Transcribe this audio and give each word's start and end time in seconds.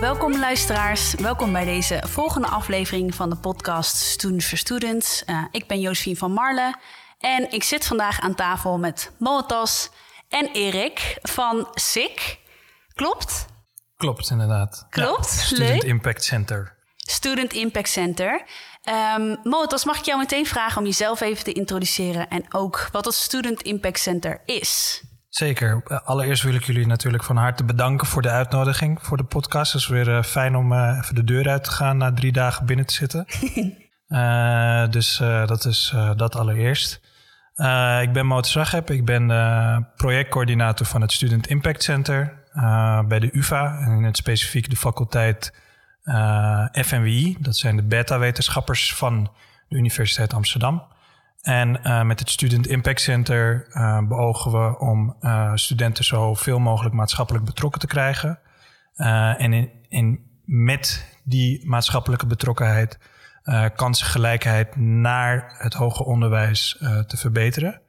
Welkom 0.00 0.38
luisteraars, 0.38 1.14
welkom 1.14 1.52
bij 1.52 1.64
deze 1.64 2.02
volgende 2.06 2.48
aflevering 2.48 3.14
van 3.14 3.30
de 3.30 3.36
podcast 3.36 3.96
Students 3.96 4.46
for 4.46 4.58
Students. 4.58 5.22
Uh, 5.26 5.44
ik 5.50 5.66
ben 5.66 5.80
Josephine 5.80 6.16
van 6.16 6.32
Marle 6.32 6.74
en 7.18 7.52
ik 7.52 7.62
zit 7.62 7.86
vandaag 7.86 8.20
aan 8.20 8.34
tafel 8.34 8.78
met 8.78 9.12
Moetas 9.18 9.90
en 10.28 10.50
Erik 10.52 11.18
van 11.22 11.68
SICK. 11.74 12.38
Klopt? 12.94 13.46
Klopt, 13.96 14.30
inderdaad. 14.30 14.86
Klopt, 14.90 15.34
ja, 15.34 15.44
Student 15.44 15.84
Impact 15.84 16.24
Center. 16.24 16.76
Student 16.96 17.52
Impact 17.52 17.88
Center. 17.88 18.46
Um, 18.90 19.36
Moetas, 19.42 19.84
mag 19.84 19.98
ik 19.98 20.04
jou 20.04 20.18
meteen 20.18 20.46
vragen 20.46 20.78
om 20.78 20.84
jezelf 20.84 21.20
even 21.20 21.44
te 21.44 21.52
introduceren 21.52 22.28
en 22.28 22.44
ook 22.48 22.88
wat 22.92 23.04
het 23.04 23.14
Student 23.14 23.62
Impact 23.62 23.98
Center 23.98 24.40
is? 24.44 25.02
Zeker. 25.28 26.00
Allereerst 26.04 26.42
wil 26.42 26.54
ik 26.54 26.64
jullie 26.64 26.86
natuurlijk 26.86 27.24
van 27.24 27.36
harte 27.36 27.64
bedanken 27.64 28.06
voor 28.06 28.22
de 28.22 28.30
uitnodiging 28.30 28.98
voor 29.02 29.16
de 29.16 29.24
podcast. 29.24 29.72
Het 29.72 29.80
is 29.80 29.88
weer 29.88 30.08
uh, 30.08 30.22
fijn 30.22 30.56
om 30.56 30.72
uh, 30.72 30.98
even 31.02 31.14
de 31.14 31.24
deur 31.24 31.48
uit 31.48 31.64
te 31.64 31.70
gaan 31.70 31.96
na 31.96 32.12
drie 32.12 32.32
dagen 32.32 32.66
binnen 32.66 32.86
te 32.86 32.94
zitten. 32.94 33.26
uh, 34.08 34.88
dus 34.96 35.16
dat 35.46 35.64
is 35.64 35.94
dat 36.16 36.36
allereerst. 36.36 37.00
ik 38.02 38.12
ben 38.12 38.26
Mout 38.26 38.46
Zagheb. 38.46 38.90
Ik 38.90 39.04
ben 39.04 39.26
projectcoördinator 39.96 40.86
van 40.86 41.00
het 41.00 41.12
Student 41.12 41.46
Impact 41.46 41.82
Center 41.82 42.44
bij 43.08 43.18
de 43.18 43.28
UvA. 43.32 43.78
En 43.78 43.92
in 43.92 44.04
het 44.04 44.16
specifiek 44.16 44.70
de 44.70 44.76
faculteit 44.76 45.52
FNWI. 46.72 47.36
Dat 47.40 47.56
zijn 47.56 47.76
de 47.76 47.82
beta-wetenschappers 47.82 48.94
van 48.94 49.30
de 49.68 49.76
Universiteit 49.76 50.34
Amsterdam. 50.34 50.82
En 51.42 51.80
uh, 51.82 52.02
met 52.02 52.18
het 52.18 52.30
Student 52.30 52.66
Impact 52.66 53.00
Center 53.00 53.66
uh, 53.72 53.98
beogen 54.08 54.50
we 54.52 54.78
om 54.78 55.16
studenten 55.54 56.04
zoveel 56.04 56.58
mogelijk 56.58 56.94
maatschappelijk 56.94 57.44
betrokken 57.44 57.80
te 57.80 57.86
krijgen. 57.86 58.38
en 59.36 59.70
in, 59.88 60.20
met 60.44 61.18
die 61.24 61.68
maatschappelijke 61.68 62.26
betrokkenheid 62.26 62.98
kansengelijkheid 63.76 64.76
naar 64.76 65.54
het 65.58 65.74
hoger 65.74 66.06
onderwijs 66.06 66.76
te 67.06 67.16
verbeteren. 67.16 67.80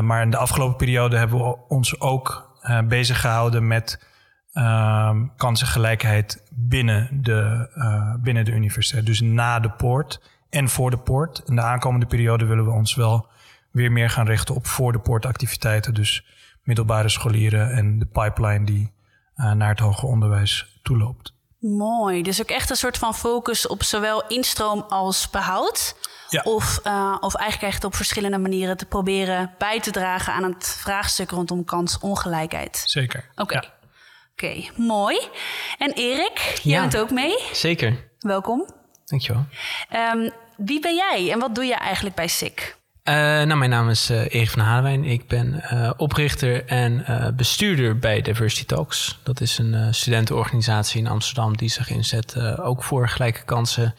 maar 0.00 0.22
in 0.22 0.30
de 0.30 0.36
afgelopen 0.36 0.76
periode 0.76 1.16
hebben 1.16 1.38
we 1.38 1.68
ons 1.68 2.00
ook 2.00 2.56
bezig 2.88 3.20
gehouden 3.20 3.66
met 3.66 3.98
kansengelijkheid 5.36 6.42
binnen 6.50 7.08
de, 7.22 7.68
binnen 8.22 8.44
de 8.44 8.52
universiteit. 8.52 9.06
Dus 9.06 9.20
na 9.20 9.60
de 9.60 9.70
poort 9.70 10.20
en 10.50 10.68
voor 10.68 10.90
de 10.90 10.98
poort. 10.98 11.42
In 11.46 11.56
de 11.56 11.62
aankomende 11.62 12.06
periode 12.06 12.44
willen 12.44 12.64
we 12.64 12.70
ons 12.70 12.94
wel 12.94 13.26
weer 13.70 13.92
meer 13.92 14.10
gaan 14.10 14.26
richten 14.26 14.54
op 14.54 14.66
voor 14.66 14.92
de 14.92 14.98
poortactiviteiten. 14.98 15.94
Dus 15.94 16.26
middelbare 16.62 17.08
scholieren 17.08 17.70
en 17.70 17.98
de 17.98 18.06
pipeline 18.06 18.64
die 18.64 18.92
uh, 19.36 19.52
naar 19.52 19.68
het 19.68 19.78
hoger 19.78 20.08
onderwijs 20.08 20.80
toeloopt. 20.82 21.34
Mooi. 21.58 22.22
Dus 22.22 22.40
ook 22.40 22.50
echt 22.50 22.70
een 22.70 22.76
soort 22.76 22.98
van 22.98 23.14
focus 23.14 23.66
op 23.66 23.82
zowel 23.82 24.26
instroom 24.26 24.84
als 24.88 25.30
behoud. 25.30 25.96
Ja. 26.28 26.42
Of, 26.42 26.80
uh, 26.86 27.16
of 27.20 27.34
eigenlijk 27.34 27.72
echt 27.72 27.84
op 27.84 27.94
verschillende 27.94 28.38
manieren 28.38 28.76
te 28.76 28.86
proberen 28.86 29.54
bij 29.58 29.80
te 29.80 29.90
dragen 29.90 30.32
aan 30.32 30.42
het 30.42 30.76
vraagstuk 30.80 31.30
rondom 31.30 31.64
kansongelijkheid. 31.64 32.82
Zeker. 32.84 33.28
Oké. 33.30 33.42
Okay. 33.42 33.62
Ja. 33.62 33.81
Oké, 34.32 34.44
okay, 34.44 34.70
mooi. 34.76 35.18
En 35.78 35.92
Erik, 35.92 36.60
jij 36.62 36.80
bent 36.80 36.96
ook 36.96 37.10
mee? 37.10 37.38
Zeker. 37.52 38.10
Welkom. 38.18 38.68
Dankjewel. 39.04 39.44
Um, 40.14 40.30
wie 40.56 40.80
ben 40.80 40.94
jij 40.94 41.32
en 41.32 41.38
wat 41.38 41.54
doe 41.54 41.64
je 41.64 41.74
eigenlijk 41.74 42.14
bij 42.14 42.28
SICK? 42.28 42.76
Uh, 43.04 43.14
nou, 43.14 43.54
mijn 43.54 43.70
naam 43.70 43.88
is 43.88 44.10
uh, 44.10 44.34
Erik 44.34 44.50
van 44.50 44.62
Hadewijn. 44.62 45.04
Ik 45.04 45.28
ben 45.28 45.64
uh, 45.72 45.90
oprichter 45.96 46.66
en 46.66 47.04
bestuurder 47.36 47.98
bij 47.98 48.22
Diversity 48.22 48.64
Talks. 48.64 49.20
Dat 49.22 49.40
is 49.40 49.58
een 49.58 49.94
studentenorganisatie 49.94 51.00
in 51.00 51.06
Amsterdam 51.06 51.56
die 51.56 51.68
zich 51.68 51.90
inzet 51.90 52.38
ook 52.58 52.82
voor 52.82 53.08
gelijke 53.08 53.44
kansen 53.44 53.94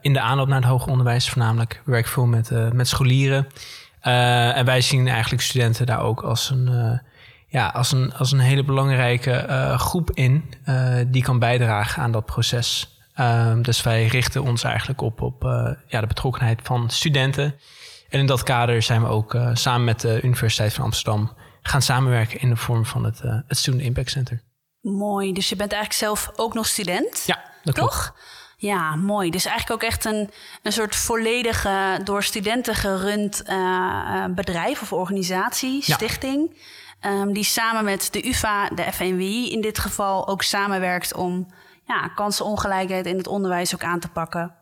in 0.00 0.12
de 0.12 0.20
aanloop 0.20 0.48
naar 0.48 0.60
het 0.60 0.68
hoger 0.68 0.90
onderwijs 0.90 1.28
voornamelijk. 1.28 1.82
We 1.84 1.90
werken 1.90 2.10
veel 2.10 2.26
met, 2.26 2.50
met 2.72 2.88
scholieren. 2.88 3.46
en 4.00 4.64
wij 4.64 4.80
zien 4.80 5.08
eigenlijk 5.08 5.42
studenten 5.42 5.86
daar 5.86 6.00
ook 6.00 6.22
als 6.22 6.50
een, 6.50 7.00
ja, 7.46 7.68
als 7.68 7.92
een, 7.92 8.14
als 8.14 8.32
een 8.32 8.38
hele 8.38 8.64
belangrijke 8.64 9.74
groep 9.78 10.10
in 10.10 10.54
die 11.06 11.22
kan 11.22 11.38
bijdragen 11.38 12.02
aan 12.02 12.12
dat 12.12 12.26
proces. 12.26 13.00
Um, 13.20 13.62
dus 13.62 13.82
wij 13.82 14.06
richten 14.06 14.42
ons 14.42 14.62
eigenlijk 14.62 15.00
op, 15.00 15.20
op 15.20 15.44
uh, 15.44 15.70
ja, 15.86 16.00
de 16.00 16.06
betrokkenheid 16.06 16.60
van 16.62 16.90
studenten. 16.90 17.54
En 18.08 18.18
in 18.18 18.26
dat 18.26 18.42
kader 18.42 18.82
zijn 18.82 19.02
we 19.02 19.08
ook 19.08 19.36
samen 19.52 19.84
met 19.84 20.00
de 20.00 20.20
Universiteit 20.22 20.72
van 20.72 20.84
Amsterdam 20.84 21.32
gaan 21.62 21.82
samenwerken 21.82 22.40
in 22.40 22.48
de 22.48 22.56
vorm 22.56 22.86
van 22.86 23.04
het, 23.04 23.20
het 23.22 23.58
Student 23.58 23.82
Impact 23.82 24.10
Center. 24.10 24.42
Mooi, 24.80 25.32
dus 25.32 25.48
je 25.48 25.56
bent 25.56 25.72
eigenlijk 25.72 26.02
zelf 26.02 26.30
ook 26.36 26.54
nog 26.54 26.66
student? 26.66 27.22
Ja, 27.26 27.44
dat 27.64 27.74
toch? 27.74 28.02
Klopt. 28.02 28.34
Ja, 28.56 28.96
mooi. 28.96 29.30
Dus 29.30 29.44
eigenlijk 29.44 29.82
ook 29.82 29.88
echt 29.88 30.04
een, 30.04 30.30
een 30.62 30.72
soort 30.72 30.96
volledige 30.96 32.00
door 32.04 32.22
studenten 32.22 32.74
gerund 32.74 33.42
bedrijf 34.34 34.82
of 34.82 34.92
organisatie, 34.92 35.82
stichting. 35.82 36.50
Ja. 36.52 36.60
Um, 37.06 37.32
die 37.32 37.44
samen 37.44 37.84
met 37.84 38.08
de 38.12 38.28
UvA, 38.28 38.68
de 38.68 38.92
FNWI 38.92 39.52
in 39.52 39.60
dit 39.60 39.78
geval, 39.78 40.28
ook 40.28 40.42
samenwerkt 40.42 41.14
om 41.14 41.46
ja, 41.84 42.08
kansenongelijkheid 42.14 43.06
in 43.06 43.16
het 43.16 43.26
onderwijs 43.26 43.74
ook 43.74 43.84
aan 43.84 44.00
te 44.00 44.08
pakken. 44.08 44.54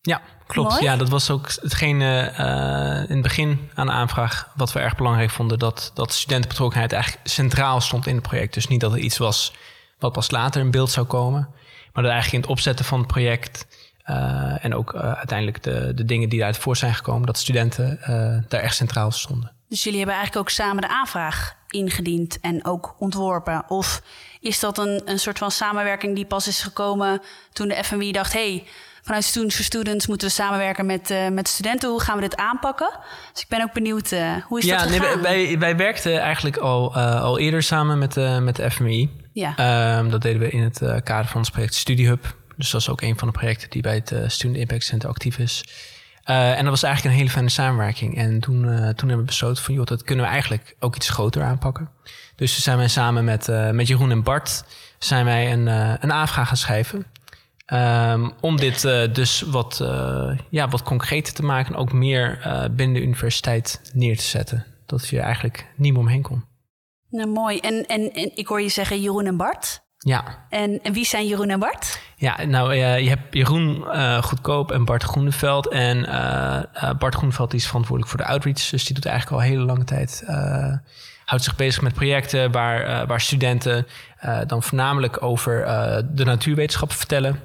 Ja, 0.00 0.20
klopt. 0.46 0.70
Mooi. 0.70 0.82
Ja, 0.82 0.96
dat 0.96 1.08
was 1.08 1.30
ook 1.30 1.50
hetgene 1.60 2.32
uh, 2.38 3.10
in 3.10 3.14
het 3.14 3.22
begin 3.22 3.70
aan 3.74 3.86
de 3.86 3.92
aanvraag 3.92 4.52
wat 4.54 4.72
we 4.72 4.80
erg 4.80 4.96
belangrijk 4.96 5.30
vonden, 5.30 5.58
dat, 5.58 5.90
dat 5.94 6.12
studentenbetrokkenheid 6.12 6.92
eigenlijk 6.92 7.28
centraal 7.28 7.80
stond 7.80 8.06
in 8.06 8.14
het 8.14 8.28
project. 8.28 8.54
Dus 8.54 8.68
niet 8.68 8.80
dat 8.80 8.92
er 8.92 8.98
iets 8.98 9.18
was 9.18 9.52
wat 9.98 10.12
pas 10.12 10.30
later 10.30 10.60
in 10.60 10.70
beeld 10.70 10.90
zou 10.90 11.06
komen, 11.06 11.48
maar 11.92 12.02
dat 12.02 12.12
eigenlijk 12.12 12.32
in 12.32 12.40
het 12.40 12.50
opzetten 12.50 12.84
van 12.84 12.98
het 12.98 13.06
project 13.06 13.66
uh, 14.04 14.64
en 14.64 14.74
ook 14.74 14.94
uh, 14.94 15.00
uiteindelijk 15.00 15.62
de, 15.62 15.92
de 15.94 16.04
dingen 16.04 16.28
die 16.28 16.38
daaruit 16.38 16.62
voor 16.62 16.76
zijn 16.76 16.94
gekomen, 16.94 17.26
dat 17.26 17.38
studenten 17.38 18.00
daar 18.48 18.60
echt 18.60 18.76
centraal 18.76 19.10
stonden. 19.10 19.52
Dus 19.68 19.82
jullie 19.82 19.98
hebben 19.98 20.16
eigenlijk 20.16 20.46
ook 20.48 20.54
samen 20.54 20.82
de 20.82 20.88
aanvraag 20.88 21.56
ingediend 21.68 22.40
en 22.40 22.64
ook 22.64 22.94
ontworpen? 22.98 23.64
Of 23.68 24.02
is 24.40 24.60
dat 24.60 24.78
een, 24.78 25.02
een 25.04 25.18
soort 25.18 25.38
van 25.38 25.50
samenwerking 25.50 26.14
die 26.14 26.26
pas 26.26 26.48
is 26.48 26.62
gekomen 26.62 27.20
toen 27.52 27.68
de 27.68 27.84
FNW 27.84 28.12
dacht: 28.12 28.32
hey, 28.32 28.64
vanuit 29.02 29.24
Students 29.24 29.54
for 29.54 29.64
Students 29.64 30.06
moeten 30.06 30.28
we 30.28 30.34
samenwerken 30.34 30.86
met, 30.86 31.10
uh, 31.10 31.28
met 31.28 31.48
studenten. 31.48 31.90
Hoe 31.90 32.00
gaan 32.00 32.14
we 32.14 32.20
dit 32.20 32.36
aanpakken? 32.36 32.90
Dus 33.32 33.42
ik 33.42 33.48
ben 33.48 33.62
ook 33.62 33.72
benieuwd, 33.72 34.12
uh, 34.12 34.34
hoe 34.46 34.58
is 34.58 34.64
ja, 34.64 34.78
dat 34.78 34.90
gegaan? 34.90 35.20
Nee, 35.20 35.46
wij, 35.46 35.58
wij 35.58 35.76
werkten 35.76 36.20
eigenlijk 36.20 36.56
al, 36.56 36.96
uh, 36.96 37.22
al 37.22 37.38
eerder 37.38 37.62
samen 37.62 37.98
met, 37.98 38.14
met 38.40 38.56
de 38.56 38.70
FMI. 38.70 39.10
Ja. 39.32 39.98
Um, 39.98 40.10
dat 40.10 40.22
deden 40.22 40.40
we 40.40 40.50
in 40.50 40.62
het 40.62 41.02
kader 41.02 41.26
van 41.26 41.38
ons 41.38 41.50
project 41.50 41.74
StudyHub. 41.74 42.36
Dus 42.56 42.70
dat 42.70 42.80
is 42.80 42.88
ook 42.88 43.00
een 43.00 43.18
van 43.18 43.28
de 43.28 43.34
projecten 43.34 43.70
die 43.70 43.82
bij 43.82 43.94
het 43.94 44.32
Student 44.32 44.58
Impact 44.58 44.84
Center 44.84 45.08
actief 45.08 45.38
is. 45.38 45.64
Uh, 46.30 46.50
en 46.50 46.62
dat 46.62 46.70
was 46.70 46.82
eigenlijk 46.82 47.14
een 47.14 47.20
hele 47.20 47.32
fijne 47.32 47.48
samenwerking. 47.48 48.16
En 48.16 48.40
toen, 48.40 48.64
uh, 48.64 48.70
toen 48.70 49.08
hebben 49.08 49.16
we 49.18 49.24
besloten 49.24 49.62
van, 49.62 49.74
joh, 49.74 49.84
dat 49.84 50.02
kunnen 50.02 50.24
we 50.24 50.30
eigenlijk 50.30 50.76
ook 50.78 50.96
iets 50.96 51.08
groter 51.08 51.42
aanpakken. 51.42 51.90
Dus 52.36 52.52
toen 52.52 52.62
zijn 52.62 52.78
wij 52.78 52.88
samen 52.88 53.24
met, 53.24 53.48
uh, 53.48 53.70
met 53.70 53.88
Jeroen 53.88 54.10
en 54.10 54.22
Bart 54.22 54.64
zijn 54.98 55.24
wij 55.24 55.52
een, 55.52 55.66
een 56.02 56.12
aanvraag 56.12 56.48
gaan 56.48 56.56
schrijven. 56.56 57.06
Um, 57.72 58.32
om 58.40 58.56
dit 58.56 58.82
dus 59.12 59.40
wat, 59.40 59.84
ja, 60.50 60.68
wat 60.68 60.82
concreter 60.82 61.34
te 61.34 61.42
maken 61.42 61.74
en 61.74 61.80
ook 61.80 61.92
meer 61.92 62.38
binnen 62.70 62.96
de 62.96 63.02
universiteit 63.02 63.80
neer 63.92 64.16
te 64.16 64.22
zetten. 64.22 64.66
Dat 64.86 65.08
je 65.08 65.20
eigenlijk 65.20 65.66
niet 65.76 65.92
meer 65.92 66.00
omheen 66.00 66.22
kon. 66.22 66.44
Nou, 67.10 67.28
mooi. 67.28 67.58
En, 67.58 67.86
en, 67.86 68.12
en 68.12 68.30
ik 68.34 68.46
hoor 68.46 68.60
je 68.60 68.68
zeggen 68.68 69.00
Jeroen 69.00 69.26
en 69.26 69.36
Bart. 69.36 69.82
Ja. 70.08 70.24
En, 70.48 70.82
en 70.82 70.92
wie 70.92 71.04
zijn 71.04 71.26
Jeroen 71.26 71.50
en 71.50 71.58
Bart? 71.58 72.00
Ja, 72.16 72.44
nou, 72.44 72.74
uh, 72.74 73.00
je 73.00 73.08
hebt 73.08 73.34
Jeroen 73.34 73.76
uh, 73.76 74.22
Goedkoop 74.22 74.72
en 74.72 74.84
Bart 74.84 75.02
Groeneveld. 75.02 75.68
En 75.68 75.98
uh, 75.98 76.90
Bart 76.98 77.14
Groeneveld 77.14 77.54
is 77.54 77.66
verantwoordelijk 77.66 78.16
voor 78.16 78.24
de 78.24 78.32
outreach. 78.32 78.68
Dus 78.70 78.84
die 78.84 78.94
doet 78.94 79.06
eigenlijk 79.06 79.36
al 79.36 79.42
een 79.46 79.52
hele 79.52 79.64
lange 79.64 79.84
tijd... 79.84 80.24
houdt 81.24 81.44
zich 81.44 81.56
bezig 81.56 81.82
met 81.82 81.94
projecten 81.94 82.52
waar, 82.52 83.06
waar 83.06 83.20
studenten 83.20 83.86
dan 84.46 84.62
voornamelijk 84.62 85.22
over 85.22 85.64
de 86.14 86.24
natuurwetenschappen 86.24 86.96
vertellen. 86.96 87.40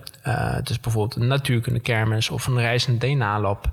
dus 0.63 0.79
bijvoorbeeld 0.79 1.21
een 1.21 1.27
natuurkunde 1.27 1.79
kermis 1.79 2.29
of 2.29 2.47
een 2.47 2.59
reizende 2.59 3.07
DNA-lab. 3.07 3.71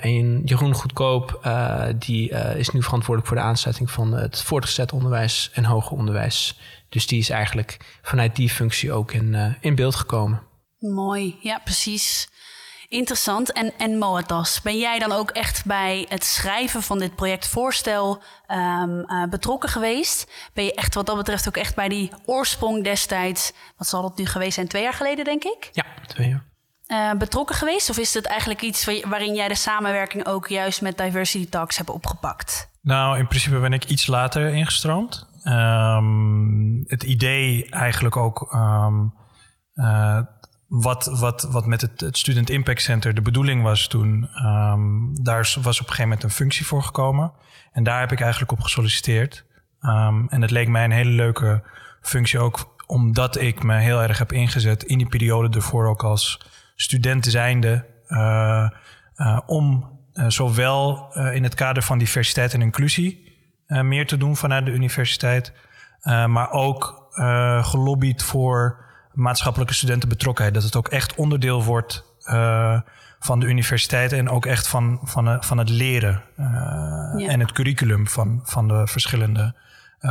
en 0.00 0.42
Jeroen 0.44 0.74
Goedkoop 0.74 1.48
die, 1.98 2.30
is 2.56 2.70
nu 2.70 2.82
verantwoordelijk 2.82 3.26
voor 3.26 3.36
de 3.36 3.48
aansluiting 3.48 3.90
van 3.90 4.12
het 4.12 4.42
voortgezet 4.42 4.92
onderwijs 4.92 5.50
en 5.52 5.64
hoger 5.64 5.96
onderwijs... 5.96 6.58
Dus 6.90 7.06
die 7.06 7.18
is 7.18 7.30
eigenlijk 7.30 7.76
vanuit 8.02 8.36
die 8.36 8.50
functie 8.50 8.92
ook 8.92 9.12
in, 9.12 9.32
uh, 9.32 9.54
in 9.60 9.74
beeld 9.74 9.94
gekomen. 9.94 10.42
Mooi, 10.78 11.36
ja, 11.40 11.60
precies. 11.64 12.28
Interessant. 12.88 13.52
En, 13.52 13.72
en 13.78 13.98
Moatas, 13.98 14.62
ben 14.62 14.78
jij 14.78 14.98
dan 14.98 15.12
ook 15.12 15.30
echt 15.30 15.64
bij 15.64 16.06
het 16.08 16.24
schrijven 16.24 16.82
van 16.82 16.98
dit 16.98 17.14
projectvoorstel 17.14 18.22
um, 18.48 19.04
uh, 19.06 19.24
betrokken 19.24 19.68
geweest? 19.68 20.30
Ben 20.54 20.64
je 20.64 20.74
echt 20.74 20.94
wat 20.94 21.06
dat 21.06 21.16
betreft 21.16 21.48
ook 21.48 21.56
echt 21.56 21.74
bij 21.74 21.88
die 21.88 22.10
oorsprong 22.26 22.84
destijds, 22.84 23.52
wat 23.76 23.86
zal 23.86 24.02
dat 24.02 24.18
nu 24.18 24.26
geweest 24.26 24.54
zijn, 24.54 24.68
twee 24.68 24.82
jaar 24.82 24.92
geleden 24.92 25.24
denk 25.24 25.44
ik? 25.44 25.68
Ja, 25.72 25.84
twee 26.06 26.28
jaar. 26.28 26.44
uh, 27.12 27.18
betrokken 27.18 27.56
geweest? 27.56 27.90
Of 27.90 27.98
is 27.98 28.14
het 28.14 28.26
eigenlijk 28.26 28.62
iets 28.62 28.84
waarin 28.84 29.34
jij 29.34 29.48
de 29.48 29.54
samenwerking 29.54 30.26
ook 30.26 30.48
juist 30.48 30.80
met 30.80 30.98
Diversity 30.98 31.48
Talks 31.48 31.76
hebt 31.76 31.90
opgepakt? 31.90 32.68
Nou, 32.82 33.18
in 33.18 33.28
principe 33.28 33.58
ben 33.58 33.72
ik 33.72 33.84
iets 33.84 34.06
later 34.06 34.54
ingestroomd. 34.54 35.28
Um, 35.44 36.84
het 36.86 37.02
idee 37.02 37.70
eigenlijk 37.70 38.16
ook 38.16 38.52
um, 38.54 39.14
uh, 39.74 40.20
wat, 40.66 41.04
wat, 41.04 41.42
wat 41.42 41.66
met 41.66 41.80
het, 41.80 42.18
Student 42.18 42.50
Impact 42.50 42.82
Center 42.82 43.14
de 43.14 43.22
bedoeling 43.22 43.62
was 43.62 43.88
toen, 43.88 44.28
um, 44.46 45.22
daar 45.22 45.54
was 45.62 45.80
op 45.80 45.86
een 45.86 45.92
gegeven 45.92 46.02
moment 46.02 46.22
een 46.22 46.30
functie 46.30 46.66
voor 46.66 46.82
gekomen. 46.82 47.32
En 47.72 47.84
daar 47.84 48.00
heb 48.00 48.12
ik 48.12 48.20
eigenlijk 48.20 48.52
op 48.52 48.60
gesolliciteerd. 48.60 49.46
en 50.28 50.42
het 50.42 50.50
leek 50.50 50.68
mij 50.68 50.84
een 50.84 50.90
hele 50.90 51.10
leuke 51.10 51.62
functie 52.00 52.38
ook 52.38 52.74
omdat 52.86 53.40
ik 53.40 53.62
me 53.62 53.78
heel 53.78 54.02
erg 54.02 54.18
heb 54.18 54.32
ingezet 54.32 54.82
in 54.82 54.98
die 54.98 55.08
periode 55.08 55.56
ervoor 55.56 55.86
ook 55.86 56.04
als 56.04 56.40
student 56.76 57.26
zijnde. 57.26 57.86
Uh, 58.08 58.68
om 59.46 59.98
zowel 60.26 61.12
in 61.32 61.42
het 61.42 61.54
kader 61.54 61.82
van 61.82 61.98
diversiteit 61.98 62.54
en 62.54 62.62
inclusie 62.62 63.29
meer 63.70 64.06
te 64.06 64.16
doen 64.16 64.36
vanuit 64.36 64.64
de 64.64 64.72
universiteit. 64.72 65.52
maar 66.04 66.50
ook 66.50 67.08
gelobbyd 67.60 68.22
voor 68.22 68.84
maatschappelijke 69.12 69.74
studentenbetrokkenheid. 69.74 70.54
Dat 70.54 70.64
het 70.64 70.76
ook 70.76 70.88
echt 70.88 71.14
onderdeel 71.14 71.64
wordt 71.64 72.04
van 73.20 73.40
de 73.40 73.46
universiteit 73.46 74.12
en 74.12 74.28
ook 74.28 74.46
echt 74.46 74.68
van, 74.68 75.00
van, 75.02 75.44
van 75.44 75.58
het 75.58 75.68
leren 75.68 76.22
ja. 77.16 77.28
en 77.28 77.40
het 77.40 77.52
curriculum 77.52 78.08
van, 78.08 78.40
van 78.44 78.68
de 78.68 78.86
verschillende 78.86 79.54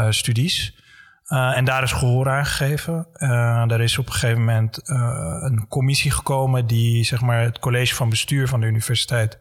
studies. 0.09 0.75
En 1.29 1.65
daar 1.65 1.83
is 1.83 1.91
gehoor 1.91 2.29
aan 2.29 2.45
gegeven. 2.45 3.07
Er 3.69 3.81
is 3.81 3.97
op 3.97 4.05
een 4.05 4.13
gegeven 4.13 4.39
moment 4.39 4.81
een 4.83 5.65
commissie 5.67 6.11
gekomen 6.11 6.67
die 6.67 7.03
zeg 7.03 7.21
maar, 7.21 7.41
het 7.41 7.59
college 7.59 7.95
van 7.95 8.09
bestuur 8.09 8.47
van 8.47 8.59
de 8.59 8.67
universiteit 8.67 9.37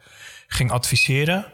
ging 0.47 0.71
adviseren. 0.71 1.47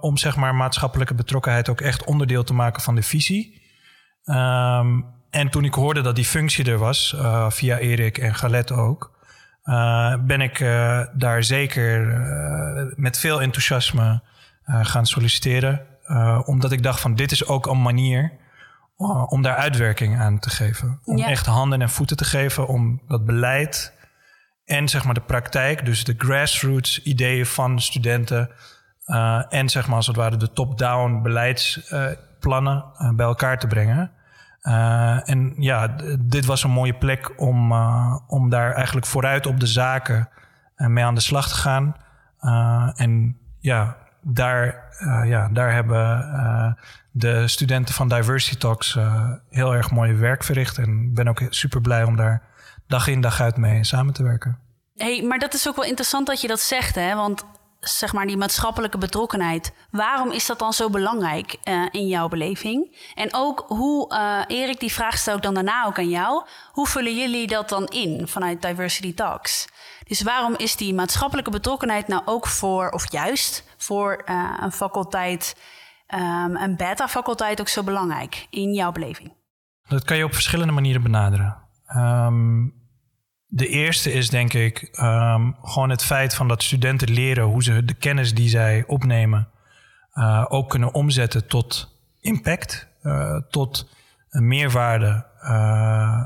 Om 0.00 0.16
zeg 0.16 0.36
maar, 0.36 0.54
maatschappelijke 0.54 1.14
betrokkenheid 1.14 1.68
ook 1.68 1.80
echt 1.80 2.04
onderdeel 2.04 2.44
te 2.44 2.54
maken 2.54 2.82
van 2.82 2.94
de 2.94 3.02
visie. 3.02 3.62
Um, 4.24 5.16
en 5.30 5.48
toen 5.50 5.64
ik 5.64 5.74
hoorde 5.74 6.00
dat 6.00 6.16
die 6.16 6.24
functie 6.24 6.70
er 6.70 6.78
was, 6.78 7.16
via 7.48 7.78
Erik 7.78 8.18
en 8.18 8.34
Galet 8.34 8.72
ook, 8.72 9.18
ben 10.26 10.40
ik 10.40 10.58
daar 11.14 11.42
zeker 11.42 12.06
met 12.96 13.18
veel 13.18 13.42
enthousiasme 13.42 14.22
gaan 14.64 15.06
solliciteren. 15.06 15.86
omdat 16.44 16.72
ik 16.72 16.82
dacht 16.82 17.00
van 17.00 17.14
dit 17.14 17.32
is 17.32 17.46
ook 17.46 17.66
een 17.66 17.82
manier 17.82 18.32
om 19.28 19.42
daar 19.42 19.56
uitwerking 19.56 20.18
aan 20.18 20.38
te 20.38 20.50
geven. 20.50 21.00
Om 21.04 21.18
echt 21.18 21.46
handen 21.46 21.82
en 21.82 21.90
voeten 21.90 22.16
te 22.16 22.24
geven 22.24 22.66
om 22.66 23.02
dat 23.08 23.24
beleid 23.24 23.96
en 24.64 24.88
zeg 24.88 25.04
maar 25.04 25.14
de 25.14 25.20
praktijk, 25.20 25.84
dus 25.84 26.04
de 26.04 26.14
grassroots 26.18 27.02
ideeën 27.02 27.46
van 27.46 27.80
studenten 27.80 28.50
uh, 29.08 29.42
en 29.48 29.68
zeg 29.68 29.86
maar 29.86 29.96
als 29.96 30.06
het 30.06 30.16
ware 30.16 30.36
de 30.36 30.52
top-down 30.52 31.22
beleidsplannen 31.22 32.84
uh, 33.02 33.10
bij 33.10 33.26
elkaar 33.26 33.58
te 33.58 33.66
brengen. 33.66 34.10
Uh, 34.62 35.28
en 35.28 35.54
ja, 35.56 35.96
dit 36.20 36.44
was 36.44 36.64
een 36.64 36.70
mooie 36.70 36.94
plek 36.94 37.40
om, 37.40 37.72
om 38.26 38.50
daar 38.50 38.72
eigenlijk 38.72 39.06
vooruit 39.06 39.46
op 39.46 39.60
de 39.60 39.66
zaken 39.66 40.28
mee 40.76 41.04
aan 41.04 41.14
de 41.14 41.20
slag 41.20 41.48
te 41.48 41.54
gaan. 41.54 41.96
en 42.94 43.38
ja, 43.60 43.96
daar, 44.22 44.84
ja, 45.24 45.48
daar 45.48 45.72
hebben 45.72 46.76
de 47.10 47.48
studenten 47.48 47.94
van 47.94 48.08
Diversity 48.08 48.56
Talks 48.56 48.98
heel 49.50 49.74
erg 49.74 49.90
mooi 49.90 50.14
werk 50.14 50.44
verricht. 50.44 50.78
En 50.78 51.14
ben 51.14 51.28
ook 51.28 51.42
super 51.48 51.80
blij 51.80 52.04
om 52.04 52.16
daar 52.16 52.42
dag 52.86 53.06
in 53.06 53.20
dag 53.20 53.40
uit 53.40 53.56
mee 53.56 53.84
samen 53.84 54.14
te 54.14 54.22
werken. 54.22 54.58
Hey, 54.94 55.22
maar 55.22 55.38
dat 55.38 55.54
is 55.54 55.68
ook 55.68 55.76
wel 55.76 55.84
interessant 55.84 56.26
dat 56.26 56.40
je 56.40 56.48
dat 56.48 56.60
zegt, 56.60 56.94
hè? 56.94 57.14
Want 57.14 57.44
zeg 57.80 58.12
maar 58.12 58.26
die 58.26 58.36
maatschappelijke 58.36 58.98
betrokkenheid. 58.98 59.72
Waarom 59.90 60.30
is 60.30 60.46
dat 60.46 60.58
dan 60.58 60.72
zo 60.72 60.90
belangrijk 60.90 61.56
uh, 61.64 61.86
in 61.90 62.06
jouw 62.06 62.28
beleving? 62.28 63.10
En 63.14 63.28
ook 63.32 63.64
hoe, 63.66 64.12
uh, 64.12 64.56
Erik, 64.58 64.80
die 64.80 64.92
vraag 64.92 65.18
stel 65.18 65.36
ik 65.36 65.42
dan 65.42 65.54
daarna 65.54 65.84
ook 65.84 65.98
aan 65.98 66.08
jou. 66.08 66.46
Hoe 66.72 66.86
vullen 66.86 67.16
jullie 67.16 67.46
dat 67.46 67.68
dan 67.68 67.86
in 67.86 68.28
vanuit 68.28 68.62
Diversity 68.62 69.14
Talks? 69.14 69.68
Dus 70.04 70.22
waarom 70.22 70.54
is 70.56 70.76
die 70.76 70.94
maatschappelijke 70.94 71.50
betrokkenheid 71.50 72.08
nou 72.08 72.22
ook 72.24 72.46
voor, 72.46 72.90
of 72.90 73.12
juist 73.12 73.64
voor 73.76 74.22
uh, 74.26 74.54
een 74.60 74.72
faculteit 74.72 75.56
um, 76.14 76.56
een 76.56 76.76
beta-faculteit 76.76 77.60
ook 77.60 77.68
zo 77.68 77.82
belangrijk 77.82 78.46
in 78.50 78.72
jouw 78.72 78.92
beleving? 78.92 79.32
Dat 79.88 80.04
kan 80.04 80.16
je 80.16 80.24
op 80.24 80.34
verschillende 80.34 80.72
manieren 80.72 81.02
benaderen. 81.02 81.56
Um, 81.96 82.77
de 83.48 83.68
eerste 83.68 84.12
is 84.12 84.30
denk 84.30 84.52
ik 84.52 84.98
um, 85.00 85.56
gewoon 85.62 85.90
het 85.90 86.04
feit 86.04 86.34
van 86.34 86.48
dat 86.48 86.62
studenten 86.62 87.10
leren 87.10 87.44
hoe 87.44 87.62
ze 87.62 87.84
de 87.84 87.94
kennis 87.94 88.34
die 88.34 88.48
zij 88.48 88.84
opnemen 88.86 89.48
uh, 90.14 90.44
ook 90.48 90.70
kunnen 90.70 90.94
omzetten 90.94 91.46
tot 91.46 91.98
impact, 92.20 92.88
uh, 93.02 93.40
tot 93.50 93.90
een 94.30 94.46
meerwaarde 94.46 95.26
uh, 95.42 96.24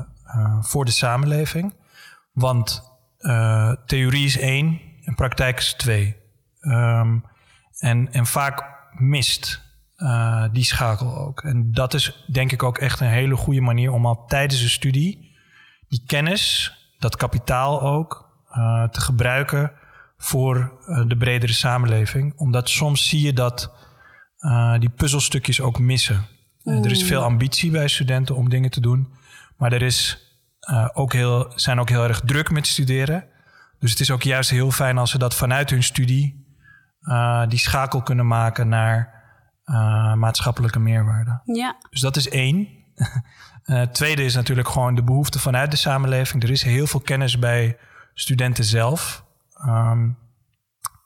voor 0.61 0.85
de 0.85 0.91
samenleving. 0.91 1.73
Want 2.31 2.91
theorie 3.85 4.25
is 4.25 4.37
één 4.37 4.81
en 5.03 5.15
praktijk 5.15 5.57
is 5.57 5.73
twee. 5.73 6.15
Um, 6.61 7.25
en, 7.77 8.13
en 8.13 8.25
vaak 8.25 8.63
mist 8.91 9.61
die 10.51 10.63
schakel 10.63 11.17
ook. 11.17 11.43
En 11.43 11.71
dat 11.71 11.93
is 11.93 12.25
denk 12.31 12.51
ik 12.51 12.63
ook 12.63 12.77
echt 12.77 12.99
een 12.99 13.07
hele 13.07 13.35
goede 13.35 13.61
manier 13.61 13.91
om 13.91 14.05
al 14.05 14.25
tijdens 14.25 14.61
de 14.61 14.69
studie 14.69 15.31
die 15.87 16.03
kennis, 16.05 16.77
dat 17.03 17.15
kapitaal 17.15 17.81
ook, 17.81 18.29
uh, 18.57 18.83
te 18.83 19.01
gebruiken 19.01 19.71
voor 20.17 20.57
uh, 20.87 21.07
de 21.07 21.17
bredere 21.17 21.53
samenleving. 21.53 22.33
Omdat 22.37 22.69
soms 22.69 23.09
zie 23.09 23.21
je 23.21 23.33
dat 23.33 23.71
die 24.79 24.89
puzzelstukjes 24.89 25.61
ook 25.61 25.79
missen. 25.79 26.25
er 26.63 26.91
is 26.91 27.03
veel 27.03 27.23
ambitie 27.23 27.71
bij 27.71 27.87
studenten 27.87 28.35
om 28.35 28.49
dingen 28.49 28.69
te 28.69 28.81
doen, 28.81 29.13
maar 29.57 29.73
er 29.73 29.81
is, 29.81 30.27
ook 30.93 31.13
heel, 31.13 31.51
zijn 31.55 31.79
ook 31.79 31.89
heel 31.89 32.03
erg 32.03 32.21
druk 32.21 32.51
met 32.51 32.67
studeren. 32.67 33.25
Dus 33.79 33.91
het 33.91 33.99
is 33.99 34.11
ook 34.11 34.21
juist 34.21 34.49
heel 34.49 34.71
fijn 34.71 34.97
als 34.97 35.11
ze 35.11 35.17
dat 35.17 35.35
vanuit 35.35 35.69
hun 35.69 35.83
studie 35.83 36.45
die 37.47 37.59
schakel 37.59 38.01
kunnen 38.01 38.27
maken 38.27 38.67
naar 38.67 39.23
maatschappelijke 40.15 40.79
meerwaarde. 40.79 41.41
Ja. 41.43 41.75
Dus 41.89 42.01
dat 42.01 42.15
is 42.15 42.29
één. 42.29 42.67
Uh, 43.65 43.81
tweede 43.81 44.23
is 44.23 44.35
natuurlijk 44.35 44.67
gewoon 44.67 44.95
de 44.95 45.03
behoefte 45.03 45.39
vanuit 45.39 45.71
de 45.71 45.77
samenleving. 45.77 46.43
Er 46.43 46.49
is 46.49 46.63
heel 46.63 46.87
veel 46.87 46.99
kennis 46.99 47.39
bij 47.39 47.77
studenten 48.13 48.63
zelf. 48.63 49.25
Um, 49.65 50.17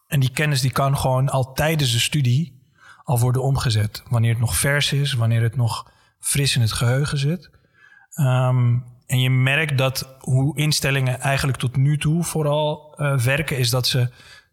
en 0.08 0.20
die 0.20 0.32
kennis 0.32 0.62
die 0.62 0.72
kan 0.72 0.98
gewoon 0.98 1.30
al 1.30 1.54
tijdens 1.54 1.92
de 1.92 2.00
studie 2.00 2.62
al 3.04 3.20
worden 3.20 3.44
omgezet. 3.44 4.04
Wanneer 4.10 4.32
het 4.32 4.40
nog 4.40 4.56
vers 4.56 4.92
is, 4.94 5.14
wanneer 5.14 5.42
het 5.42 5.56
nog 5.56 5.92
fris 6.20 6.56
in 6.56 6.62
het 6.62 6.72
geheugen 6.72 7.18
zit. 7.18 7.50
Um, 8.20 8.84
en 9.08 9.20
je 9.20 9.30
merkt 9.30 9.78
dat 9.78 10.16
hoe 10.20 10.58
instellingen 10.58 11.20
eigenlijk 11.20 11.58
tot 11.58 11.76
nu 11.76 11.98
toe 11.98 12.24
vooral 12.24 12.96
uh, 12.98 13.18
werken, 13.18 13.58
is 13.58 13.70
dat 13.70 13.88
ze 13.88 14.10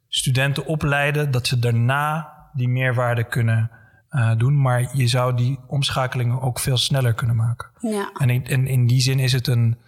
studenten 0.09 0.67
opleiden, 0.67 1.31
dat 1.31 1.47
ze 1.47 1.59
daarna 1.59 2.33
die 2.52 2.69
meerwaarde 2.69 3.25
kunnen 3.25 3.71
uh, 4.14 4.30
doen. 4.37 4.61
Maar 4.61 4.88
je 4.92 5.06
zou 5.06 5.37
die 5.37 5.59
omschakelingen 5.66 6.40
ook 6.40 6.59
veel 6.59 6.76
sneller 6.76 7.14
kunnen 7.14 7.37
maken. 7.37 7.71
Ja. 7.80 8.11
En, 8.18 8.30
in, 8.30 8.66
in 8.66 8.87
die 8.87 9.00
zin 9.00 9.18
is 9.18 9.33
het 9.33 9.47
een 9.47 9.78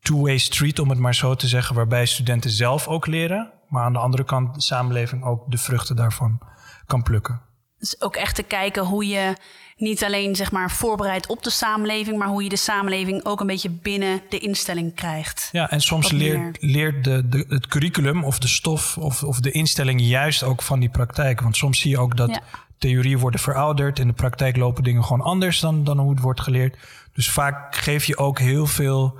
two-way 0.00 0.38
street, 0.38 0.78
om 0.78 0.88
het 0.90 0.98
maar 0.98 1.14
zo 1.14 1.34
te 1.34 1.48
zeggen, 1.48 1.74
waarbij 1.76 2.06
studenten 2.06 2.50
zelf 2.50 2.86
ook 2.88 3.06
leren. 3.06 3.52
Maar 3.68 3.84
aan 3.84 3.92
de 3.92 3.98
andere 3.98 4.24
kant 4.24 4.54
de 4.54 4.62
samenleving 4.62 5.24
ook 5.24 5.50
de 5.50 5.58
vruchten 5.58 5.96
daarvan 5.96 6.40
kan 6.86 7.02
plukken. 7.02 7.40
Dus 7.78 8.00
ook 8.00 8.16
echt 8.16 8.34
te 8.34 8.42
kijken 8.42 8.84
hoe 8.84 9.06
je 9.06 9.36
niet 9.76 10.04
alleen 10.04 10.36
zeg 10.36 10.52
maar 10.52 10.70
voorbereidt 10.70 11.26
op 11.26 11.42
de 11.42 11.50
samenleving, 11.50 12.18
maar 12.18 12.28
hoe 12.28 12.42
je 12.42 12.48
de 12.48 12.56
samenleving 12.56 13.24
ook 13.24 13.40
een 13.40 13.46
beetje 13.46 13.70
binnen 13.70 14.22
de 14.28 14.38
instelling 14.38 14.94
krijgt. 14.94 15.48
Ja, 15.52 15.70
en 15.70 15.80
soms 15.80 16.10
leert, 16.10 16.56
leert 16.60 17.04
de, 17.04 17.28
de, 17.28 17.44
het 17.48 17.66
curriculum 17.66 18.24
of 18.24 18.38
de 18.38 18.48
stof 18.48 18.98
of, 18.98 19.22
of 19.22 19.40
de 19.40 19.50
instelling 19.50 20.00
juist 20.00 20.42
ook 20.42 20.62
van 20.62 20.80
die 20.80 20.88
praktijk. 20.88 21.40
Want 21.40 21.56
soms 21.56 21.80
zie 21.80 21.90
je 21.90 21.98
ook 21.98 22.16
dat 22.16 22.40
theorieën 22.78 23.18
worden 23.18 23.40
verouderd. 23.40 23.98
In 23.98 24.06
de 24.06 24.12
praktijk 24.12 24.56
lopen 24.56 24.82
dingen 24.82 25.04
gewoon 25.04 25.26
anders 25.26 25.60
dan, 25.60 25.84
dan 25.84 25.98
hoe 25.98 26.10
het 26.10 26.20
wordt 26.20 26.40
geleerd. 26.40 26.76
Dus 27.12 27.30
vaak 27.30 27.76
geef 27.76 28.04
je 28.04 28.16
ook 28.16 28.38
heel 28.38 28.66
veel 28.66 29.18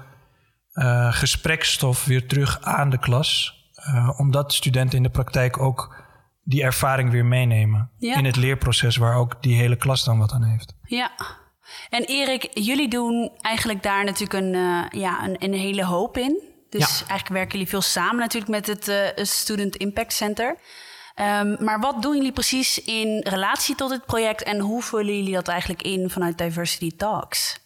uh, 0.75 1.13
gesprekstof 1.13 2.05
weer 2.05 2.27
terug 2.27 2.61
aan 2.61 2.91
de 2.91 2.99
klas. 2.99 3.63
Uh, 3.89 4.11
omdat 4.17 4.53
studenten 4.53 4.97
in 4.97 5.03
de 5.03 5.11
praktijk 5.11 5.59
ook 5.59 6.05
die 6.43 6.63
ervaring 6.63 7.11
weer 7.11 7.25
meenemen. 7.25 7.91
In 7.99 8.25
het 8.25 8.37
leerproces 8.37 8.97
waar 8.97 9.17
ook 9.17 9.43
die 9.43 9.57
hele 9.57 9.77
klas 9.77 10.05
dan 10.05 10.19
wat 10.19 10.33
aan 10.33 10.45
heeft. 10.45 10.75
Ja. 10.83 11.11
En 11.91 12.05
Erik, 12.05 12.49
jullie 12.53 12.89
doen 12.89 13.31
eigenlijk 13.41 13.83
daar 13.83 14.05
natuurlijk 14.05 14.33
een, 14.33 14.55
uh, 14.55 15.03
ja, 15.03 15.25
een, 15.25 15.37
een, 15.39 15.55
hele 15.55 15.85
hoop 15.85 16.17
in. 16.17 16.43
Dus 16.71 16.99
eigenlijk 16.99 17.29
werken 17.29 17.53
jullie 17.53 17.69
veel 17.69 17.83
samen 17.83 18.17
natuurlijk 18.17 18.53
met 18.53 18.67
het 18.67 19.29
Student 19.29 19.77
Impact 19.77 20.13
Center. 20.13 20.57
Um, 21.21 21.57
maar 21.61 21.81
wat 21.81 22.03
doen 22.03 22.17
jullie 22.17 22.33
precies 22.33 22.83
in 22.83 23.27
relatie 23.29 23.75
tot 23.75 23.91
dit 23.91 24.07
project 24.07 24.43
en 24.43 24.59
hoe 24.59 24.83
vullen 24.83 25.17
jullie 25.17 25.35
dat 25.35 25.49
eigenlijk 25.49 25.83
in 25.83 26.11
vanuit 26.11 26.39
Diversity 26.39 26.97
Talks? 26.97 27.63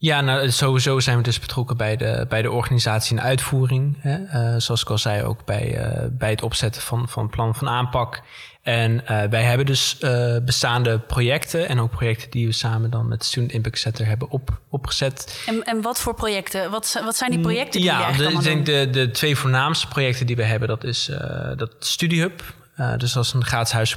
Ja, 0.00 0.20
nou, 0.20 0.50
sowieso 0.50 1.00
zijn 1.00 1.16
we 1.16 1.22
dus 1.22 1.38
betrokken 1.38 1.76
bij 1.76 1.96
de, 1.96 2.26
bij 2.28 2.42
de 2.42 2.50
organisatie 2.50 3.16
en 3.16 3.22
uitvoering. 3.22 3.96
Hè? 4.00 4.18
Uh, 4.18 4.60
zoals 4.60 4.82
ik 4.82 4.90
al 4.90 4.98
zei, 4.98 5.22
ook 5.22 5.44
bij, 5.44 5.78
uh, 5.78 6.06
bij 6.10 6.30
het 6.30 6.42
opzetten 6.42 6.82
van, 6.82 7.08
van 7.08 7.30
plan 7.30 7.54
van 7.54 7.68
aanpak. 7.68 8.22
En 8.62 8.92
uh, 8.92 9.22
wij 9.22 9.42
hebben 9.42 9.66
dus 9.66 9.96
bestaande 10.44 10.98
projecten 10.98 11.68
en 11.68 11.80
ook 11.80 11.90
projecten 11.90 12.30
die 12.30 12.46
we 12.46 12.52
samen 12.52 12.90
dan 12.90 13.08
met 13.08 13.24
Student 13.24 13.52
Impact 13.52 13.78
Center 13.78 14.06
hebben 14.06 14.30
op, 14.30 14.60
opgezet. 14.70 15.42
En, 15.46 15.62
en 15.62 15.82
wat 15.82 16.00
voor 16.00 16.14
projecten? 16.14 16.70
Wat, 16.70 17.00
wat 17.04 17.16
zijn 17.16 17.30
die 17.30 17.40
projecten 17.40 17.80
die 17.80 17.90
ja, 17.90 18.08
ik 18.08 18.42
denk 18.42 18.66
de, 18.66 18.90
de 18.90 19.10
twee 19.10 19.36
voornaamste 19.36 19.88
projecten 19.88 20.26
die 20.26 20.36
we 20.36 20.44
hebben, 20.44 20.68
dat 20.68 20.84
is 20.84 21.10
dat 21.56 21.74
StudyHub. 21.78 22.42
Uh, 22.80 22.96
dus 22.96 23.12
dat 23.12 23.24
is 23.24 23.32
een 23.32 23.44
gratis 23.44 23.96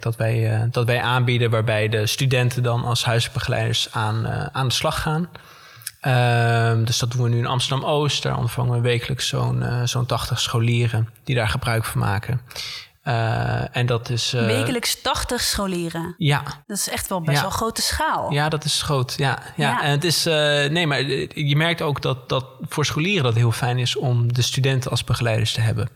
dat 0.00 0.16
wij, 0.16 0.52
uh, 0.52 0.62
dat 0.70 0.86
wij 0.86 1.00
aanbieden, 1.00 1.50
waarbij 1.50 1.88
de 1.88 2.06
studenten 2.06 2.62
dan 2.62 2.84
als 2.84 3.04
huiselijk 3.04 3.38
begeleiders 3.38 3.88
aan, 3.92 4.26
uh, 4.26 4.46
aan 4.52 4.68
de 4.68 4.74
slag 4.74 5.02
gaan. 5.02 5.28
Ehm, 6.00 6.84
dus 6.84 6.98
dat 6.98 7.10
doen 7.10 7.22
we 7.22 7.28
nu 7.28 7.38
in 7.38 7.46
Amsterdam 7.46 7.88
Oost. 7.88 8.22
Daar 8.22 8.38
ontvangen 8.38 8.74
we 8.74 8.80
wekelijks 8.80 9.28
zo'n 9.28 9.64
zo'n 9.84 10.06
80 10.06 10.40
scholieren 10.40 11.08
die 11.24 11.34
daar 11.34 11.48
gebruik 11.48 11.84
van 11.84 12.00
maken. 12.00 12.40
en 13.72 13.86
dat 13.86 14.10
is. 14.10 14.30
wekelijks 14.30 15.02
80 15.02 15.40
scholieren. 15.40 16.14
Ja. 16.18 16.42
Dat 16.66 16.76
is 16.76 16.88
echt 16.88 17.08
wel 17.08 17.20
best 17.20 17.36
ja. 17.36 17.42
wel 17.42 17.50
grote 17.50 17.82
schaal. 17.82 18.32
Ja, 18.32 18.48
dat 18.48 18.64
is 18.64 18.82
groot. 18.82 19.14
Ja, 19.16 19.38
ja. 19.56 19.68
ja. 19.70 19.82
en 19.82 19.90
het 19.90 20.04
is. 20.04 20.24
nee, 20.24 20.86
maar 20.86 21.02
je 21.34 21.56
merkt 21.56 21.82
ook 21.82 22.02
dat, 22.02 22.28
dat 22.28 22.44
voor 22.68 22.84
scholieren 22.84 23.24
dat 23.24 23.34
heel 23.34 23.52
fijn 23.52 23.78
is 23.78 23.96
om 23.96 24.32
de 24.32 24.42
studenten 24.42 24.90
als 24.90 25.04
begeleiders 25.04 25.52
te 25.52 25.60
hebben. 25.60 25.88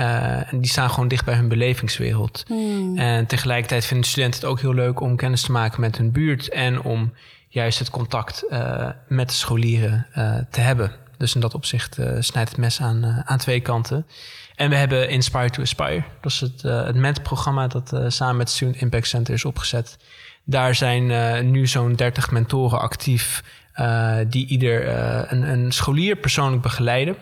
Uh, 0.00 0.52
en 0.52 0.60
die 0.60 0.70
staan 0.70 0.90
gewoon 0.90 1.08
dicht 1.08 1.24
bij 1.24 1.34
hun 1.34 1.48
belevingswereld. 1.48 2.44
Hmm. 2.46 2.98
En 2.98 3.26
tegelijkertijd 3.26 3.86
vinden 3.86 4.06
studenten 4.08 4.40
het 4.40 4.50
ook 4.50 4.60
heel 4.60 4.74
leuk 4.74 5.00
om 5.00 5.16
kennis 5.16 5.42
te 5.42 5.52
maken 5.52 5.80
met 5.80 5.96
hun 5.96 6.12
buurt 6.12 6.48
en 6.48 6.82
om 6.82 7.12
juist 7.48 7.78
het 7.78 7.90
contact 7.90 8.44
uh, 8.50 8.88
met 9.08 9.28
de 9.28 9.34
scholieren 9.34 10.06
uh, 10.16 10.36
te 10.50 10.60
hebben. 10.60 10.92
Dus 11.16 11.34
in 11.34 11.40
dat 11.40 11.54
opzicht 11.54 11.98
snijdt 12.18 12.48
het 12.48 12.58
mes 12.58 12.80
aan, 12.80 13.22
aan 13.24 13.38
twee 13.38 13.60
kanten. 13.60 14.06
En 14.54 14.70
we 14.70 14.76
hebben 14.76 15.08
Inspire 15.08 15.50
to 15.50 15.62
Aspire. 15.62 16.02
Dat 16.20 16.32
is 16.32 16.40
het, 16.40 16.62
het 16.62 16.94
mentorprogramma 16.94 17.66
dat 17.66 17.94
samen 18.06 18.36
met 18.36 18.50
Student 18.50 18.76
Impact 18.76 19.06
Center 19.06 19.34
is 19.34 19.44
opgezet. 19.44 19.96
Daar 20.44 20.74
zijn 20.74 21.50
nu 21.50 21.66
zo'n 21.66 21.94
30 21.94 22.30
mentoren 22.30 22.80
actief 22.80 23.42
uh, 23.80 24.16
die 24.26 24.46
ieder 24.46 24.86
uh, 24.86 25.20
een, 25.26 25.42
een, 25.42 25.72
scholier 25.72 26.16
persoonlijk 26.16 26.62
begeleiden. 26.62 27.16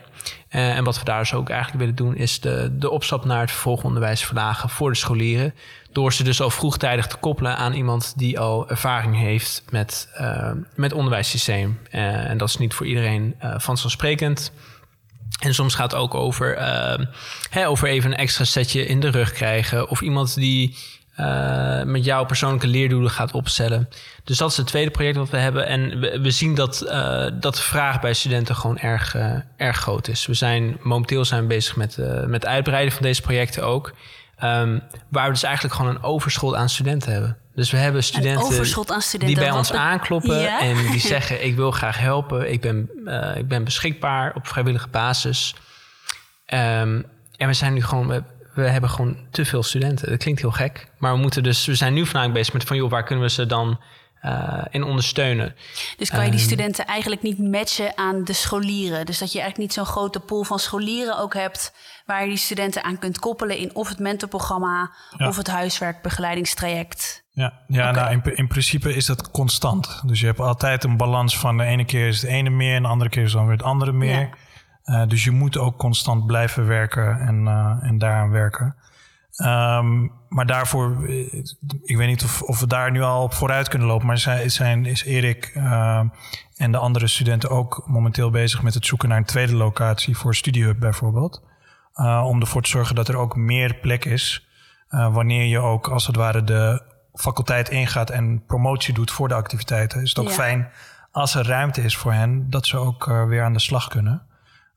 Uh, 0.50 0.76
en 0.76 0.84
wat 0.84 0.98
we 0.98 1.04
daar 1.04 1.18
dus 1.18 1.34
ook 1.34 1.48
eigenlijk 1.48 1.80
willen 1.80 1.94
doen, 1.94 2.16
is 2.16 2.40
de, 2.40 2.76
de 2.78 2.90
opstap 2.90 3.24
naar 3.24 3.40
het 3.40 3.50
vervolgonderwijs 3.50 4.24
verlagen 4.24 4.68
voor 4.68 4.90
de 4.90 4.96
scholieren. 4.96 5.54
Door 5.92 6.12
ze 6.12 6.24
dus 6.24 6.40
al 6.40 6.50
vroegtijdig 6.50 7.06
te 7.06 7.16
koppelen 7.16 7.56
aan 7.56 7.72
iemand 7.72 8.12
die 8.16 8.38
al 8.38 8.68
ervaring 8.68 9.16
heeft 9.16 9.62
met, 9.70 10.08
met 10.74 10.92
onderwijssysteem. 10.92 11.78
en 11.90 12.38
dat 12.38 12.48
is 12.48 12.56
niet 12.56 12.74
voor 12.74 12.86
iedereen 12.86 13.34
vanzelfsprekend. 13.40 14.52
En 15.40 15.54
soms 15.54 15.74
gaat 15.74 15.90
het 15.90 16.00
ook 16.00 16.14
over, 16.14 16.58
hè, 17.50 17.68
over 17.68 17.88
even 17.88 18.10
een 18.10 18.16
extra 18.16 18.44
setje 18.44 18.86
in 18.86 19.00
de 19.00 19.10
rug 19.10 19.32
krijgen. 19.32 19.88
Of 19.88 20.00
iemand 20.00 20.34
die 20.34 20.76
uh, 21.20 21.82
met 21.82 22.04
jouw 22.04 22.24
persoonlijke 22.24 22.66
leerdoelen 22.66 23.10
gaat 23.10 23.32
opstellen. 23.32 23.88
Dus 24.24 24.36
dat 24.36 24.50
is 24.50 24.56
het 24.56 24.66
tweede 24.66 24.90
project 24.90 25.16
wat 25.16 25.30
we 25.30 25.36
hebben. 25.36 25.66
En 25.66 26.00
we, 26.00 26.20
we 26.20 26.30
zien 26.30 26.54
dat, 26.54 26.82
uh, 26.84 27.26
dat 27.40 27.54
de 27.54 27.62
vraag 27.62 28.00
bij 28.00 28.14
studenten 28.14 28.56
gewoon 28.56 28.78
erg, 28.78 29.14
uh, 29.14 29.34
erg 29.56 29.76
groot 29.76 30.08
is. 30.08 30.26
We 30.26 30.34
zijn 30.34 30.78
momenteel 30.82 31.24
zijn 31.24 31.40
we 31.40 31.46
bezig 31.46 31.76
met, 31.76 31.96
met 32.26 32.42
het 32.42 32.46
uitbreiden 32.46 32.92
van 32.92 33.02
deze 33.02 33.22
projecten 33.22 33.64
ook. 33.64 33.92
Um, 34.44 34.82
waar 35.08 35.26
we 35.26 35.32
dus 35.32 35.42
eigenlijk 35.42 35.74
gewoon 35.74 35.90
een 35.90 36.02
overschot 36.02 36.54
aan 36.54 36.68
studenten 36.68 37.12
hebben. 37.12 37.36
Dus 37.54 37.70
we 37.70 37.76
hebben 37.76 38.04
studenten, 38.04 38.66
studenten 38.66 39.18
die 39.18 39.34
bij 39.34 39.50
ons 39.50 39.72
aankloppen 39.72 40.38
ja? 40.38 40.60
en 40.60 40.76
die 40.90 41.00
zeggen: 41.14 41.44
Ik 41.44 41.56
wil 41.56 41.70
graag 41.70 41.98
helpen, 41.98 42.52
ik 42.52 42.60
ben, 42.60 42.90
ik 43.36 43.48
ben 43.48 43.64
beschikbaar 43.64 44.34
op 44.34 44.46
vrijwillige 44.46 44.88
basis. 44.88 45.54
Um, 46.46 47.06
en 47.36 47.46
we 47.46 47.52
zijn 47.52 47.72
nu 47.72 47.82
gewoon 47.82 48.24
we 48.64 48.70
hebben 48.70 48.90
gewoon 48.90 49.16
te 49.30 49.44
veel 49.44 49.62
studenten. 49.62 50.08
Dat 50.10 50.18
klinkt 50.18 50.40
heel 50.40 50.50
gek. 50.50 50.88
Maar 50.98 51.12
we 51.12 51.18
moeten 51.18 51.42
dus, 51.42 51.66
we 51.66 51.74
zijn 51.74 51.94
nu 51.94 52.06
vandaag 52.06 52.32
bezig 52.32 52.52
met 52.52 52.64
van 52.64 52.76
joh, 52.76 52.90
waar 52.90 53.04
kunnen 53.04 53.24
we 53.24 53.30
ze 53.30 53.46
dan 53.46 53.80
uh, 54.22 54.64
in 54.70 54.82
ondersteunen. 54.82 55.54
Dus 55.96 56.10
kan 56.10 56.24
je 56.24 56.30
die 56.30 56.40
ehm, 56.40 56.48
studenten 56.48 56.86
eigenlijk 56.86 57.22
niet 57.22 57.38
matchen 57.38 57.96
aan 57.96 58.24
de 58.24 58.32
scholieren? 58.32 59.06
Dus 59.06 59.18
dat 59.18 59.32
je 59.32 59.40
eigenlijk 59.40 59.68
niet 59.68 59.78
zo'n 59.78 59.94
grote 59.94 60.20
pool 60.20 60.44
van 60.44 60.58
scholieren 60.58 61.18
ook 61.18 61.34
hebt 61.34 61.72
waar 62.06 62.22
je 62.22 62.28
die 62.28 62.36
studenten 62.36 62.84
aan 62.84 62.98
kunt 62.98 63.18
koppelen 63.18 63.56
in 63.56 63.74
of 63.74 63.88
het 63.88 63.98
mentorprogramma 63.98 64.90
of 65.18 65.36
het 65.36 65.46
huiswerkbegeleidingstraject. 65.46 67.24
Ja, 67.32 67.52
ja 67.66 67.90
okay. 67.90 68.14
nou, 68.14 68.22
in, 68.24 68.36
in, 68.36 68.48
principe 68.48 68.94
is 68.94 69.06
dat 69.06 69.30
constant. 69.30 70.02
Dus 70.06 70.20
je 70.20 70.26
hebt 70.26 70.40
altijd 70.40 70.84
een 70.84 70.96
balans 70.96 71.38
van 71.38 71.56
de 71.56 71.64
ene 71.64 71.84
keer 71.84 72.08
is 72.08 72.22
het 72.22 72.30
ene 72.30 72.50
meer 72.50 72.74
en 72.74 72.82
de 72.82 72.88
andere 72.88 73.10
keer 73.10 73.22
is 73.22 73.32
dan 73.32 73.46
weer 73.46 73.56
het 73.56 73.62
andere 73.62 73.92
meer. 73.92 74.20
Ja. 74.20 74.28
Uh, 74.88 75.06
dus 75.06 75.24
je 75.24 75.30
moet 75.30 75.58
ook 75.58 75.78
constant 75.78 76.26
blijven 76.26 76.66
werken 76.66 77.20
en, 77.20 77.44
uh, 77.44 77.76
en 77.80 77.98
daaraan 77.98 78.30
werken. 78.30 78.74
Um, 79.42 80.12
maar 80.28 80.46
daarvoor, 80.46 81.08
ik 81.82 81.96
weet 81.96 82.08
niet 82.08 82.24
of, 82.24 82.42
of 82.42 82.60
we 82.60 82.66
daar 82.66 82.90
nu 82.90 83.02
al 83.02 83.22
op 83.22 83.34
vooruit 83.34 83.68
kunnen 83.68 83.88
lopen, 83.88 84.06
maar 84.06 84.18
zijn, 84.18 84.50
zijn, 84.50 84.86
is 84.86 85.04
Erik 85.04 85.52
uh, 85.56 86.02
en 86.56 86.72
de 86.72 86.78
andere 86.78 87.06
studenten 87.06 87.50
ook 87.50 87.82
momenteel 87.86 88.30
bezig 88.30 88.62
met 88.62 88.74
het 88.74 88.86
zoeken 88.86 89.08
naar 89.08 89.18
een 89.18 89.24
tweede 89.24 89.54
locatie 89.54 90.16
voor 90.16 90.34
StudieHub 90.34 90.78
bijvoorbeeld. 90.78 91.42
om 92.24 92.40
ervoor 92.40 92.62
te 92.62 92.70
zorgen 92.70 92.94
dat 92.94 93.08
er 93.08 93.16
ook 93.16 93.36
meer 93.36 93.74
plek 93.74 94.04
is 94.04 94.48
wanneer 94.88 95.44
je 95.44 95.58
ook 95.58 95.88
als 95.88 96.06
het 96.06 96.16
ware 96.16 96.44
de 96.44 96.82
faculteit 97.14 97.68
ingaat 97.68 98.10
en 98.10 98.44
promotie 98.46 98.94
doet 98.94 99.10
voor 99.10 99.28
de 99.28 99.34
activiteiten. 99.34 100.02
Is 100.02 100.08
het 100.08 100.18
ook 100.18 100.28
ja. 100.28 100.34
fijn 100.34 100.68
als 101.12 101.34
er 101.34 101.46
ruimte 101.46 101.82
is 101.82 101.96
voor 101.96 102.12
hen, 102.12 102.50
dat 102.50 102.66
ze 102.66 102.76
ook 102.76 103.04
weer 103.04 103.42
aan 103.42 103.52
de 103.52 103.60
slag 103.60 103.88
kunnen. 103.88 104.27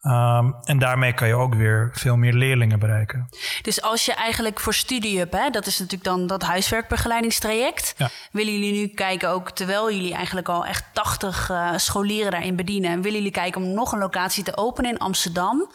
Um, 0.03 0.55
en 0.63 0.79
daarmee 0.79 1.13
kan 1.13 1.27
je 1.27 1.35
ook 1.35 1.55
weer 1.55 1.89
veel 1.93 2.15
meer 2.15 2.33
leerlingen 2.33 2.79
bereiken. 2.79 3.29
Dus 3.61 3.81
als 3.81 4.05
je 4.05 4.13
eigenlijk 4.13 4.59
voor 4.59 4.73
StudieUp, 4.73 5.31
hè, 5.31 5.49
dat 5.49 5.65
is 5.65 5.79
natuurlijk 5.79 6.03
dan 6.03 6.27
dat 6.27 6.41
huiswerkbegeleidingstraject. 6.41 7.93
Ja. 7.97 8.09
Willen 8.31 8.53
jullie 8.53 8.73
nu 8.73 8.87
kijken, 8.87 9.29
ook 9.29 9.51
terwijl 9.51 9.91
jullie 9.91 10.13
eigenlijk 10.13 10.49
al 10.49 10.65
echt 10.65 10.83
80 10.93 11.49
uh, 11.49 11.71
scholieren 11.75 12.31
daarin 12.31 12.55
bedienen, 12.55 13.01
willen 13.01 13.17
jullie 13.17 13.31
kijken 13.31 13.61
om 13.61 13.73
nog 13.73 13.91
een 13.91 13.99
locatie 13.99 14.43
te 14.43 14.57
openen 14.57 14.91
in 14.91 14.97
Amsterdam? 14.97 15.71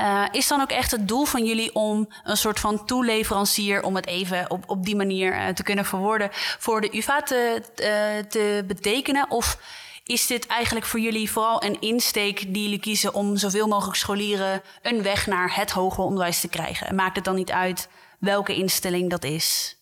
Uh, 0.00 0.24
is 0.30 0.48
dan 0.48 0.60
ook 0.60 0.70
echt 0.70 0.90
het 0.90 1.08
doel 1.08 1.24
van 1.24 1.44
jullie 1.44 1.74
om 1.74 2.08
een 2.24 2.36
soort 2.36 2.60
van 2.60 2.84
toeleverancier, 2.84 3.82
om 3.82 3.96
het 3.96 4.06
even 4.06 4.50
op, 4.50 4.64
op 4.66 4.84
die 4.84 4.96
manier 4.96 5.34
uh, 5.34 5.48
te 5.48 5.62
kunnen 5.62 5.84
verwoorden, 5.84 6.28
voor 6.58 6.80
de 6.80 6.96
UVA 6.96 7.22
te, 7.22 7.62
te 8.28 8.64
betekenen? 8.66 9.30
Of 9.30 9.58
is 10.12 10.26
dit 10.26 10.46
eigenlijk 10.46 10.86
voor 10.86 11.00
jullie 11.00 11.30
vooral 11.30 11.64
een 11.64 11.80
insteek 11.80 12.54
die 12.54 12.62
jullie 12.62 12.78
kiezen 12.78 13.14
om 13.14 13.36
zoveel 13.36 13.66
mogelijk 13.66 13.96
scholieren 13.96 14.62
een 14.82 15.02
weg 15.02 15.26
naar 15.26 15.56
het 15.56 15.70
hoger 15.70 16.04
onderwijs 16.04 16.40
te 16.40 16.48
krijgen? 16.48 16.86
En 16.86 16.94
maakt 16.94 17.16
het 17.16 17.24
dan 17.24 17.34
niet 17.34 17.50
uit 17.50 17.88
welke 18.18 18.54
instelling 18.54 19.10
dat 19.10 19.24
is? 19.24 19.76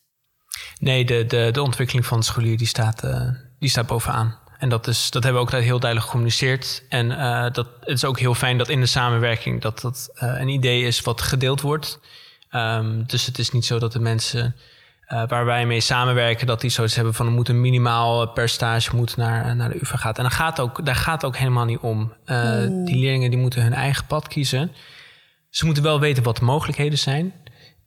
Nee, 0.78 1.04
de, 1.04 1.26
de, 1.26 1.48
de 1.52 1.62
ontwikkeling 1.62 2.06
van 2.06 2.18
de 2.18 2.24
scholier 2.24 2.58
die 2.58 2.66
staat, 2.66 3.04
uh, 3.04 3.28
die 3.58 3.68
staat 3.68 3.86
bovenaan. 3.86 4.38
En 4.58 4.68
dat, 4.68 4.86
is, 4.86 5.10
dat 5.10 5.22
hebben 5.22 5.42
we 5.42 5.48
ook 5.48 5.62
heel 5.62 5.78
duidelijk 5.78 6.04
gecommuniceerd. 6.04 6.82
En 6.88 7.10
uh, 7.10 7.50
dat, 7.52 7.66
het 7.80 7.96
is 7.96 8.04
ook 8.04 8.18
heel 8.18 8.34
fijn 8.34 8.58
dat 8.58 8.68
in 8.68 8.80
de 8.80 8.86
samenwerking 8.86 9.60
dat 9.60 9.80
dat 9.80 10.08
uh, 10.14 10.40
een 10.40 10.48
idee 10.48 10.82
is 10.82 11.00
wat 11.00 11.20
gedeeld 11.20 11.60
wordt. 11.60 12.00
Um, 12.52 13.04
dus 13.06 13.26
het 13.26 13.38
is 13.38 13.50
niet 13.50 13.64
zo 13.64 13.78
dat 13.78 13.92
de 13.92 14.00
mensen 14.00 14.56
uh, 15.12 15.22
waar 15.26 15.44
wij 15.44 15.66
mee 15.66 15.80
samenwerken, 15.80 16.46
dat 16.46 16.60
die 16.60 16.70
zoiets 16.70 16.94
hebben 16.94 17.14
van 17.14 17.26
er 17.26 17.32
moet 17.32 17.48
een 17.48 17.60
minimaal 17.60 18.28
percentage 18.28 18.96
moet 18.96 19.16
naar, 19.16 19.56
naar 19.56 19.68
de 19.68 19.80
UvA 19.80 19.96
gaat. 19.96 20.16
En 20.16 20.22
dan 20.22 20.32
gaat 20.32 20.60
ook, 20.60 20.84
daar 20.86 20.94
gaat 20.94 21.22
het 21.22 21.24
ook 21.24 21.36
helemaal 21.36 21.64
niet 21.64 21.78
om. 21.78 22.12
Uh, 22.26 22.66
mm. 22.66 22.84
Die 22.84 22.96
leerlingen 22.96 23.30
die 23.30 23.38
moeten 23.38 23.62
hun 23.62 23.72
eigen 23.72 24.06
pad 24.06 24.28
kiezen. 24.28 24.72
Ze 25.48 25.64
moeten 25.64 25.82
wel 25.82 26.00
weten 26.00 26.22
wat 26.22 26.36
de 26.36 26.44
mogelijkheden 26.44 26.98
zijn. 26.98 27.32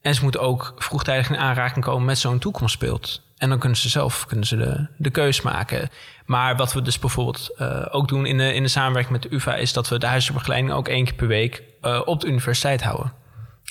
En 0.02 0.16
ze 0.16 0.24
moeten 0.24 0.42
ook 0.42 0.74
vroegtijdig 0.78 1.30
in 1.30 1.38
aanraking 1.38 1.86
komen 1.86 2.06
met 2.06 2.18
zo'n 2.18 2.40
toekomstbeeld. 2.40 3.22
En 3.38 3.50
dan 3.50 3.60
kunnen 3.60 3.78
ze 3.78 3.90
zelf 3.90 4.26
kunnen 4.26 4.46
ze 4.46 4.56
de, 4.56 4.88
de 4.98 5.10
keus 5.10 5.42
maken. 5.42 5.90
Maar 6.26 6.56
wat 6.56 6.74
we 6.74 6.82
dus 6.82 7.00
bijvoorbeeld 7.00 7.56
uh, 7.58 7.86
ook 7.92 8.08
doen 8.08 8.26
in 8.26 8.38
de, 8.38 8.54
in 8.54 8.64
de 8.64 8.70
samenwerking 8.70 9.14
met 9.14 9.22
de 9.22 9.36
UvA... 9.36 9.56
is 9.56 9.74
dat 9.74 9.90
we 9.90 10.00
de 10.00 10.06
huisartsbegeleiding 10.06 10.74
ook 10.74 10.88
één 10.88 11.06
keer 11.06 11.14
per 11.14 11.28
week 11.28 11.64
op 12.06 12.22
de 12.22 12.28
universiteit 12.28 12.84
houden. 12.84 13.23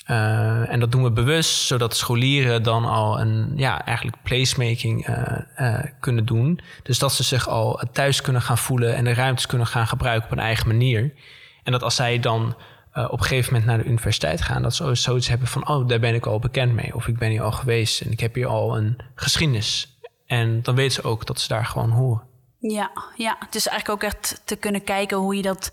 Uh, 0.07 0.71
en 0.71 0.79
dat 0.79 0.91
doen 0.91 1.03
we 1.03 1.11
bewust, 1.11 1.65
zodat 1.65 1.95
scholieren 1.95 2.63
dan 2.63 2.85
al 2.85 3.19
een 3.19 3.53
ja, 3.55 3.85
eigenlijk 3.85 4.17
placemaking 4.23 5.07
uh, 5.07 5.17
uh, 5.57 5.79
kunnen 5.99 6.25
doen. 6.25 6.59
Dus 6.83 6.99
dat 6.99 7.13
ze 7.13 7.23
zich 7.23 7.47
al 7.47 7.81
thuis 7.91 8.21
kunnen 8.21 8.41
gaan 8.41 8.57
voelen 8.57 8.95
en 8.95 9.03
de 9.03 9.13
ruimtes 9.13 9.45
kunnen 9.45 9.67
gaan 9.67 9.87
gebruiken 9.87 10.25
op 10.25 10.31
een 10.31 10.43
eigen 10.43 10.67
manier. 10.67 11.13
En 11.63 11.71
dat 11.71 11.83
als 11.83 11.95
zij 11.95 12.19
dan 12.19 12.55
op 12.93 13.19
een 13.19 13.25
gegeven 13.25 13.53
moment 13.53 13.69
naar 13.69 13.77
de 13.77 13.89
universiteit 13.89 14.41
gaan, 14.41 14.61
dat 14.61 14.75
ze 14.75 14.95
zoiets 14.95 15.27
hebben 15.27 15.47
van: 15.47 15.67
oh, 15.67 15.87
daar 15.87 15.99
ben 15.99 16.15
ik 16.15 16.25
al 16.25 16.39
bekend 16.39 16.73
mee. 16.73 16.95
Of 16.95 17.07
ik 17.07 17.17
ben 17.17 17.29
hier 17.29 17.41
al 17.41 17.51
geweest 17.51 18.01
en 18.01 18.11
ik 18.11 18.19
heb 18.19 18.35
hier 18.35 18.47
al 18.47 18.77
een 18.77 18.97
geschiedenis. 19.15 19.97
En 20.25 20.61
dan 20.61 20.75
weten 20.75 20.93
ze 20.93 21.03
ook 21.03 21.25
dat 21.25 21.39
ze 21.39 21.47
daar 21.47 21.65
gewoon 21.65 21.89
horen. 21.89 22.23
Ja, 22.59 22.91
ja, 23.15 23.35
het 23.39 23.55
is 23.55 23.67
eigenlijk 23.67 24.03
ook 24.03 24.11
echt 24.11 24.41
te 24.45 24.55
kunnen 24.55 24.83
kijken 24.83 25.17
hoe 25.17 25.35
je 25.35 25.41
dat 25.41 25.71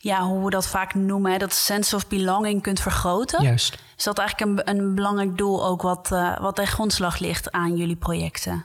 ja, 0.00 0.22
hoe 0.22 0.44
we 0.44 0.50
dat 0.50 0.68
vaak 0.68 0.94
noemen, 0.94 1.32
hè, 1.32 1.38
dat 1.38 1.52
sense 1.52 1.96
of 1.96 2.08
belonging 2.08 2.62
kunt 2.62 2.80
vergroten. 2.80 3.42
Juist. 3.42 3.82
Is 3.96 4.04
dat 4.04 4.18
eigenlijk 4.18 4.68
een, 4.68 4.76
een 4.76 4.94
belangrijk 4.94 5.36
doel 5.36 5.66
ook 5.66 5.82
wat, 5.82 6.10
uh, 6.12 6.38
wat 6.38 6.56
ten 6.56 6.66
grondslag 6.66 7.18
ligt 7.18 7.52
aan 7.52 7.76
jullie 7.76 7.96
projecten? 7.96 8.64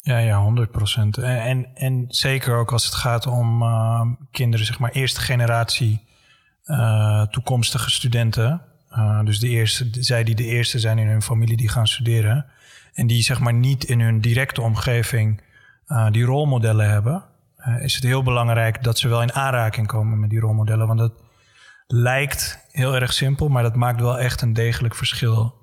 Ja, 0.00 0.18
ja, 0.18 0.40
100 0.40 0.70
procent. 0.70 1.18
En, 1.18 1.68
en 1.74 2.04
zeker 2.08 2.56
ook 2.56 2.72
als 2.72 2.84
het 2.84 2.94
gaat 2.94 3.26
om 3.26 3.62
uh, 3.62 4.02
kinderen, 4.30 4.66
zeg 4.66 4.78
maar, 4.78 4.90
eerste 4.90 5.20
generatie 5.20 6.06
uh, 6.64 7.22
toekomstige 7.22 7.90
studenten. 7.90 8.62
Uh, 8.92 9.24
dus 9.24 9.38
de 9.38 9.48
eerste, 9.48 9.88
zij 9.90 10.24
die 10.24 10.34
de 10.34 10.44
eerste 10.44 10.78
zijn 10.78 10.98
in 10.98 11.06
hun 11.06 11.22
familie 11.22 11.56
die 11.56 11.68
gaan 11.68 11.86
studeren. 11.86 12.46
En 12.92 13.06
die, 13.06 13.22
zeg 13.22 13.40
maar, 13.40 13.54
niet 13.54 13.84
in 13.84 14.00
hun 14.00 14.20
directe 14.20 14.62
omgeving 14.62 15.42
die 16.10 16.24
rolmodellen 16.24 16.90
hebben. 16.90 17.24
Is 17.80 17.94
het 17.94 18.04
heel 18.04 18.22
belangrijk 18.22 18.82
dat 18.82 18.98
ze 18.98 19.08
wel 19.08 19.22
in 19.22 19.32
aanraking 19.32 19.86
komen 19.86 20.20
met 20.20 20.30
die 20.30 20.40
rolmodellen. 20.40 20.86
Want 20.86 20.98
dat 20.98 21.12
lijkt 21.86 22.66
heel 22.70 22.94
erg 22.94 23.12
simpel, 23.12 23.48
maar 23.48 23.62
dat 23.62 23.76
maakt 23.76 24.00
wel 24.00 24.18
echt 24.18 24.42
een 24.42 24.52
degelijk 24.52 24.94
verschil 24.94 25.54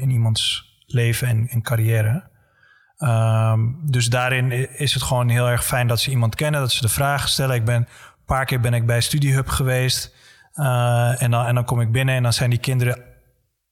in 0.00 0.10
iemands 0.10 0.74
leven 0.86 1.48
en, 1.48 1.62
carrière. 1.62 2.30
Um, 2.98 3.78
dus 3.82 4.08
daarin 4.08 4.78
is 4.78 4.94
het 4.94 5.02
gewoon 5.02 5.28
heel 5.28 5.48
erg 5.48 5.64
fijn 5.64 5.86
dat 5.86 6.00
ze 6.00 6.10
iemand 6.10 6.34
kennen, 6.34 6.60
dat 6.60 6.72
ze 6.72 6.80
de 6.80 6.88
vragen 6.88 7.28
stellen. 7.28 7.56
Ik 7.56 7.64
ben 7.64 7.76
een 7.76 7.86
paar 8.26 8.44
keer 8.44 8.60
ben 8.60 8.74
ik 8.74 8.86
bij 8.86 9.00
StudyHub 9.00 9.48
geweest. 9.48 10.14
Uh, 10.54 11.22
en, 11.22 11.30
dan, 11.30 11.46
en 11.46 11.54
dan 11.54 11.64
kom 11.64 11.80
ik 11.80 11.92
binnen 11.92 12.14
en 12.14 12.22
dan 12.22 12.32
zijn 12.32 12.50
die 12.50 12.58
kinderen 12.58 13.02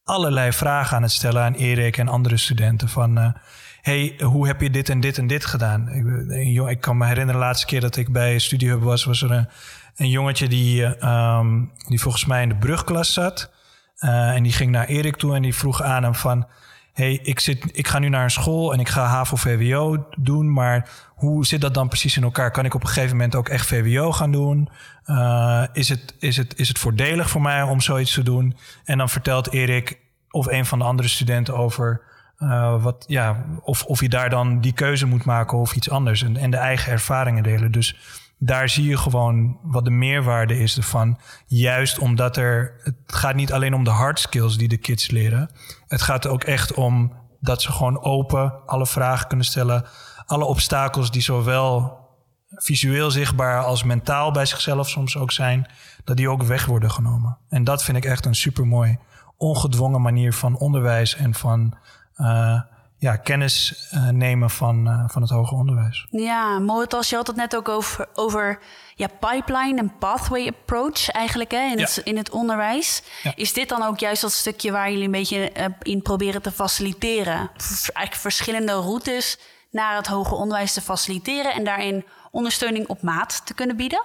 allerlei 0.03 0.53
vragen 0.53 0.97
aan 0.97 1.03
het 1.03 1.11
stellen 1.11 1.43
aan 1.43 1.53
Erik 1.53 1.97
en 1.97 2.07
andere 2.07 2.37
studenten. 2.37 2.89
Van 2.89 3.35
hey, 3.85 4.15
hoe 4.23 4.47
heb 4.47 4.61
je 4.61 4.69
dit 4.69 4.89
en 4.89 4.99
dit 4.99 5.17
en 5.17 5.27
dit 5.27 5.45
gedaan? 5.45 5.89
Ik, 6.31 6.69
ik 6.69 6.81
kan 6.81 6.97
me 6.97 7.05
herinneren 7.05 7.39
de 7.41 7.45
laatste 7.45 7.65
keer 7.65 7.81
dat 7.81 7.95
ik 7.95 8.11
bij 8.11 8.39
StudyHub 8.39 8.81
was, 8.81 9.03
was 9.03 9.21
er 9.21 9.47
een, 9.95 10.09
jongetje 10.09 10.47
die, 10.47 11.05
um, 11.07 11.71
die 11.87 12.01
volgens 12.01 12.25
mij 12.25 12.41
in 12.41 12.49
de 12.49 12.55
brugklas 12.55 13.13
zat. 13.13 13.51
Uh, 13.99 14.29
en 14.29 14.43
die 14.43 14.51
ging 14.51 14.71
naar 14.71 14.85
Erik 14.85 15.15
toe 15.15 15.35
en 15.35 15.41
die 15.41 15.55
vroeg 15.55 15.81
aan 15.81 16.03
hem 16.03 16.15
van 16.15 16.47
hey, 16.93 17.19
ik, 17.23 17.39
zit, 17.39 17.69
ik 17.77 17.87
ga 17.87 17.99
nu 17.99 18.09
naar 18.09 18.23
een 18.23 18.31
school 18.31 18.73
en 18.73 18.79
ik 18.79 18.89
ga 18.89 19.05
HAVO-VWO 19.05 20.05
doen, 20.17 20.53
maar 20.53 20.89
hoe 21.15 21.45
zit 21.45 21.61
dat 21.61 21.73
dan 21.73 21.87
precies 21.87 22.17
in 22.17 22.23
elkaar? 22.23 22.51
Kan 22.51 22.65
ik 22.65 22.73
op 22.73 22.81
een 22.81 22.87
gegeven 22.87 23.15
moment 23.15 23.35
ook 23.35 23.49
echt 23.49 23.67
VWO 23.67 24.11
gaan 24.11 24.31
doen? 24.31 24.69
Uh, 25.05 25.63
is, 25.73 25.89
het, 25.89 26.15
is, 26.19 26.37
het, 26.37 26.59
is 26.59 26.67
het 26.67 26.79
voordelig 26.79 27.29
voor 27.29 27.41
mij 27.41 27.61
om 27.61 27.81
zoiets 27.81 28.13
te 28.13 28.23
doen? 28.23 28.57
En 28.83 28.97
dan 28.97 29.09
vertelt 29.09 29.51
Erik 29.51 29.99
of 30.29 30.47
een 30.47 30.65
van 30.65 30.79
de 30.79 30.85
andere 30.85 31.07
studenten 31.07 31.55
over 31.55 32.01
uh, 32.39 32.83
wat, 32.83 33.03
ja, 33.07 33.45
of, 33.61 33.83
of 33.85 34.01
je 34.01 34.09
daar 34.09 34.29
dan 34.29 34.59
die 34.61 34.73
keuze 34.73 35.05
moet 35.05 35.25
maken 35.25 35.57
of 35.57 35.75
iets 35.75 35.89
anders 35.89 36.23
en, 36.23 36.37
en 36.37 36.51
de 36.51 36.57
eigen 36.57 36.91
ervaringen 36.91 37.43
delen. 37.43 37.71
Dus 37.71 37.97
daar 38.37 38.69
zie 38.69 38.87
je 38.87 38.97
gewoon 38.97 39.59
wat 39.61 39.85
de 39.85 39.91
meerwaarde 39.91 40.59
is 40.59 40.77
ervan. 40.77 41.19
Juist 41.45 41.99
omdat 41.99 42.37
er, 42.37 42.73
het 42.83 42.95
gaat 43.05 43.35
niet 43.35 43.53
alleen 43.53 43.73
om 43.73 43.83
de 43.83 43.89
hard 43.89 44.19
skills 44.19 44.57
die 44.57 44.67
de 44.67 44.77
kids 44.77 45.11
leren. 45.11 45.49
Het 45.87 46.01
gaat 46.01 46.27
ook 46.27 46.43
echt 46.43 46.73
om 46.73 47.13
dat 47.39 47.61
ze 47.61 47.71
gewoon 47.71 48.03
open 48.03 48.53
alle 48.65 48.87
vragen 48.87 49.27
kunnen 49.27 49.45
stellen. 49.45 49.85
Alle 50.25 50.45
obstakels 50.45 51.11
die 51.11 51.21
zowel 51.21 52.03
visueel 52.49 53.11
zichtbaar 53.11 53.63
als 53.63 53.83
mentaal 53.83 54.31
bij 54.31 54.45
zichzelf 54.45 54.89
soms 54.89 55.17
ook 55.17 55.31
zijn, 55.31 55.67
dat 56.03 56.17
die 56.17 56.29
ook 56.29 56.43
weg 56.43 56.65
worden 56.65 56.91
genomen. 56.91 57.37
En 57.49 57.63
dat 57.63 57.83
vind 57.83 57.97
ik 57.97 58.05
echt 58.05 58.25
een 58.25 58.35
supermooi, 58.35 58.97
ongedwongen 59.37 60.01
manier 60.01 60.33
van 60.33 60.57
onderwijs 60.57 61.15
en 61.15 61.33
van 61.33 61.77
uh, 62.17 62.61
ja, 62.97 63.15
kennis 63.15 63.87
uh, 63.93 64.09
nemen 64.09 64.49
van, 64.49 64.87
uh, 64.87 65.03
van 65.07 65.21
het 65.21 65.31
hoger 65.31 65.57
onderwijs. 65.57 66.07
Ja, 66.09 66.59
mooi. 66.59 66.87
Als 66.89 67.09
je 67.09 67.15
had 67.15 67.27
het 67.27 67.35
net 67.35 67.55
ook 67.55 67.69
over, 67.69 68.07
over 68.13 68.59
ja, 68.95 69.07
pipeline 69.19 69.79
en 69.79 69.97
pathway 69.97 70.47
approach 70.47 71.09
eigenlijk 71.09 71.51
hè, 71.51 71.71
in, 71.71 71.79
het, 71.79 72.01
in 72.03 72.17
het 72.17 72.29
onderwijs. 72.29 73.03
Ja. 73.23 73.31
Is 73.35 73.53
dit 73.53 73.69
dan 73.69 73.83
ook 73.83 73.99
juist 73.99 74.21
dat 74.21 74.31
stukje 74.31 74.71
waar 74.71 74.89
jullie 74.89 75.05
een 75.05 75.11
beetje 75.11 75.51
in 75.81 76.01
proberen 76.01 76.41
te 76.41 76.51
faciliteren? 76.51 77.51
Eigenlijk 77.57 78.15
verschillende 78.15 78.73
routes 78.73 79.39
naar 79.71 79.95
het 79.95 80.07
hoger 80.07 80.37
onderwijs 80.37 80.73
te 80.73 80.81
faciliteren 80.81 81.53
en 81.53 81.63
daarin 81.63 82.05
ondersteuning 82.31 82.87
op 82.87 83.01
maat 83.01 83.45
te 83.45 83.53
kunnen 83.53 83.75
bieden? 83.75 84.03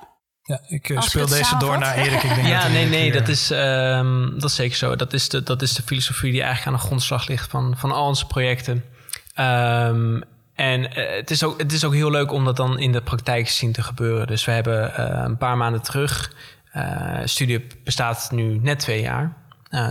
Ja, 0.50 0.60
ik 0.66 0.88
uh, 0.88 1.00
speel 1.00 1.26
deze 1.26 1.56
door 1.56 1.78
naar 1.78 1.96
Erik. 1.96 2.22
Ik 2.22 2.34
denk 2.34 2.46
ja, 2.54 2.62
dat 2.62 2.72
nee, 2.72 2.86
nee, 2.86 3.12
dat 3.12 3.28
is, 3.28 3.50
um, 3.50 4.30
dat 4.38 4.50
is 4.50 4.54
zeker 4.54 4.76
zo. 4.76 4.96
Dat 4.96 5.12
is, 5.12 5.28
de, 5.28 5.42
dat 5.42 5.62
is 5.62 5.74
de 5.74 5.82
filosofie 5.82 6.32
die 6.32 6.42
eigenlijk 6.42 6.70
aan 6.70 6.82
de 6.82 6.86
grondslag 6.86 7.28
ligt 7.28 7.50
van, 7.50 7.74
van 7.76 7.92
al 7.92 8.06
onze 8.06 8.26
projecten. 8.26 8.84
Um, 9.38 10.22
en 10.54 10.80
uh, 10.80 11.16
het, 11.16 11.30
is 11.30 11.42
ook, 11.42 11.58
het 11.58 11.72
is 11.72 11.84
ook 11.84 11.94
heel 11.94 12.10
leuk 12.10 12.32
om 12.32 12.44
dat 12.44 12.56
dan 12.56 12.78
in 12.78 12.92
de 12.92 13.02
praktijk 13.02 13.46
te 13.46 13.52
zien 13.52 13.72
te 13.72 13.82
gebeuren. 13.82 14.26
Dus 14.26 14.44
we 14.44 14.52
hebben 14.52 14.92
uh, 14.98 15.22
een 15.24 15.36
paar 15.36 15.56
maanden 15.56 15.82
terug... 15.82 16.32
studie 17.24 17.66
bestaat 17.84 18.28
nu 18.30 18.58
net 18.58 18.78
twee 18.78 19.00
jaar. 19.00 19.36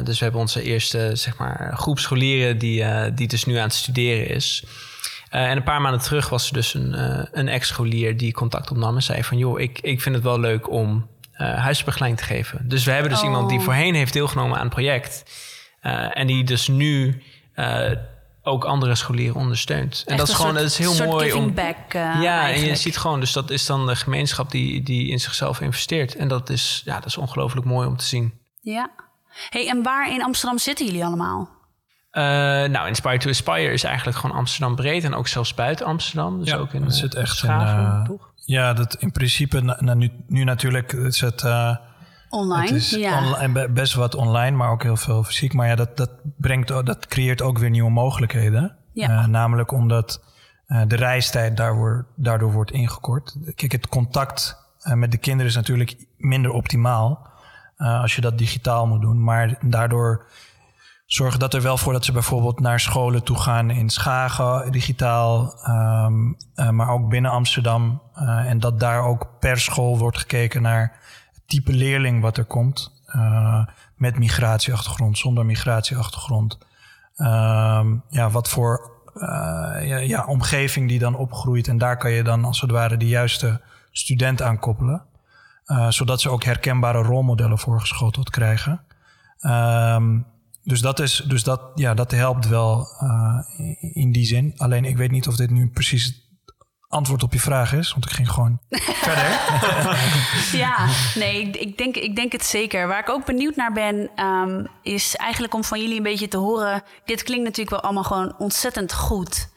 dus 0.03 0.17
we 0.17 0.23
hebben 0.23 0.41
onze 0.41 0.61
eerste 0.61 1.11
zeg 1.13 1.37
maar, 1.37 1.71
groep 1.75 1.99
scholieren... 1.99 2.57
die, 2.57 3.13
die 3.13 3.27
dus 3.27 3.45
nu 3.45 3.55
aan 3.55 3.63
het 3.63 3.73
studeren 3.73 4.27
is... 4.27 4.63
Uh, 5.31 5.49
en 5.49 5.57
een 5.57 5.63
paar 5.63 5.81
maanden 5.81 6.01
terug 6.01 6.29
was 6.29 6.47
er 6.47 6.53
dus 6.53 6.73
een, 6.73 6.93
uh, 6.93 7.21
een 7.31 7.47
ex-scholier 7.47 8.17
die 8.17 8.33
contact 8.33 8.71
opnam 8.71 8.95
en 8.95 9.03
zei 9.03 9.23
van... 9.23 9.37
joh, 9.37 9.59
ik, 9.59 9.79
ik 9.81 10.01
vind 10.01 10.15
het 10.15 10.23
wel 10.23 10.39
leuk 10.39 10.69
om 10.69 11.07
uh, 11.33 11.53
huisbegeleiding 11.53 12.21
te 12.21 12.33
geven. 12.33 12.67
Dus 12.67 12.85
we 12.85 12.91
hebben 12.91 13.11
dus 13.11 13.19
oh. 13.19 13.25
iemand 13.25 13.49
die 13.49 13.59
voorheen 13.59 13.95
heeft 13.95 14.13
deelgenomen 14.13 14.57
aan 14.57 14.63
het 14.63 14.73
project... 14.73 15.23
en 16.13 16.27
die 16.27 16.43
dus 16.43 16.67
nu 16.67 17.23
ook 18.43 18.63
andere 18.63 18.95
scholieren 18.95 19.35
ondersteunt. 19.35 20.03
En 20.05 20.11
Echt 20.11 20.17
dat 20.17 20.27
is 20.27 20.33
gewoon 20.33 20.51
soort, 20.51 20.61
dat 20.61 20.71
is 20.71 20.77
heel 20.77 21.07
mooi 21.07 21.33
om. 21.33 21.53
Back, 21.53 21.93
ja, 21.93 22.11
eigenlijk. 22.13 22.61
en 22.61 22.67
je 22.67 22.75
ziet 22.75 22.97
gewoon, 22.97 23.19
dus 23.19 23.33
dat 23.33 23.49
is 23.49 23.65
dan 23.65 23.87
de 23.87 23.95
gemeenschap 23.95 24.51
die, 24.51 24.83
die 24.83 25.07
in 25.07 25.19
zichzelf 25.19 25.61
investeert. 25.61 26.15
En 26.15 26.27
dat 26.27 26.49
is, 26.49 26.81
ja, 26.85 26.93
dat 26.93 27.05
is 27.05 27.17
ongelooflijk 27.17 27.65
mooi 27.65 27.87
om 27.87 27.97
te 27.97 28.05
zien. 28.05 28.33
Ja. 28.61 28.89
Hey, 29.49 29.67
en 29.67 29.83
waar 29.83 30.13
in 30.13 30.23
Amsterdam 30.23 30.57
zitten 30.57 30.85
jullie 30.85 31.05
allemaal? 31.05 31.49
Uh, 32.11 32.23
nou, 32.65 32.87
Inspire 32.87 33.17
to 33.17 33.29
Aspire 33.29 33.71
is 33.71 33.83
eigenlijk 33.83 34.17
gewoon 34.17 34.35
Amsterdam 34.35 34.75
breed 34.75 35.03
en 35.03 35.13
ook 35.13 35.27
zelfs 35.27 35.53
buiten 35.53 35.85
Amsterdam. 35.85 36.39
Dus 36.39 36.49
ja, 36.49 36.57
ook 36.57 36.73
in 36.73 36.83
het 36.83 36.95
zit 36.95 37.15
echt 37.15 37.35
Schaven, 37.35 37.79
in, 37.79 37.85
uh, 37.85 38.03
toch? 38.03 38.31
Ja, 38.35 38.73
dat 38.73 38.95
in 38.95 39.11
principe, 39.11 39.61
nou, 39.61 39.95
nu, 39.95 40.11
nu 40.27 40.43
natuurlijk, 40.43 40.93
is 40.93 41.21
het. 41.21 41.43
Uh, 41.43 41.75
online, 42.29 42.65
het 42.65 42.75
is 42.75 42.89
ja. 42.89 43.25
Online, 43.25 43.69
best 43.69 43.93
wat 43.93 44.15
online, 44.15 44.57
maar 44.57 44.69
ook 44.69 44.83
heel 44.83 44.97
veel 44.97 45.23
fysiek. 45.23 45.53
Maar 45.53 45.67
ja, 45.67 45.75
dat, 45.75 45.97
dat, 45.97 46.09
brengt, 46.37 46.67
dat 46.67 47.07
creëert 47.07 47.41
ook 47.41 47.57
weer 47.57 47.69
nieuwe 47.69 47.91
mogelijkheden. 47.91 48.75
Ja. 48.93 49.27
namelijk 49.27 49.71
omdat 49.71 50.21
de 50.87 50.95
reistijd 50.95 51.57
daardoor, 51.57 52.05
daardoor 52.15 52.51
wordt 52.51 52.71
ingekort. 52.71 53.35
Kijk, 53.55 53.71
het 53.71 53.87
contact 53.87 54.57
met 54.83 55.11
de 55.11 55.17
kinderen 55.17 55.47
is 55.47 55.55
natuurlijk 55.55 56.05
minder 56.17 56.51
optimaal 56.51 57.27
als 57.77 58.15
je 58.15 58.21
dat 58.21 58.37
digitaal 58.37 58.87
moet 58.87 59.01
doen. 59.01 59.23
Maar 59.23 59.57
daardoor 59.61 60.25
zorgen 61.11 61.39
dat 61.39 61.53
er 61.53 61.61
wel 61.61 61.77
voor 61.77 61.93
dat 61.93 62.05
ze 62.05 62.11
bijvoorbeeld 62.11 62.59
naar 62.59 62.79
scholen 62.79 63.23
toe 63.23 63.37
gaan 63.39 63.69
in 63.69 63.89
Schagen, 63.89 64.71
digitaal, 64.71 65.53
um, 65.67 66.37
uh, 66.55 66.69
maar 66.69 66.89
ook 66.89 67.09
binnen 67.09 67.31
Amsterdam. 67.31 68.01
Uh, 68.15 68.49
en 68.49 68.59
dat 68.59 68.79
daar 68.79 69.03
ook 69.03 69.27
per 69.39 69.59
school 69.59 69.97
wordt 69.97 70.17
gekeken 70.17 70.61
naar 70.61 70.99
het 71.33 71.41
type 71.45 71.73
leerling 71.73 72.21
wat 72.21 72.37
er 72.37 72.45
komt. 72.45 72.97
Met 73.95 74.19
migratieachtergrond, 74.19 75.17
zonder 75.17 75.45
migratieachtergrond. 75.45 76.57
Um, 77.17 78.03
ja, 78.09 78.29
wat 78.31 78.49
voor 78.49 78.91
ja, 79.81 79.97
ja, 79.97 80.25
omgeving 80.25 80.89
die 80.89 80.99
dan 80.99 81.15
opgroeit. 81.15 81.67
En 81.67 81.77
daar 81.77 81.97
kan 81.97 82.11
je 82.11 82.23
dan 82.23 82.45
als 82.45 82.61
het 82.61 82.71
ware 82.71 82.97
de 82.97 83.07
juiste 83.07 83.61
student 83.91 84.41
aan 84.41 84.59
koppelen. 84.59 85.01
zodat 85.89 86.21
ze 86.21 86.29
ook 86.29 86.43
herkenbare 86.43 87.01
rolmodellen 87.01 87.59
voorgeschoteld 87.59 88.29
krijgen. 88.29 88.81
Um, 89.41 90.25
dus 90.69 90.81
dat, 90.81 90.99
is, 90.99 91.23
dus 91.27 91.43
dat, 91.43 91.61
ja, 91.75 91.93
dat 91.93 92.11
helpt 92.11 92.47
wel 92.47 92.87
uh, 93.03 93.39
in 93.95 94.11
die 94.11 94.25
zin. 94.25 94.53
Alleen 94.57 94.85
ik 94.85 94.97
weet 94.97 95.11
niet 95.11 95.27
of 95.27 95.35
dit 95.35 95.49
nu 95.49 95.69
precies 95.69 96.05
het 96.05 96.15
antwoord 96.87 97.23
op 97.23 97.33
je 97.33 97.39
vraag 97.39 97.73
is, 97.73 97.91
want 97.91 98.05
ik 98.05 98.11
ging 98.11 98.31
gewoon 98.31 98.59
verder. 99.05 99.29
ja, 100.65 100.87
nee, 101.15 101.49
ik 101.49 101.77
denk, 101.77 101.95
ik 101.95 102.15
denk 102.15 102.31
het 102.31 102.45
zeker. 102.45 102.87
Waar 102.87 102.99
ik 102.99 103.09
ook 103.09 103.25
benieuwd 103.25 103.55
naar 103.55 103.73
ben, 103.73 104.09
um, 104.25 104.67
is 104.81 105.15
eigenlijk 105.15 105.53
om 105.53 105.63
van 105.63 105.81
jullie 105.81 105.97
een 105.97 106.03
beetje 106.03 106.27
te 106.27 106.37
horen. 106.37 106.83
Dit 107.05 107.23
klinkt 107.23 107.43
natuurlijk 107.43 107.69
wel 107.69 107.81
allemaal 107.81 108.03
gewoon 108.03 108.35
ontzettend 108.37 108.93
goed. 108.93 109.48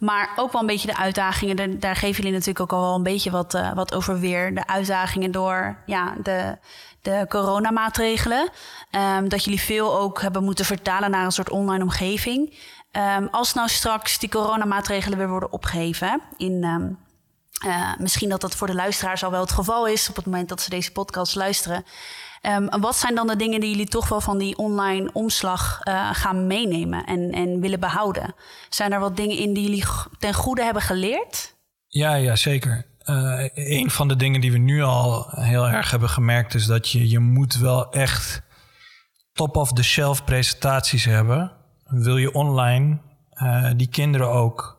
Maar 0.00 0.30
ook 0.36 0.52
wel 0.52 0.60
een 0.60 0.66
beetje 0.66 0.86
de 0.86 0.96
uitdagingen. 0.96 1.80
Daar 1.80 1.96
geven 1.96 2.16
jullie 2.16 2.32
natuurlijk 2.32 2.60
ook 2.60 2.72
al 2.72 2.80
wel 2.80 2.94
een 2.94 3.02
beetje 3.02 3.30
wat, 3.30 3.54
uh, 3.54 3.72
wat 3.72 3.94
over 3.94 4.20
weer. 4.20 4.54
De 4.54 4.66
uitdagingen 4.66 5.30
door 5.30 5.76
ja, 5.86 6.14
de, 6.22 6.58
de 7.02 7.26
coronamaatregelen. 7.28 8.48
Um, 9.16 9.28
dat 9.28 9.44
jullie 9.44 9.60
veel 9.60 9.98
ook 9.98 10.20
hebben 10.22 10.44
moeten 10.44 10.64
vertalen 10.64 11.10
naar 11.10 11.24
een 11.24 11.32
soort 11.32 11.50
online 11.50 11.82
omgeving. 11.82 12.58
Um, 13.16 13.28
als 13.30 13.54
nou 13.54 13.68
straks 13.68 14.18
die 14.18 14.28
coronamaatregelen 14.28 15.18
weer 15.18 15.28
worden 15.28 15.52
opgeheven 15.52 16.20
in. 16.36 16.64
Um, 16.64 16.98
uh, 17.66 17.92
misschien 17.98 18.28
dat 18.28 18.40
dat 18.40 18.54
voor 18.54 18.66
de 18.66 18.74
luisteraars 18.74 19.24
al 19.24 19.30
wel 19.30 19.40
het 19.40 19.52
geval 19.52 19.86
is 19.86 20.08
op 20.08 20.16
het 20.16 20.24
moment 20.24 20.48
dat 20.48 20.60
ze 20.60 20.70
deze 20.70 20.92
podcast 20.92 21.34
luisteren. 21.34 21.84
Um, 22.42 22.80
wat 22.80 22.96
zijn 22.96 23.14
dan 23.14 23.26
de 23.26 23.36
dingen 23.36 23.60
die 23.60 23.70
jullie 23.70 23.88
toch 23.88 24.08
wel 24.08 24.20
van 24.20 24.38
die 24.38 24.56
online 24.56 25.10
omslag 25.12 25.80
uh, 25.84 26.10
gaan 26.12 26.46
meenemen 26.46 27.04
en, 27.04 27.30
en 27.30 27.60
willen 27.60 27.80
behouden? 27.80 28.34
Zijn 28.68 28.92
er 28.92 29.00
wat 29.00 29.16
dingen 29.16 29.36
in 29.36 29.54
die 29.54 29.62
jullie 29.62 29.84
ten 30.18 30.34
goede 30.34 30.62
hebben 30.64 30.82
geleerd? 30.82 31.54
Ja, 31.86 32.14
ja 32.14 32.36
zeker. 32.36 32.86
Uh, 33.04 33.48
een 33.54 33.90
van 33.90 34.08
de 34.08 34.16
dingen 34.16 34.40
die 34.40 34.52
we 34.52 34.58
nu 34.58 34.82
al 34.82 35.26
heel 35.30 35.68
erg 35.68 35.90
hebben 35.90 36.08
gemerkt 36.08 36.54
is 36.54 36.66
dat 36.66 36.88
je, 36.88 37.08
je 37.08 37.18
moet 37.18 37.54
wel 37.54 37.92
echt 37.92 38.42
top-of-the-shelf 39.32 40.24
presentaties 40.24 41.04
hebben. 41.04 41.52
Wil 41.84 42.16
je 42.16 42.32
online 42.32 42.98
die 43.76 43.88
kinderen 43.88 44.28
ook 44.28 44.78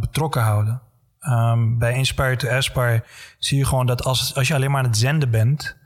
betrokken 0.00 0.42
houden. 0.42 0.82
Ehm, 1.22 1.78
bij 1.78 1.94
Inspire 1.94 2.36
to 2.36 2.48
Aspire 2.48 3.04
zie 3.38 3.58
je 3.58 3.64
gewoon 3.64 3.86
dat 3.86 4.04
als, 4.04 4.34
als 4.34 4.48
je 4.48 4.54
alleen 4.54 4.70
maar 4.70 4.82
aan 4.82 4.88
het 4.88 4.98
zenden 4.98 5.30
bent, 5.30 5.76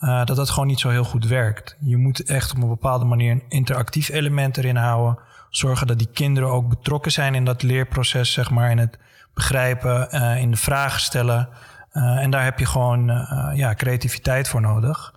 uh, 0.00 0.24
dat 0.24 0.36
dat 0.36 0.50
gewoon 0.50 0.68
niet 0.68 0.80
zo 0.80 0.88
heel 0.88 1.04
goed 1.04 1.26
werkt. 1.26 1.76
Je 1.80 1.96
moet 1.96 2.24
echt 2.24 2.50
op 2.50 2.62
een 2.62 2.68
bepaalde 2.68 3.04
manier 3.04 3.32
een 3.32 3.44
interactief 3.48 4.08
element 4.08 4.56
erin 4.56 4.76
houden. 4.76 5.18
Zorgen 5.50 5.86
dat 5.86 5.98
die 5.98 6.10
kinderen 6.12 6.50
ook 6.50 6.68
betrokken 6.68 7.12
zijn 7.12 7.34
in 7.34 7.44
dat 7.44 7.62
leerproces, 7.62 8.32
zeg 8.32 8.50
maar, 8.50 8.70
in 8.70 8.78
het 8.78 8.98
begrijpen, 9.34 10.08
uh, 10.14 10.40
in 10.40 10.50
de 10.50 10.56
vragen 10.56 11.00
stellen. 11.00 11.48
Uh, 11.92 12.22
en 12.22 12.30
daar 12.30 12.44
heb 12.44 12.58
je 12.58 12.66
gewoon 12.66 13.06
ja, 13.54 13.74
creativiteit 13.74 14.48
voor 14.48 14.60
nodig. 14.60 15.14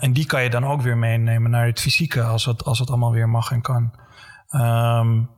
en 0.00 0.12
die 0.12 0.26
kan 0.26 0.42
je 0.42 0.50
dan 0.50 0.66
ook 0.66 0.82
weer 0.82 0.96
meenemen 0.96 1.50
naar 1.50 1.66
het 1.66 1.80
fysieke, 1.80 2.22
als 2.22 2.44
het, 2.44 2.64
als 2.64 2.78
het 2.78 2.88
allemaal 2.88 3.12
weer 3.12 3.28
mag 3.28 3.50
en 3.50 3.60
kan. 3.60 3.92
Um, 4.50 5.30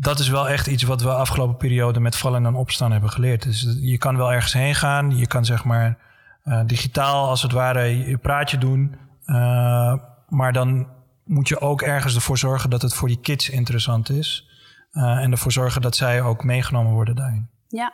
dat 0.00 0.18
is 0.18 0.28
wel 0.28 0.48
echt 0.48 0.66
iets 0.66 0.82
wat 0.82 1.02
we 1.02 1.14
afgelopen 1.14 1.56
periode 1.56 2.00
met 2.00 2.16
vallen 2.16 2.46
en 2.46 2.54
opstaan 2.54 2.92
hebben 2.92 3.10
geleerd. 3.10 3.42
Dus 3.42 3.76
je 3.80 3.98
kan 3.98 4.16
wel 4.16 4.32
ergens 4.32 4.52
heen 4.52 4.74
gaan. 4.74 5.16
Je 5.16 5.26
kan 5.26 5.44
zeg 5.44 5.64
maar 5.64 5.98
uh, 6.44 6.60
digitaal 6.66 7.28
als 7.28 7.42
het 7.42 7.52
ware 7.52 8.08
je 8.08 8.18
praatje 8.18 8.58
doen. 8.58 8.96
Uh, 9.26 9.94
maar 10.28 10.52
dan 10.52 10.88
moet 11.24 11.48
je 11.48 11.60
ook 11.60 11.82
ergens 11.82 12.14
ervoor 12.14 12.38
zorgen 12.38 12.70
dat 12.70 12.82
het 12.82 12.94
voor 12.94 13.08
die 13.08 13.20
kids 13.20 13.50
interessant 13.50 14.10
is. 14.10 14.48
Uh, 14.92 15.02
en 15.02 15.30
ervoor 15.30 15.52
zorgen 15.52 15.82
dat 15.82 15.96
zij 15.96 16.22
ook 16.22 16.44
meegenomen 16.44 16.92
worden 16.92 17.16
daarin. 17.16 17.48
Ja. 17.68 17.92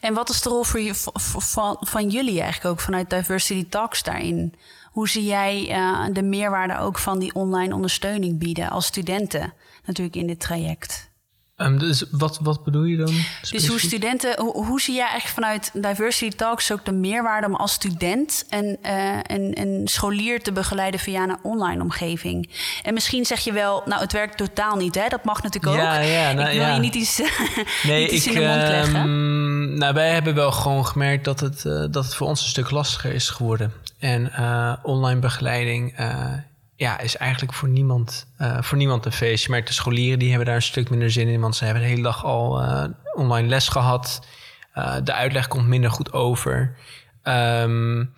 En 0.00 0.14
wat 0.14 0.28
is 0.28 0.42
de 0.42 0.48
rol 0.48 0.64
voor 0.64 0.80
je, 0.80 0.94
van, 0.94 1.76
van 1.80 2.08
jullie 2.08 2.40
eigenlijk 2.40 2.74
ook 2.74 2.80
vanuit 2.80 3.10
Diversity 3.10 3.68
Talks 3.68 4.02
daarin? 4.02 4.54
Hoe 4.90 5.08
zie 5.08 5.24
jij 5.24 5.66
de 6.12 6.22
meerwaarde 6.22 6.78
ook 6.78 6.98
van 6.98 7.18
die 7.18 7.34
online 7.34 7.74
ondersteuning 7.74 8.38
bieden 8.38 8.70
als 8.70 8.86
studenten 8.86 9.52
natuurlijk 9.84 10.16
in 10.16 10.26
dit 10.26 10.40
traject? 10.40 11.11
Um, 11.64 11.78
dus 11.78 12.04
wat, 12.10 12.38
wat 12.42 12.64
bedoel 12.64 12.84
je 12.84 12.96
dan? 12.96 13.08
Specifiek? 13.08 13.58
Dus 13.58 13.66
hoe 13.68 13.78
studenten, 13.78 14.40
hoe, 14.40 14.66
hoe, 14.66 14.80
zie 14.80 14.94
jij 14.94 15.08
eigenlijk 15.08 15.34
vanuit 15.34 15.70
Diversity 15.72 16.36
Talks 16.36 16.72
ook 16.72 16.84
de 16.84 16.92
meerwaarde 16.92 17.46
om 17.46 17.54
als 17.54 17.72
student 17.72 18.44
en 18.48 18.64
uh, 18.86 19.18
een, 19.22 19.60
een 19.60 19.88
scholier 19.88 20.42
te 20.42 20.52
begeleiden 20.52 21.00
via 21.00 21.22
een 21.22 21.36
online 21.42 21.82
omgeving? 21.82 22.50
En 22.82 22.94
misschien 22.94 23.24
zeg 23.24 23.40
je 23.40 23.52
wel, 23.52 23.82
nou, 23.86 24.00
het 24.00 24.12
werkt 24.12 24.36
totaal 24.36 24.76
niet, 24.76 24.94
hè? 24.94 25.08
Dat 25.08 25.24
mag 25.24 25.42
natuurlijk 25.42 25.72
ook. 25.72 25.80
Ja, 25.80 25.98
ja, 25.98 26.32
nou, 26.32 26.48
ik 26.48 26.54
wil 26.54 26.66
ja. 26.66 26.74
je 26.74 26.80
niet 26.80 26.94
iets, 26.94 27.18
nee, 27.82 28.02
niet 28.02 28.12
iets 28.12 28.26
ik, 28.26 28.32
in 28.32 28.40
de 28.40 28.46
mond 28.46 28.62
leggen. 28.62 29.00
Um, 29.00 29.78
nou, 29.78 29.94
wij 29.94 30.10
hebben 30.10 30.34
wel 30.34 30.52
gewoon 30.52 30.86
gemerkt 30.86 31.24
dat 31.24 31.40
het, 31.40 31.64
uh, 31.64 31.84
dat 31.90 32.04
het 32.04 32.14
voor 32.14 32.26
ons 32.26 32.42
een 32.42 32.48
stuk 32.48 32.70
lastiger 32.70 33.12
is 33.12 33.28
geworden. 33.28 33.72
En 33.98 34.32
uh, 34.38 34.72
online 34.82 35.20
begeleiding 35.20 35.94
ja, 36.74 37.00
is 37.00 37.16
eigenlijk 37.16 37.52
voor 37.52 37.68
niemand, 37.68 38.26
uh, 38.38 38.62
voor 38.62 38.78
niemand 38.78 39.06
een 39.06 39.12
feest. 39.12 39.44
Je 39.44 39.50
merkt 39.50 39.66
de 39.66 39.72
scholieren 39.72 40.18
die 40.18 40.28
hebben 40.28 40.46
daar 40.46 40.56
een 40.56 40.62
stuk 40.62 40.90
minder 40.90 41.10
zin 41.10 41.28
in, 41.28 41.40
want 41.40 41.56
ze 41.56 41.64
hebben 41.64 41.82
de 41.82 41.88
hele 41.88 42.02
dag 42.02 42.24
al 42.24 42.62
uh, 42.62 42.84
online 43.14 43.48
les 43.48 43.68
gehad. 43.68 44.26
Uh, 44.74 44.94
de 45.04 45.12
uitleg 45.12 45.48
komt 45.48 45.66
minder 45.66 45.90
goed 45.90 46.12
over. 46.12 46.76
Um, 47.22 48.14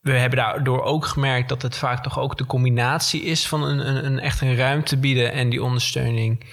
we 0.00 0.12
hebben 0.12 0.38
daardoor 0.38 0.82
ook 0.82 1.06
gemerkt 1.06 1.48
dat 1.48 1.62
het 1.62 1.76
vaak 1.76 2.02
toch 2.02 2.18
ook 2.18 2.38
de 2.38 2.46
combinatie 2.46 3.22
is 3.22 3.48
van 3.48 3.62
een, 3.62 3.88
een, 3.88 4.06
een 4.06 4.18
echt 4.18 4.40
een 4.40 4.56
ruimte 4.56 4.96
bieden 4.96 5.32
en 5.32 5.50
die 5.50 5.62
ondersteuning 5.62 6.44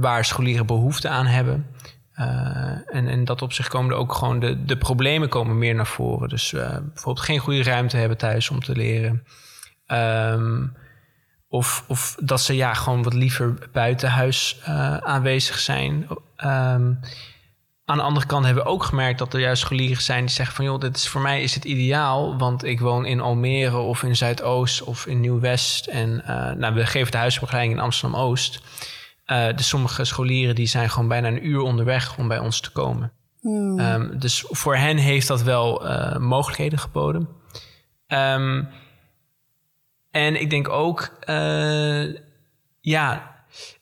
waar 0.00 0.24
scholieren 0.24 0.66
behoefte 0.66 1.08
aan 1.08 1.26
hebben. 1.26 1.66
en 2.86 3.08
in 3.08 3.24
dat 3.24 3.42
opzicht 3.42 3.68
komen 3.68 3.90
er 3.90 3.96
ook 3.96 4.12
gewoon 4.12 4.40
de, 4.40 4.64
de 4.64 4.76
problemen 4.76 5.28
komen 5.28 5.58
meer 5.58 5.74
naar 5.74 5.86
voren. 5.86 6.28
Dus 6.28 6.50
bijvoorbeeld 6.50 7.20
geen 7.26 7.38
goede 7.38 7.62
ruimte 7.62 7.96
hebben 7.96 8.18
thuis 8.18 8.50
om 8.50 8.60
te 8.60 8.76
leren. 8.76 9.24
Um, 9.92 10.76
of, 11.48 11.84
of 11.88 12.16
dat 12.20 12.40
ze 12.40 12.56
ja, 12.56 12.74
gewoon 12.74 13.02
wat 13.02 13.14
liever 13.14 13.68
buiten 13.72 14.10
huis 14.10 14.60
uh, 14.68 14.96
aanwezig 14.96 15.58
zijn. 15.58 16.06
Um, 16.36 17.00
aan 17.84 17.96
de 17.96 18.02
andere 18.02 18.26
kant 18.26 18.44
hebben 18.44 18.64
we 18.64 18.70
ook 18.70 18.84
gemerkt 18.84 19.18
dat 19.18 19.34
er 19.34 19.40
juist 19.40 19.62
scholieren 19.62 20.02
zijn 20.02 20.24
die 20.24 20.34
zeggen 20.34 20.56
van 20.56 20.64
joh, 20.64 20.80
dit 20.80 20.96
is 20.96 21.08
voor 21.08 21.20
mij 21.20 21.42
is 21.42 21.54
het 21.54 21.64
ideaal, 21.64 22.38
want 22.38 22.64
ik 22.64 22.80
woon 22.80 23.06
in 23.06 23.20
Almere 23.20 23.76
of 23.76 24.02
in 24.02 24.16
Zuidoost 24.16 24.82
of 24.82 25.06
in 25.06 25.20
Nieuw-West. 25.20 25.86
En 25.86 26.22
uh, 26.28 26.52
nou, 26.52 26.74
we 26.74 26.86
geven 26.86 27.12
de 27.12 27.18
huisbegeleiding 27.18 27.78
in 27.78 27.84
Amsterdam-Oost. 27.84 28.60
Uh, 29.26 29.46
dus 29.56 29.68
sommige 29.68 30.04
scholieren 30.04 30.54
die 30.54 30.66
zijn 30.66 30.90
gewoon 30.90 31.08
bijna 31.08 31.28
een 31.28 31.46
uur 31.46 31.60
onderweg 31.60 32.18
om 32.18 32.28
bij 32.28 32.38
ons 32.38 32.60
te 32.60 32.70
komen. 32.70 33.12
Hmm. 33.40 33.80
Um, 33.80 34.18
dus 34.18 34.44
voor 34.48 34.76
hen 34.76 34.96
heeft 34.96 35.26
dat 35.26 35.42
wel 35.42 35.82
mogelijkheden 36.18 36.78
geboden. 36.78 37.28
Um, 38.08 38.68
en 40.10 40.40
ik 40.40 40.50
denk 40.50 40.68
ook, 40.68 41.18
uh, 41.26 42.14
ja, 42.80 43.34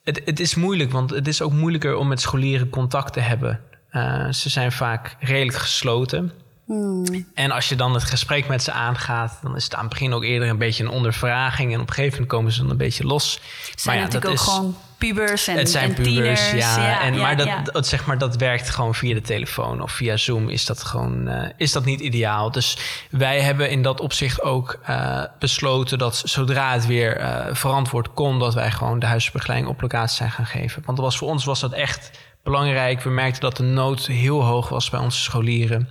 het, 0.03 0.21
het 0.25 0.39
is 0.39 0.55
moeilijk, 0.55 0.91
want 0.91 1.09
het 1.09 1.27
is 1.27 1.41
ook 1.41 1.51
moeilijker 1.51 1.95
om 1.95 2.07
met 2.07 2.21
scholieren 2.21 2.69
contact 2.69 3.13
te 3.13 3.19
hebben. 3.19 3.61
Uh, 3.91 4.31
ze 4.31 4.49
zijn 4.49 4.71
vaak 4.71 5.15
redelijk 5.19 5.57
gesloten. 5.57 6.31
Hmm. 6.69 7.25
En 7.33 7.51
als 7.51 7.69
je 7.69 7.75
dan 7.75 7.93
het 7.93 8.03
gesprek 8.03 8.47
met 8.47 8.63
ze 8.63 8.71
aangaat, 8.71 9.39
dan 9.41 9.55
is 9.55 9.63
het 9.63 9.75
aan 9.75 9.79
het 9.79 9.89
begin 9.89 10.13
ook 10.13 10.23
eerder 10.23 10.49
een 10.49 10.57
beetje 10.57 10.83
een 10.83 10.89
ondervraging. 10.89 11.73
En 11.73 11.79
op 11.79 11.87
een 11.87 11.93
gegeven 11.93 12.13
moment 12.13 12.31
komen 12.31 12.51
ze 12.51 12.61
dan 12.61 12.69
een 12.69 12.77
beetje 12.77 13.03
los. 13.03 13.33
Het 13.69 13.81
zijn 13.81 13.95
maar 13.95 13.95
ja, 13.95 14.01
natuurlijk 14.01 14.31
ook 14.31 14.47
is, 14.47 14.53
gewoon 14.53 14.75
pubers 14.97 15.47
en 15.47 15.57
Het 15.57 15.69
zijn 15.69 15.89
en 15.89 15.95
pubers, 15.95 16.13
tieners, 16.13 16.51
ja. 16.51 16.87
ja, 16.87 17.01
en, 17.01 17.13
ja, 17.13 17.21
maar 17.21 17.63
dat, 17.63 17.87
zeg 17.87 18.05
maar, 18.05 18.17
dat 18.17 18.35
werkt 18.35 18.69
gewoon 18.69 18.95
via 18.95 19.13
de 19.13 19.21
telefoon 19.21 19.81
of 19.81 19.91
via 19.91 20.17
Zoom. 20.17 20.49
Is 20.49 20.65
dat 20.65 20.83
gewoon 20.83 21.27
uh, 21.27 21.49
is 21.57 21.71
dat 21.71 21.85
niet 21.85 21.99
ideaal. 21.99 22.51
Dus 22.51 22.77
wij 23.11 23.41
hebben 23.41 23.69
in 23.69 23.81
dat 23.81 23.99
opzicht 23.99 24.41
ook 24.41 24.79
uh, 24.89 25.23
besloten 25.39 25.97
dat 25.97 26.21
zodra 26.25 26.73
het 26.73 26.85
weer 26.85 27.19
uh, 27.19 27.45
verantwoord 27.51 28.13
kon, 28.13 28.39
dat 28.39 28.53
wij 28.53 28.71
gewoon 28.71 28.99
de 28.99 29.05
huisbegeleiding 29.05 29.71
op 29.71 29.81
locatie 29.81 30.15
zijn 30.15 30.31
gaan 30.31 30.45
geven. 30.45 30.81
Want 30.85 30.97
dat 30.97 31.05
was, 31.05 31.17
voor 31.17 31.27
ons 31.27 31.45
was 31.45 31.59
dat 31.59 31.73
echt 31.73 32.11
belangrijk. 32.43 33.01
We 33.01 33.09
merkten 33.09 33.41
dat 33.41 33.57
de 33.57 33.63
nood 33.63 34.05
heel 34.07 34.43
hoog 34.43 34.69
was 34.69 34.89
bij 34.89 34.99
onze 34.99 35.19
scholieren. 35.19 35.89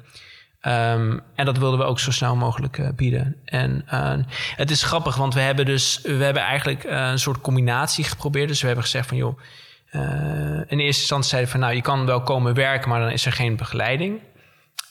Um, 0.62 1.20
en 1.34 1.44
dat 1.44 1.58
wilden 1.58 1.78
we 1.78 1.84
ook 1.84 1.98
zo 1.98 2.10
snel 2.10 2.36
mogelijk 2.36 2.78
uh, 2.78 2.88
bieden. 2.96 3.36
En 3.44 3.84
uh, 3.92 4.12
het 4.56 4.70
is 4.70 4.82
grappig, 4.82 5.16
want 5.16 5.34
we 5.34 5.40
hebben 5.40 5.66
dus 5.66 6.00
we 6.02 6.24
hebben 6.24 6.42
eigenlijk 6.42 6.84
uh, 6.84 7.08
een 7.08 7.18
soort 7.18 7.40
combinatie 7.40 8.04
geprobeerd. 8.04 8.48
Dus 8.48 8.60
we 8.60 8.66
hebben 8.66 8.84
gezegd 8.84 9.08
van 9.08 9.16
joh, 9.16 9.38
in 10.66 10.78
eerste 10.78 11.00
instantie 11.00 11.30
zeiden 11.30 11.50
van 11.50 11.60
nou 11.60 11.74
je 11.74 11.82
kan 11.82 12.06
wel 12.06 12.22
komen 12.22 12.54
werken, 12.54 12.88
maar 12.88 13.00
dan 13.00 13.10
is 13.10 13.26
er 13.26 13.32
geen 13.32 13.56
begeleiding. 13.56 14.20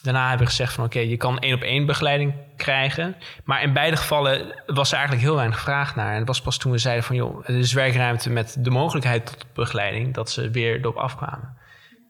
Daarna 0.02 0.28
hebben 0.28 0.46
we 0.46 0.52
gezegd 0.52 0.72
van 0.72 0.84
oké, 0.84 0.98
je 0.98 1.16
kan 1.16 1.38
één 1.38 1.54
op 1.54 1.62
één 1.62 1.86
begeleiding 1.86 2.34
krijgen. 2.56 3.16
Maar 3.44 3.62
in 3.62 3.72
beide 3.72 3.96
gevallen 3.96 4.62
was 4.66 4.90
er 4.90 4.96
eigenlijk 4.96 5.26
heel 5.26 5.36
weinig 5.36 5.60
vraag 5.60 5.96
naar. 5.96 6.12
En 6.12 6.18
het 6.18 6.28
was 6.28 6.40
pas 6.40 6.56
toen 6.58 6.72
we 6.72 6.78
zeiden 6.78 7.04
van 7.04 7.16
joh, 7.16 7.48
er 7.48 7.58
is 7.58 7.72
werkruimte 7.72 8.30
met 8.30 8.56
de 8.58 8.70
mogelijkheid 8.70 9.26
tot 9.26 9.46
begeleiding, 9.52 10.14
dat 10.14 10.30
ze 10.30 10.50
weer 10.50 10.78
erop 10.78 10.96
afkwamen. 10.96 11.56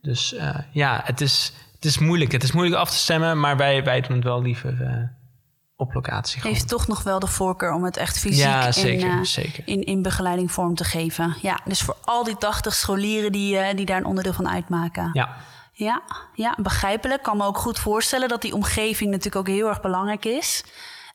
Dus 0.03 0.35
ja, 0.73 1.01
het 1.05 1.21
is 1.21 1.53
het 1.79 1.85
is 1.85 1.99
moeilijk. 1.99 2.33
Het 2.33 2.43
is 2.43 2.53
moeilijk 2.53 2.81
af 2.81 2.91
te 2.91 2.97
stemmen, 2.97 3.41
maar 3.41 3.57
wij, 3.57 3.85
wij 3.85 4.01
doen 4.01 4.17
het 4.17 4.25
wel 4.25 4.43
liever 4.43 4.79
uh, 4.81 5.03
op 5.77 5.95
locatie. 5.95 6.41
Gewoon. 6.41 6.57
Heeft 6.57 6.69
toch 6.69 6.87
nog 6.87 7.03
wel 7.03 7.19
de 7.19 7.27
voorkeur 7.27 7.73
om 7.73 7.85
het 7.85 7.97
echt 7.97 8.19
fysiek 8.19 8.45
ja, 8.45 8.73
zeker, 8.73 9.09
in, 9.09 9.17
uh, 9.17 9.23
zeker. 9.23 9.63
In, 9.67 9.85
in 9.85 10.03
begeleiding 10.03 10.53
vorm 10.53 10.75
te 10.75 10.85
geven. 10.85 11.37
Ja, 11.43 11.61
dus 11.65 11.83
voor 11.83 11.97
al 12.05 12.25
die 12.25 12.37
80 12.37 12.75
scholieren 12.75 13.33
die, 13.33 13.55
uh, 13.55 13.67
die 13.75 13.87
daar 13.87 13.97
een 13.97 14.05
onderdeel 14.05 14.33
van 14.33 14.49
uitmaken. 14.49 15.11
Ja. 15.13 15.37
Ja, 15.73 16.03
ja, 16.35 16.57
begrijpelijk. 16.61 17.19
Ik 17.19 17.27
kan 17.27 17.37
me 17.37 17.45
ook 17.45 17.59
goed 17.59 17.79
voorstellen 17.79 18.29
dat 18.29 18.43
die 18.43 18.55
omgeving 18.55 19.11
natuurlijk 19.11 19.37
ook 19.37 19.55
heel 19.55 19.69
erg 19.69 19.81
belangrijk 19.81 20.25
is. 20.25 20.65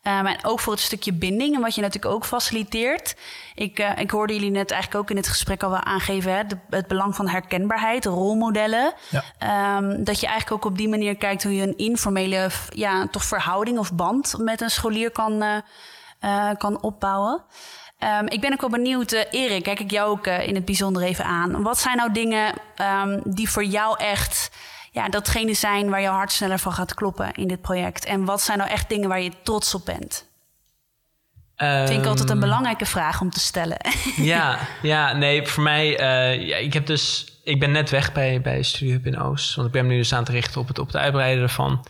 Um, 0.08 0.26
en 0.26 0.46
ook 0.46 0.60
voor 0.60 0.74
het 0.74 0.82
stukje 0.82 1.14
binding 1.14 1.56
en 1.56 1.62
wat 1.62 1.76
je 1.76 1.82
natuurlijk 1.82 2.14
ook 2.14 2.26
faciliteert. 2.26 3.16
Ik, 3.56 3.80
uh, 3.80 3.98
ik 3.98 4.12
hoorde 4.12 4.34
jullie 4.34 4.52
net 4.52 4.72
eigenlijk 4.72 5.02
ook 5.02 5.10
in 5.10 5.18
het 5.18 5.28
gesprek 5.28 5.64
al 5.64 5.70
wel 5.70 5.84
aangeven... 5.84 6.36
Hè, 6.36 6.46
de, 6.46 6.58
het 6.70 6.88
belang 6.88 7.16
van 7.16 7.28
herkenbaarheid, 7.28 8.06
rolmodellen. 8.06 8.94
Ja. 9.10 9.78
Um, 9.78 10.04
dat 10.04 10.20
je 10.20 10.28
eigenlijk 10.28 10.66
ook 10.66 10.72
op 10.72 10.78
die 10.78 10.90
manier 10.90 11.16
kijkt 11.16 11.44
hoe 11.44 11.56
je 11.56 11.64
een 11.64 11.78
informele 11.78 12.50
ja, 12.70 13.08
toch 13.08 13.24
verhouding 13.24 13.78
of 13.78 13.94
band... 13.94 14.36
met 14.38 14.62
een 14.62 14.70
scholier 14.70 15.12
kan, 15.12 15.44
uh, 15.44 15.56
uh, 16.22 16.50
kan 16.58 16.82
opbouwen. 16.82 17.44
Um, 18.20 18.28
ik 18.28 18.42
ben 18.42 18.54
ook 18.54 18.62
wel 18.62 18.70
benieuwd, 18.70 19.12
uh, 19.12 19.22
Erik, 19.32 19.64
kijk 19.64 19.80
ik 19.80 19.92
jou 19.92 20.10
ook 20.10 20.28
uh, 20.28 20.48
in 20.48 20.56
het 20.56 20.66
bijzonder 20.66 21.04
even 21.04 21.26
aan. 21.26 21.62
Wat 21.62 21.80
zijn 21.80 21.98
nou 21.98 22.12
dingen 22.12 22.54
um, 23.02 23.22
die 23.24 23.50
voor 23.50 23.64
jou 23.64 23.98
echt 24.00 24.52
ja, 24.94 25.10
datgene 25.10 25.54
zijn 25.54 25.90
waar 25.90 26.02
jouw 26.02 26.14
hart 26.14 26.32
sneller 26.32 26.60
van 26.60 26.74
gaat 26.74 26.94
kloppen 26.94 27.34
in 27.34 27.48
dit 27.48 27.62
project? 27.62 28.06
En 28.06 28.26
wat 28.26 28.42
zijn 28.42 28.58
nou 28.58 28.70
echt 28.70 28.90
dingen 28.90 29.10
waar 29.10 29.22
je 29.22 29.32
trots 29.44 29.76
op 29.76 29.86
bent? 29.86 30.32
Um, 31.58 31.88
Vind 31.88 32.00
ik 32.00 32.06
altijd 32.06 32.30
een 32.30 32.40
belangrijke 32.40 32.86
vraag 32.86 33.22
om 33.22 33.30
te 33.30 33.40
stellen. 33.40 33.78
ja, 34.34 34.60
ja, 34.82 35.14
nee, 35.14 35.48
voor 35.48 35.64
mij, 35.64 35.90
uh, 35.90 36.48
ja, 36.48 36.56
ik 36.56 36.74
heb 36.74 36.86
dus, 36.86 37.26
ik 37.44 37.60
ben 37.60 37.72
net 37.72 37.90
weg 37.90 38.14
bij, 38.14 38.42
bij 38.42 38.64
StudioHub 38.64 39.06
in 39.06 39.20
Oost, 39.20 39.56
want 39.56 39.68
ik 39.68 39.74
ben 39.74 39.86
me 39.86 39.92
nu 39.92 39.98
dus 39.98 40.14
aan 40.14 40.20
het 40.20 40.30
richten 40.30 40.62
op 40.62 40.68
het, 40.68 40.80
op 40.80 40.88
het 40.88 40.96
uitbreiden 40.96 41.44
ervan. 41.44 41.86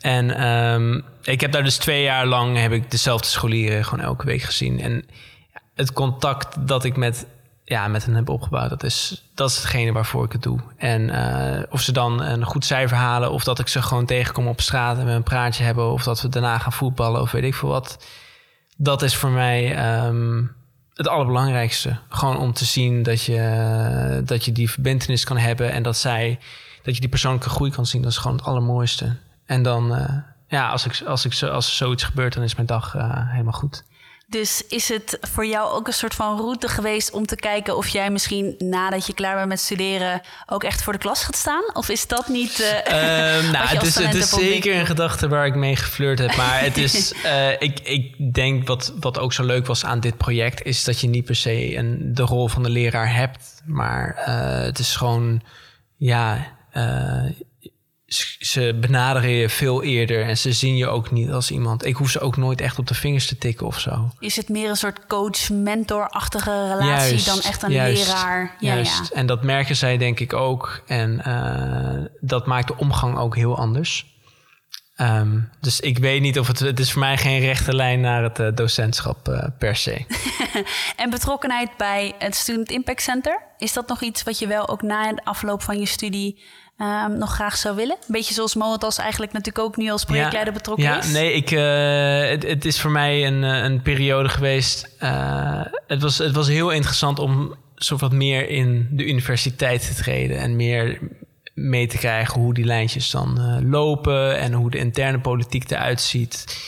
En 0.00 0.46
um, 0.46 1.04
ik 1.22 1.40
heb 1.40 1.52
daar 1.52 1.64
dus 1.64 1.76
twee 1.76 2.02
jaar 2.02 2.26
lang 2.26 2.58
heb 2.58 2.72
ik 2.72 2.90
dezelfde 2.90 3.26
scholieren 3.28 3.84
gewoon 3.84 4.04
elke 4.04 4.26
week 4.26 4.42
gezien. 4.42 4.80
En 4.80 5.04
het 5.74 5.92
contact 5.92 6.68
dat 6.68 6.84
ik 6.84 6.96
met 6.96 7.26
ja, 7.64 7.88
met 7.88 8.04
hen 8.04 8.14
heb 8.14 8.28
opgebouwd. 8.28 8.70
Dat 8.70 8.82
is, 8.82 9.28
dat 9.34 9.50
is 9.50 9.56
hetgene 9.56 9.92
waarvoor 9.92 10.24
ik 10.24 10.32
het 10.32 10.42
doe. 10.42 10.58
En 10.76 11.00
uh, 11.08 11.62
of 11.70 11.80
ze 11.80 11.92
dan 11.92 12.22
een 12.22 12.44
goed 12.44 12.64
cijfer 12.64 12.96
halen, 12.96 13.32
of 13.32 13.44
dat 13.44 13.58
ik 13.58 13.68
ze 13.68 13.82
gewoon 13.82 14.06
tegenkom 14.06 14.46
op 14.46 14.60
straat 14.60 14.98
en 14.98 15.06
we 15.06 15.10
een 15.10 15.22
praatje 15.22 15.64
hebben, 15.64 15.92
of 15.92 16.02
dat 16.02 16.22
we 16.22 16.28
daarna 16.28 16.58
gaan 16.58 16.72
voetballen 16.72 17.20
of 17.20 17.30
weet 17.30 17.44
ik 17.44 17.54
veel 17.54 17.68
wat. 17.68 18.06
Dat 18.76 19.02
is 19.02 19.16
voor 19.16 19.30
mij, 19.30 19.86
um, 20.06 20.54
het 20.94 21.08
allerbelangrijkste. 21.08 21.98
Gewoon 22.08 22.38
om 22.38 22.52
te 22.52 22.64
zien 22.64 23.02
dat 23.02 23.22
je, 23.22 24.22
dat 24.24 24.44
je 24.44 24.52
die 24.52 24.70
verbindenis 24.70 25.24
kan 25.24 25.36
hebben 25.36 25.72
en 25.72 25.82
dat 25.82 25.96
zij, 25.96 26.38
dat 26.82 26.94
je 26.94 27.00
die 27.00 27.10
persoonlijke 27.10 27.48
groei 27.48 27.70
kan 27.70 27.86
zien. 27.86 28.02
Dat 28.02 28.10
is 28.10 28.16
gewoon 28.16 28.36
het 28.36 28.46
allermooiste. 28.46 29.16
En 29.46 29.62
dan, 29.62 29.98
uh, 29.98 30.08
ja, 30.48 30.68
als, 30.68 30.86
ik, 30.86 31.02
als, 31.06 31.24
ik, 31.24 31.42
als 31.42 31.76
zoiets 31.76 32.02
gebeurt, 32.04 32.34
dan 32.34 32.42
is 32.42 32.54
mijn 32.54 32.66
dag 32.66 32.94
uh, 32.94 33.30
helemaal 33.30 33.52
goed. 33.52 33.84
Dus 34.26 34.62
is 34.68 34.88
het 34.88 35.18
voor 35.20 35.46
jou 35.46 35.70
ook 35.70 35.86
een 35.86 35.92
soort 35.92 36.14
van 36.14 36.36
route 36.36 36.68
geweest 36.68 37.10
om 37.10 37.26
te 37.26 37.36
kijken 37.36 37.76
of 37.76 37.88
jij 37.88 38.10
misschien 38.10 38.54
nadat 38.58 39.06
je 39.06 39.14
klaar 39.14 39.36
bent 39.36 39.48
met 39.48 39.60
studeren 39.60 40.20
ook 40.46 40.64
echt 40.64 40.82
voor 40.82 40.92
de 40.92 40.98
klas 40.98 41.24
gaat 41.24 41.36
staan? 41.36 41.62
Of 41.72 41.88
is 41.88 42.06
dat 42.06 42.28
niet. 42.28 42.52
Uh, 42.84 43.42
uh, 43.42 43.52
nou, 43.52 43.66
het 43.66 43.82
is, 43.82 43.94
het 43.94 44.14
is 44.14 44.30
zeker 44.30 44.76
een 44.76 44.86
gedachte 44.86 45.28
waar 45.28 45.46
ik 45.46 45.54
mee 45.54 45.76
geflirt 45.76 46.18
heb. 46.18 46.36
Maar 46.36 46.60
het 46.60 46.76
is, 46.76 47.12
uh, 47.24 47.50
ik, 47.68 47.80
ik 47.80 48.34
denk 48.34 48.66
wat, 48.66 48.92
wat 49.00 49.18
ook 49.18 49.32
zo 49.32 49.44
leuk 49.44 49.66
was 49.66 49.84
aan 49.84 50.00
dit 50.00 50.16
project, 50.16 50.62
is 50.62 50.84
dat 50.84 51.00
je 51.00 51.08
niet 51.08 51.24
per 51.24 51.36
se 51.36 51.76
een, 51.76 52.14
de 52.14 52.22
rol 52.22 52.48
van 52.48 52.62
de 52.62 52.70
leraar 52.70 53.14
hebt. 53.14 53.62
Maar 53.64 54.14
het 54.64 54.78
is 54.78 54.96
gewoon, 54.96 55.42
ja 55.96 56.46
ze 58.38 58.78
benaderen 58.80 59.30
je 59.30 59.48
veel 59.48 59.82
eerder 59.82 60.22
en 60.22 60.38
ze 60.38 60.52
zien 60.52 60.76
je 60.76 60.86
ook 60.86 61.10
niet 61.10 61.30
als 61.30 61.50
iemand. 61.50 61.84
Ik 61.84 61.96
hoef 61.96 62.10
ze 62.10 62.20
ook 62.20 62.36
nooit 62.36 62.60
echt 62.60 62.78
op 62.78 62.86
de 62.86 62.94
vingers 62.94 63.26
te 63.26 63.38
tikken 63.38 63.66
of 63.66 63.80
zo. 63.80 64.10
Is 64.18 64.36
het 64.36 64.48
meer 64.48 64.68
een 64.68 64.76
soort 64.76 65.06
coach-mentor-achtige 65.06 66.76
relatie 66.76 67.24
dan 67.24 67.40
echt 67.40 67.62
een 67.62 67.70
leraar? 67.70 68.56
Ja, 68.60 68.74
juist. 68.74 69.08
Ja. 69.08 69.16
En 69.16 69.26
dat 69.26 69.42
merken 69.42 69.76
zij 69.76 69.96
denk 69.96 70.20
ik 70.20 70.32
ook. 70.32 70.82
En 70.86 71.22
uh, 71.26 72.06
dat 72.20 72.46
maakt 72.46 72.68
de 72.68 72.76
omgang 72.76 73.18
ook 73.18 73.36
heel 73.36 73.56
anders. 73.56 74.13
Um, 75.00 75.50
dus 75.60 75.80
ik 75.80 75.98
weet 75.98 76.20
niet 76.20 76.38
of 76.38 76.46
het... 76.46 76.58
Het 76.58 76.80
is 76.80 76.92
voor 76.92 77.00
mij 77.00 77.16
geen 77.16 77.40
rechte 77.40 77.74
lijn 77.74 78.00
naar 78.00 78.22
het 78.22 78.38
uh, 78.38 78.48
docentschap 78.54 79.28
uh, 79.28 79.44
per 79.58 79.76
se. 79.76 80.04
en 80.96 81.10
betrokkenheid 81.10 81.76
bij 81.76 82.14
het 82.18 82.34
Student 82.34 82.70
Impact 82.70 83.02
Center... 83.02 83.42
is 83.58 83.72
dat 83.72 83.88
nog 83.88 84.02
iets 84.02 84.22
wat 84.22 84.38
je 84.38 84.46
wel 84.46 84.68
ook 84.68 84.82
na 84.82 85.12
de 85.12 85.24
afloop 85.24 85.62
van 85.62 85.78
je 85.78 85.86
studie 85.86 86.42
um, 86.78 87.18
nog 87.18 87.34
graag 87.34 87.56
zou 87.56 87.76
willen? 87.76 87.96
Beetje 88.06 88.34
zoals 88.34 88.54
Moetas 88.54 88.98
eigenlijk 88.98 89.32
natuurlijk 89.32 89.64
ook 89.64 89.76
nu 89.76 89.90
als 89.90 90.04
projectleider 90.04 90.52
betrokken 90.52 90.84
ja, 90.84 90.98
is. 90.98 91.06
Ja, 91.06 91.12
nee, 91.12 91.32
ik, 91.32 91.50
uh, 91.50 92.30
het, 92.30 92.42
het, 92.42 92.64
is 92.64 92.80
voor 92.80 92.90
mij 92.90 93.26
een, 93.26 93.44
eh, 93.44 93.62
een 93.62 93.82
periode 93.82 94.28
geweest. 94.28 94.94
Het, 95.86 96.02
was, 96.02 96.18
het 96.18 96.34
was 96.34 96.48
heel 96.48 96.70
interessant 96.70 97.18
om 97.18 97.54
zo 97.74 97.96
wat 97.96 98.12
meer 98.12 98.48
in 98.48 98.88
de 98.90 99.06
universiteit 99.06 99.86
te 99.86 100.02
treden 100.02 100.38
en 100.38 100.56
meer 100.56 100.98
mee 101.54 101.86
te 101.86 101.98
krijgen 101.98 102.40
hoe 102.40 102.54
die 102.54 102.64
lijntjes 102.64 103.10
dan 103.10 103.38
uh, 103.38 103.70
lopen 103.70 104.38
en 104.38 104.52
hoe 104.52 104.70
de 104.70 104.78
interne 104.78 105.20
politiek 105.20 105.70
eruit 105.70 106.00
ziet. 106.00 106.58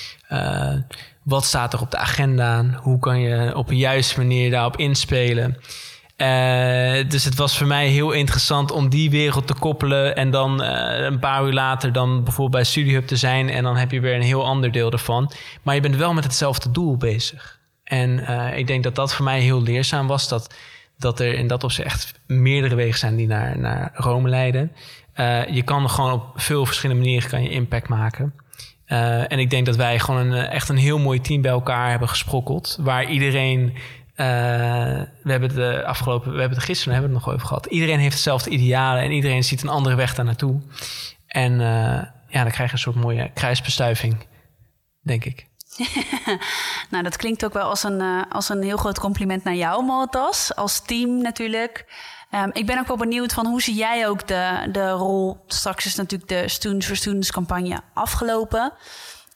wat 1.23 1.45
staat 1.45 1.73
er 1.73 1.81
op 1.81 1.91
de 1.91 1.97
agenda? 1.97 2.65
Hoe 2.83 2.99
kan 2.99 3.21
je 3.21 3.57
op 3.57 3.69
een 3.69 3.77
juiste 3.77 4.19
manier 4.21 4.51
daarop 4.51 4.77
inspelen? 4.77 5.57
Uh, 6.17 7.09
dus 7.09 7.25
het 7.25 7.37
was 7.37 7.59
voor 7.59 7.67
mij 7.67 7.89
heel 7.89 8.11
interessant 8.11 8.71
om 8.71 8.89
die 8.89 9.11
wereld 9.11 9.47
te 9.47 9.55
koppelen. 9.55 10.17
En 10.17 10.31
dan 10.31 10.63
een 10.63 11.19
paar 11.19 11.45
uur 11.45 11.53
later 11.53 11.93
dan 11.93 12.25
bijvoorbeeld 12.25 12.51
bij 12.51 12.65
StudieHub 12.65 13.07
te 13.07 13.17
zijn. 13.17 13.51
En 13.51 13.63
dan 13.63 13.77
heb 13.77 13.91
je 13.91 14.01
weer 14.01 14.15
een 14.15 14.23
heel 14.23 14.45
ander 14.45 14.73
deel 14.73 14.91
ervan. 14.91 15.33
Maar 15.63 15.75
je 15.75 15.81
bent 15.81 15.97
wel 15.97 16.15
met 16.15 16.25
hetzelfde 16.25 16.71
doel 16.71 16.97
bezig. 16.97 17.59
En 17.85 18.29
ik 18.57 18.67
denk 18.67 18.83
dat 18.83 18.95
dat 18.95 19.15
voor 19.15 19.25
mij 19.25 19.41
heel 19.41 19.63
leerzaam 19.63 20.07
was. 20.07 20.29
Dat, 20.29 20.55
dat 20.99 21.21
er 21.21 21.35
in 21.35 21.47
dat 21.47 21.65
opzicht 21.65 21.89
echt 21.89 22.21
meerdere 22.27 22.75
wegen 22.75 22.99
zijn 22.99 23.17
die 23.17 23.27
naar, 23.27 23.59
naar 23.59 23.91
Rome 23.95 24.29
leiden. 24.29 24.73
je 25.51 25.63
kan 25.65 25.91
gewoon 25.91 26.13
op 26.13 26.25
veel 26.35 26.67
verschillende 26.67 27.03
manieren 27.03 27.29
kan 27.29 27.43
je 27.43 27.51
impact 27.51 27.89
maken. 27.89 28.35
en 29.29 29.39
ik 29.39 29.51
denk 29.51 29.67
dat 29.67 29.77
wij 29.77 29.99
gewoon 29.99 30.27
een, 30.27 30.47
echt 30.47 30.69
een 30.69 30.77
heel 30.77 30.99
mooi 30.99 31.21
team 31.21 31.43
bij 31.43 31.51
elkaar 31.51 31.91
hebben 31.91 32.09
gesprokkeld. 32.09 32.79
Waar 32.81 33.05
iedereen 33.05 33.77
we 34.17 35.33
hebben 35.33 35.55
de 35.55 35.85
afgelopen, 35.85 36.33
we 36.33 36.41
hebben 36.41 36.59
het 36.59 36.67
gisteren 36.67 36.93
hebben 36.93 37.13
het 37.13 37.25
nog 37.25 37.35
over 37.35 37.47
gehad. 37.47 37.67
Iedereen 37.67 37.99
heeft 37.99 38.13
hetzelfde 38.13 38.51
idealen 38.51 39.03
en 39.03 39.11
iedereen 39.11 39.45
ziet 39.45 39.63
een 39.63 39.69
andere 39.69 39.95
weg 39.95 40.15
daar 40.15 40.25
naartoe. 40.25 40.61
En 41.27 41.59
ja, 42.29 42.43
dan 42.43 42.53
krijg 42.53 42.69
je 42.69 42.73
een 42.73 42.79
soort 42.79 42.97
mooie 42.97 43.31
kruisbestuiving, 43.35 44.27
denk 45.03 45.25
ik. 45.25 45.47
nou, 46.91 47.03
dat 47.03 47.17
klinkt 47.17 47.45
ook 47.45 47.53
wel 47.53 47.69
als 47.69 47.83
een, 47.83 48.01
uh, 48.01 48.23
als 48.29 48.49
een 48.49 48.63
heel 48.63 48.77
groot 48.77 48.99
compliment 48.99 49.45
naar 49.45 49.55
jou, 49.55 49.85
Motas, 49.85 50.55
als 50.55 50.81
team 50.81 51.23
natuurlijk. 51.23 51.85
Um, 52.31 52.51
ik 52.53 52.67
ben 52.67 52.79
ook 52.79 52.87
wel 52.87 52.97
benieuwd 52.97 53.33
van 53.33 53.47
hoe 53.47 53.63
zie 53.63 53.75
jij 53.75 54.09
ook 54.09 54.27
de, 54.27 54.69
de 54.73 54.91
rol. 54.91 55.45
Straks 55.47 55.87
is 55.87 55.95
natuurlijk 55.95 56.31
de 56.31 56.49
Students 56.49 56.87
for 56.87 56.97
Students 56.97 57.33
campagne 57.33 57.81
afgelopen. 57.95 58.73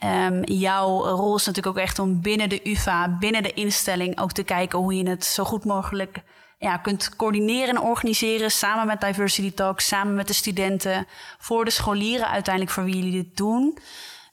Um, 0.04 0.44
jouw 0.44 1.04
rol 1.04 1.36
is 1.36 1.46
natuurlijk 1.46 1.76
ook 1.76 1.82
echt 1.82 1.98
om 1.98 2.20
binnen 2.20 2.48
de 2.48 2.60
UvA, 2.70 3.16
binnen 3.18 3.42
de 3.42 3.52
instelling, 3.52 4.20
ook 4.20 4.32
te 4.32 4.42
kijken 4.42 4.78
hoe 4.78 4.94
je 4.94 5.08
het 5.08 5.24
zo 5.24 5.44
goed 5.44 5.64
mogelijk 5.64 6.22
ja, 6.58 6.76
kunt 6.76 7.16
coördineren 7.16 7.68
en 7.68 7.80
organiseren. 7.80 8.50
Samen 8.50 8.86
met 8.86 9.00
Diversity 9.00 9.54
Talks, 9.54 9.86
samen 9.86 10.14
met 10.14 10.26
de 10.26 10.32
studenten, 10.32 11.06
voor 11.38 11.64
de 11.64 11.70
scholieren 11.70 12.28
uiteindelijk 12.28 12.74
voor 12.74 12.84
wie 12.84 12.96
jullie 12.96 13.22
dit 13.22 13.36
doen. 13.36 13.78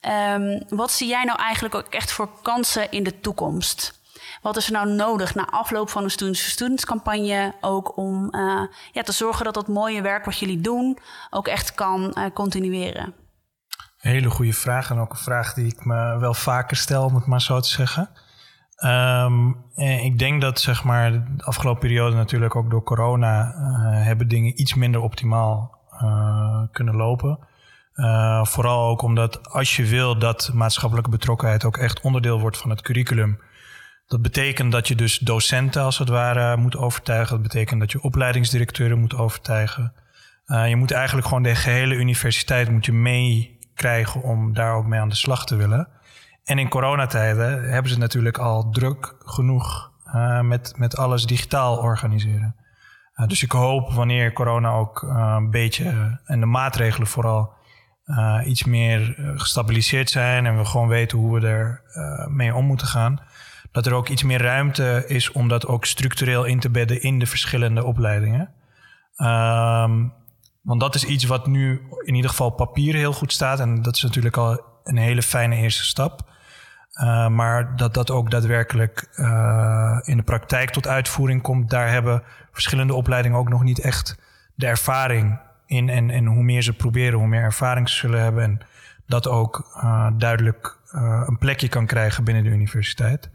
Um, 0.08 0.64
wat 0.70 0.92
zie 0.92 1.08
jij 1.08 1.24
nou 1.24 1.40
eigenlijk 1.40 1.76
ook 1.76 1.88
echt 1.88 2.12
voor 2.12 2.30
kansen 2.42 2.92
in 2.92 3.04
de 3.04 3.20
toekomst? 3.20 4.00
Wat 4.42 4.58
is 4.58 4.66
er 4.66 4.74
nou 4.74 4.90
nodig 4.90 5.36
na 5.36 5.48
afloop 5.50 5.90
van 5.90 6.04
een 6.04 6.12
Students 6.12 6.50
Students 6.50 6.86
campagne 6.86 7.54
ook 7.62 7.98
om 7.98 8.36
uh, 8.36 8.62
ja, 8.92 9.02
te 9.02 9.12
zorgen 9.12 9.46
dat 9.46 9.54
dat 9.54 9.68
mooie 9.68 10.02
werk 10.02 10.26
wat 10.26 10.38
jullie 10.38 10.62
doen 10.62 10.98
ook 11.30 11.48
echt 11.48 11.74
kan 11.76 12.14
uh, 12.18 12.26
continueren? 12.34 13.14
hele 13.98 14.30
goede 14.30 14.54
vraag 14.54 14.90
en 14.90 14.98
ook 14.98 15.12
een 15.12 15.18
vraag 15.18 15.54
die 15.54 15.66
ik 15.66 15.86
me 15.86 16.18
wel 16.20 16.34
vaker 16.34 16.78
stel, 16.78 17.06
om 17.06 17.16
het 17.16 17.26
maar 17.26 17.42
zo 17.42 17.60
te 17.60 17.70
zeggen. 17.70 18.10
Um, 18.86 19.66
ik 20.04 20.20
denk 20.20 20.42
dat 20.42 20.60
zeg 20.60 20.84
maar 20.84 21.12
de 21.12 21.44
afgelopen 21.44 21.82
periode 21.82 22.16
natuurlijk 22.16 22.56
ook 22.56 22.70
door 22.70 22.84
corona 22.84 23.52
hebben 24.04 24.28
dingen 24.28 24.62
iets 24.62 24.74
minder 24.74 25.02
optimaal 25.02 25.78
kunnen 26.72 26.96
lopen. 26.96 27.40
Uh, 27.98 28.46
vooral 28.46 28.90
ook 28.90 29.02
omdat 29.02 29.50
als 29.50 29.76
je 29.76 29.86
wil 29.86 30.20
dat 30.20 30.52
maatschappelijke 30.54 31.10
betrokkenheid 31.10 31.64
ook 31.64 31.78
echt 31.78 32.02
onderdeel 32.02 32.40
wordt 32.40 32.58
van 32.58 32.70
het 32.70 32.82
curriculum. 32.82 33.40
Dat 34.08 34.22
betekent 34.22 34.72
dat 34.72 34.88
je 34.88 34.96
dus 34.96 35.18
docenten 35.18 35.82
als 35.82 35.98
het 35.98 36.10
ware 36.10 36.58
moet 36.58 36.78
overtuigen. 36.78 37.34
Dat 37.34 37.42
betekent 37.42 37.80
dat 37.80 37.92
je 37.92 38.02
opleidingsdirecteuren 38.02 39.00
moet 39.00 39.16
overtuigen. 39.16 39.94
je 40.46 40.76
moet 40.76 40.92
eigenlijk 40.92 41.28
gewoon 41.28 41.44
de 41.44 41.56
gehele 41.56 41.96
universiteit 41.96 42.70
moet 42.70 42.86
je 42.86 42.94
mee 42.94 43.60
krijgen 43.74 44.22
om 44.22 44.54
daar 44.54 44.74
ook 44.74 44.86
mee 44.86 45.00
aan 45.00 45.10
de 45.10 45.16
slag 45.16 45.46
te 45.46 45.56
willen. 45.56 45.88
En 46.44 46.60
in 46.60 46.70
coronatijden 46.70 47.70
hebben 47.70 47.92
ze 47.92 47.98
natuurlijk 47.98 48.38
al 48.38 48.70
druk 48.70 49.16
genoeg 49.20 49.92
uh, 50.16 50.42
met, 50.42 50.74
met 50.78 50.98
alles 50.98 51.26
digitaal 51.26 51.78
organiseren. 51.78 52.56
Dus 53.28 53.44
ik 53.44 53.52
hoop 53.52 53.94
wanneer 53.94 54.34
corona 54.34 54.70
ook 54.70 55.02
een 55.02 55.52
beetje 55.52 56.20
en 56.26 56.40
de 56.40 56.46
maatregelen 56.46 57.08
vooral 57.08 57.57
iets 58.46 58.64
meer 58.64 59.16
gestabiliseerd 59.36 60.10
zijn 60.10 60.46
en 60.46 60.58
we 60.58 60.66
gewoon 60.66 60.88
weten 60.88 61.18
hoe 61.18 61.40
we 61.40 61.48
er 61.48 61.82
mee 62.30 62.56
om 62.56 62.66
moeten 62.66 62.88
gaan, 62.88 63.22
dat 63.72 63.86
er 63.86 63.94
ook 63.94 64.10
iets 64.10 64.24
meer 64.24 64.42
ruimte 64.42 65.04
is 65.08 65.32
om 65.32 65.48
dat 65.48 65.68
ook 65.68 65.86
structureel 65.86 66.44
in 66.44 66.60
te 66.60 66.70
bedden 66.70 67.02
in 67.02 67.20
de 67.20 67.26
verschillende 67.26 67.84
opleidingen. 67.84 68.50
Um, 69.18 70.14
want 70.62 70.80
dat 70.80 70.96
is 70.96 71.04
iets 71.04 71.24
wat 71.24 71.48
nu 71.48 71.82
in 72.04 72.16
ieder 72.16 72.30
geval 72.30 72.50
papier 72.50 72.96
heel 72.96 73.14
goed 73.14 73.34
staat. 73.34 73.60
En 73.60 73.82
dat 73.82 73.96
is 73.96 74.04
natuurlijk 74.04 74.38
al 74.38 74.62
een 74.84 74.98
hele 74.98 75.22
fijne 75.22 75.56
eerste 75.56 75.84
stap. 75.84 76.22
Maar 77.30 77.76
dat 77.76 77.94
dat 77.94 78.12
ook 78.12 78.32
daadwerkelijk 78.32 79.10
in 80.06 80.18
de 80.18 80.24
praktijk 80.26 80.70
tot 80.70 80.88
uitvoering 80.88 81.42
komt, 81.42 81.70
daar 81.70 81.90
hebben 81.90 82.24
verschillende 82.52 82.94
opleidingen 82.94 83.38
ook 83.38 83.50
nog 83.50 83.64
niet 83.64 83.80
echt 83.80 84.18
de 84.56 84.68
ervaring 84.68 85.40
in. 85.68 85.90
En, 85.90 86.10
en 86.10 86.26
hoe 86.26 86.44
meer 86.44 86.62
ze 86.62 86.74
proberen, 86.74 87.20
hoe 87.20 87.28
meer 87.28 87.42
ervaring 87.42 87.90
ze 87.90 87.96
zullen 87.96 88.22
hebben. 88.22 88.44
En 88.44 88.60
dat 89.06 89.28
ook 89.28 89.72
uh, 89.76 90.08
duidelijk 90.18 90.78
een 91.28 91.38
plekje 91.38 91.68
kan 91.68 91.86
krijgen 91.86 92.24
binnen 92.24 92.44
de 92.44 92.50
universiteit. 92.50 93.30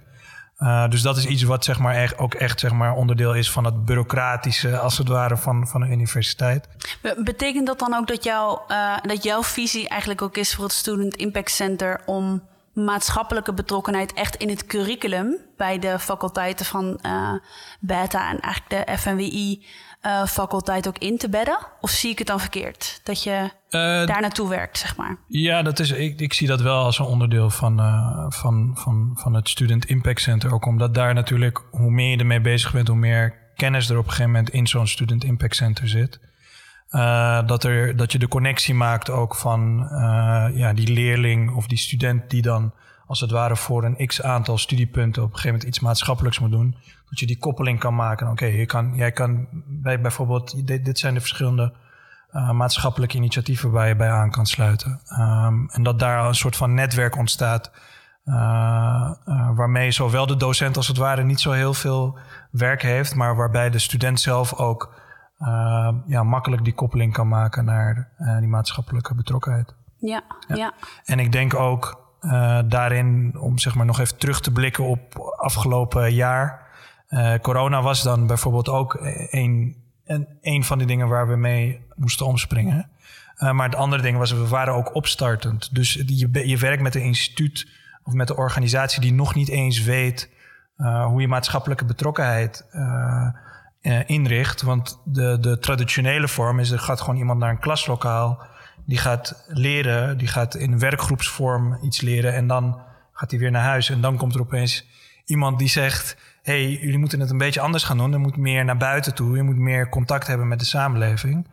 Uh, 0.58 0.88
dus 0.88 1.02
dat 1.02 1.16
is 1.16 1.26
iets 1.26 1.42
wat 1.42 1.64
zeg 1.64 1.78
maar, 1.78 1.94
echt, 1.94 2.18
ook 2.18 2.34
echt 2.34 2.60
zeg 2.60 2.72
maar, 2.72 2.94
onderdeel 2.94 3.34
is 3.34 3.50
van 3.50 3.64
het 3.64 3.84
bureaucratische, 3.84 4.78
als 4.78 4.98
het 4.98 5.08
ware, 5.08 5.36
van, 5.36 5.68
van 5.68 5.82
een 5.82 5.92
universiteit. 5.92 6.68
Betekent 7.24 7.66
dat 7.66 7.78
dan 7.78 7.94
ook 7.94 8.06
dat, 8.06 8.24
jou, 8.24 8.60
dat 9.02 9.22
jouw 9.22 9.42
visie 9.42 9.88
eigenlijk 9.88 10.22
ook 10.22 10.36
is 10.36 10.54
voor 10.54 10.64
het 10.64 10.72
Student 10.72 11.16
Impact 11.16 11.50
Center 11.50 12.00
om 12.06 12.42
maatschappelijke 12.72 13.54
betrokkenheid 13.54 14.12
echt 14.12 14.36
in 14.36 14.48
het 14.48 14.66
curriculum 14.66 15.36
bij 15.56 15.78
de 15.78 15.98
faculteiten 15.98 16.66
van 16.66 17.00
Beta 17.80 18.30
en 18.30 18.40
eigenlijk 18.40 18.86
de 18.86 18.96
FNWI 18.98 19.64
uh, 20.06 20.26
faculteit 20.26 20.88
ook 20.88 20.98
in 20.98 21.18
te 21.18 21.28
bedden? 21.28 21.58
Of 21.80 21.90
zie 21.90 22.10
ik 22.10 22.18
het 22.18 22.26
dan 22.26 22.40
verkeerd? 22.40 23.00
Dat 23.02 23.22
je 23.22 23.30
uh, 23.30 23.50
daar 24.06 24.20
naartoe 24.20 24.48
werkt, 24.48 24.78
zeg 24.78 24.96
maar. 24.96 25.16
Ja, 25.28 25.62
dat 25.62 25.78
is, 25.78 25.90
ik, 25.90 26.20
ik 26.20 26.32
zie 26.32 26.46
dat 26.46 26.60
wel 26.60 26.84
als 26.84 26.98
een 26.98 27.04
onderdeel 27.04 27.50
van, 27.50 27.80
uh, 27.80 28.24
van, 28.28 28.70
van, 28.74 29.10
van 29.14 29.34
het 29.34 29.48
Student 29.48 29.84
Impact 29.84 30.20
Center. 30.20 30.52
Ook 30.52 30.66
omdat 30.66 30.94
daar 30.94 31.14
natuurlijk, 31.14 31.64
hoe 31.70 31.90
meer 31.90 32.10
je 32.10 32.16
ermee 32.16 32.40
bezig 32.40 32.72
bent, 32.72 32.88
hoe 32.88 32.96
meer 32.96 33.34
kennis 33.56 33.88
er 33.88 33.98
op 33.98 34.04
een 34.04 34.10
gegeven 34.10 34.30
moment 34.30 34.50
in 34.50 34.66
zo'n 34.66 34.86
Student 34.86 35.24
Impact 35.24 35.56
Center 35.56 35.88
zit. 35.88 36.20
dat, 37.46 37.64
er, 37.64 37.96
dat 37.96 38.12
je 38.12 38.18
de 38.18 38.28
connectie 38.28 38.74
maakt 38.74 39.10
ook 39.10 39.34
van 39.34 39.88
ja, 40.54 40.72
die 40.72 40.92
leerling 40.92 41.54
of 41.54 41.66
die 41.66 41.78
student 41.78 42.30
die 42.30 42.42
dan 42.42 42.72
als 43.06 43.20
het 43.20 43.30
ware 43.30 43.56
voor 43.56 43.84
een 43.84 44.06
x 44.06 44.22
aantal 44.22 44.58
studiepunten 44.58 45.22
op 45.22 45.28
een 45.28 45.34
gegeven 45.34 45.56
moment 45.56 45.68
iets 45.68 45.80
maatschappelijks 45.80 46.38
moet 46.38 46.50
doen, 46.50 46.76
dat 47.12 47.20
je 47.20 47.26
die 47.26 47.38
koppeling 47.38 47.78
kan 47.78 47.94
maken. 47.94 48.30
Oké, 48.30 48.64
kan, 48.64 48.94
jij 48.94 49.12
kan 49.12 49.48
bij 49.66 50.00
bijvoorbeeld, 50.00 50.66
dit, 50.66 50.84
dit 50.84 50.98
zijn 50.98 51.14
de 51.14 51.20
verschillende 51.20 51.72
uh, 52.30 52.50
maatschappelijke 52.50 53.16
initiatieven 53.16 53.70
waar 53.70 53.88
je 53.88 53.96
bij 53.96 54.10
aan 54.10 54.30
kan 54.30 54.46
sluiten. 54.46 55.00
Um, 55.18 55.68
en 55.70 55.82
dat 55.82 55.98
daar 55.98 56.26
een 56.26 56.34
soort 56.34 56.56
van 56.56 56.74
netwerk 56.74 57.16
ontstaat. 57.16 57.72
Uh, 58.24 58.34
uh, 59.24 59.50
waarmee 59.54 59.90
zowel 59.90 60.26
de 60.26 60.36
docent 60.36 60.76
als 60.76 60.88
het 60.88 60.96
ware 60.96 61.22
niet 61.22 61.40
zo 61.40 61.50
heel 61.50 61.74
veel 61.74 62.18
werk 62.50 62.82
heeft, 62.82 63.14
maar 63.14 63.36
waarbij 63.36 63.70
de 63.70 63.78
student 63.78 64.20
zelf 64.20 64.54
ook 64.54 65.00
ja, 66.06 66.22
makkelijk 66.22 66.64
die 66.64 66.74
koppeling 66.74 67.12
kan 67.12 67.28
maken 67.28 67.64
naar 67.64 68.12
die 68.38 68.48
maatschappelijke 68.48 69.14
betrokkenheid. 69.14 69.74
Ja, 69.98 70.22
ja, 70.48 70.56
ja. 70.56 70.72
En 71.04 71.18
ik 71.18 71.32
denk 71.32 71.54
ook 71.54 72.00
daarin, 72.64 73.38
om 73.38 73.58
zeg 73.58 73.74
maar 73.74 73.86
nog 73.86 74.00
even 74.00 74.18
terug 74.18 74.40
te 74.40 74.52
blikken 74.52 74.84
op 74.84 75.34
afgelopen 75.36 76.14
jaar. 76.14 76.61
Corona 77.40 77.82
was 77.82 78.02
dan 78.02 78.26
bijvoorbeeld 78.26 78.68
ook 78.68 78.98
een 79.30 79.82
en 80.04 80.28
een 80.40 80.64
van 80.64 80.78
die 80.78 80.86
dingen 80.86 81.08
waar 81.08 81.28
we 81.28 81.36
mee 81.36 81.80
moesten 81.94 82.26
omspringen. 82.26 82.90
Uh, 83.38 83.52
maar 83.52 83.68
het 83.68 83.78
andere 83.78 84.02
ding 84.02 84.18
was, 84.18 84.32
we 84.32 84.48
waren 84.48 84.74
ook 84.74 84.94
opstartend. 84.94 85.74
Dus 85.74 85.92
je, 85.92 86.48
je 86.48 86.56
werkt 86.56 86.82
met 86.82 86.94
een 86.94 87.02
instituut 87.02 87.68
of 88.04 88.12
met 88.12 88.30
een 88.30 88.36
organisatie 88.36 89.00
die 89.00 89.12
nog 89.12 89.34
niet 89.34 89.48
eens 89.48 89.82
weet 89.82 90.30
uh, 90.76 91.06
hoe 91.06 91.20
je 91.20 91.28
maatschappelijke 91.28 91.84
betrokkenheid 91.84 92.66
inricht. 94.06 94.62
Want 94.62 95.00
de, 95.04 95.38
de 95.40 95.58
traditionele 95.58 96.28
vorm 96.28 96.58
is, 96.58 96.70
er 96.70 96.78
gaat 96.78 97.00
gewoon 97.00 97.18
iemand 97.18 97.38
naar 97.38 97.50
een 97.50 97.58
klaslokaal. 97.58 98.42
Die 98.86 98.98
gaat 98.98 99.44
leren, 99.48 100.18
die 100.18 100.28
gaat 100.28 100.54
in 100.54 100.78
werkgroepsvorm 100.78 101.78
iets 101.82 102.00
leren 102.00 102.34
en 102.34 102.46
dan 102.46 102.80
gaat 103.12 103.30
hij 103.30 103.40
weer 103.40 103.50
naar 103.50 103.62
huis. 103.62 103.90
En 103.90 104.00
dan 104.00 104.16
komt 104.16 104.34
er 104.34 104.40
opeens 104.40 104.86
iemand 105.24 105.58
die 105.58 105.68
zegt 105.68 106.16
hey, 106.42 106.70
jullie 106.70 106.98
moeten 106.98 107.20
het 107.20 107.30
een 107.30 107.38
beetje 107.38 107.60
anders 107.60 107.84
gaan 107.84 107.96
doen. 107.96 108.12
Er 108.12 108.20
moet 108.20 108.36
meer 108.36 108.64
naar 108.64 108.76
buiten 108.76 109.14
toe. 109.14 109.36
Je 109.36 109.42
moet 109.42 109.56
meer 109.56 109.88
contact 109.88 110.26
hebben 110.26 110.48
met 110.48 110.58
de 110.58 110.64
samenleving. 110.64 111.46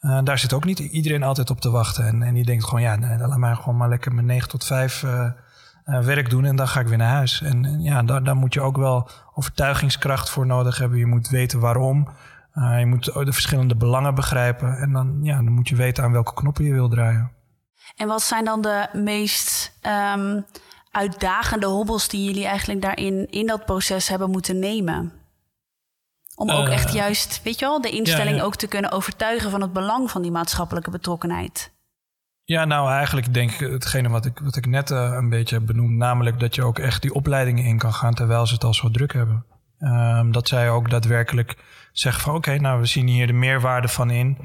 Uh, 0.00 0.18
daar 0.24 0.38
zit 0.38 0.52
ook 0.52 0.64
niet 0.64 0.78
iedereen 0.78 1.22
altijd 1.22 1.50
op 1.50 1.60
te 1.60 1.70
wachten. 1.70 2.06
En, 2.06 2.22
en 2.22 2.34
die 2.34 2.44
denkt 2.44 2.64
gewoon, 2.64 2.82
ja, 2.82 2.96
nee, 2.96 3.18
laat 3.18 3.38
mij 3.38 3.54
gewoon 3.54 3.76
maar 3.76 3.88
lekker 3.88 4.14
mijn 4.14 4.26
9 4.26 4.48
tot 4.48 4.64
5 4.64 5.02
uh, 5.02 5.30
uh, 5.84 6.00
werk 6.00 6.30
doen 6.30 6.44
en 6.44 6.56
dan 6.56 6.68
ga 6.68 6.80
ik 6.80 6.86
weer 6.86 6.98
naar 6.98 7.14
huis. 7.14 7.42
En, 7.42 7.82
ja, 7.82 8.02
daar, 8.02 8.36
moet 8.36 8.54
je 8.54 8.60
ook 8.60 8.76
wel 8.76 9.08
overtuigingskracht 9.34 10.30
voor 10.30 10.46
nodig 10.46 10.78
hebben. 10.78 10.98
Je 10.98 11.06
moet 11.06 11.28
weten 11.28 11.60
waarom. 11.60 12.08
Je 12.78 12.86
moet 12.86 13.04
de 13.04 13.32
verschillende 13.32 13.76
belangen 13.76 14.14
begrijpen. 14.14 14.76
En 14.78 14.92
dan, 14.92 15.18
ja, 15.22 15.34
dan 15.34 15.52
moet 15.52 15.68
je 15.68 15.76
weten 15.76 16.04
aan 16.04 16.12
welke 16.12 16.34
knoppen 16.34 16.64
je 16.64 16.72
wil 16.72 16.88
draaien. 16.88 17.30
En 17.96 18.06
wat 18.06 18.22
zijn 18.22 18.44
dan 18.44 18.60
de 18.60 18.88
meest 18.92 19.72
um, 20.16 20.44
uitdagende 20.90 21.66
hobbels 21.66 22.08
die 22.08 22.24
jullie 22.24 22.46
eigenlijk 22.46 22.82
daarin 22.82 23.30
in 23.30 23.46
dat 23.46 23.64
proces 23.64 24.08
hebben 24.08 24.30
moeten 24.30 24.58
nemen? 24.58 25.12
Om 26.34 26.50
ook 26.50 26.68
echt 26.68 26.88
eh, 26.88 26.94
juist, 26.94 27.40
weet 27.42 27.58
je 27.58 27.64
wel, 27.64 27.80
de 27.80 27.90
instelling 27.90 28.40
ook 28.42 28.56
te 28.56 28.66
kunnen 28.66 28.90
overtuigen 28.90 29.50
van 29.50 29.60
het 29.60 29.72
belang 29.72 30.10
van 30.10 30.22
die 30.22 30.30
maatschappelijke 30.30 30.90
betrokkenheid. 30.90 31.72
Ja, 32.44 32.64
nou 32.64 32.90
eigenlijk 32.90 33.34
denk 33.34 33.50
ik 33.50 33.70
hetgene 33.70 34.08
wat 34.08 34.24
ik, 34.24 34.38
wat 34.38 34.56
ik 34.56 34.66
net 34.66 34.90
uh, 34.90 35.12
een 35.16 35.28
beetje 35.28 35.56
heb 35.56 35.66
benoemd, 35.66 35.96
namelijk 35.96 36.40
dat 36.40 36.54
je 36.54 36.64
ook 36.64 36.78
echt 36.78 37.02
die 37.02 37.14
opleidingen 37.14 37.64
in 37.64 37.78
kan 37.78 37.92
gaan 37.92 38.14
terwijl 38.14 38.46
ze 38.46 38.54
het 38.54 38.64
al 38.64 38.74
zo 38.74 38.90
druk 38.90 39.12
hebben. 39.12 39.44
Um, 39.78 40.32
dat 40.32 40.48
zij 40.48 40.70
ook 40.70 40.90
daadwerkelijk 40.90 41.56
zeggen 41.92 42.22
van 42.22 42.34
oké, 42.34 42.48
okay, 42.48 42.60
nou 42.60 42.80
we 42.80 42.86
zien 42.86 43.06
hier 43.06 43.26
de 43.26 43.32
meerwaarde 43.32 43.88
van 43.88 44.10
in 44.10 44.38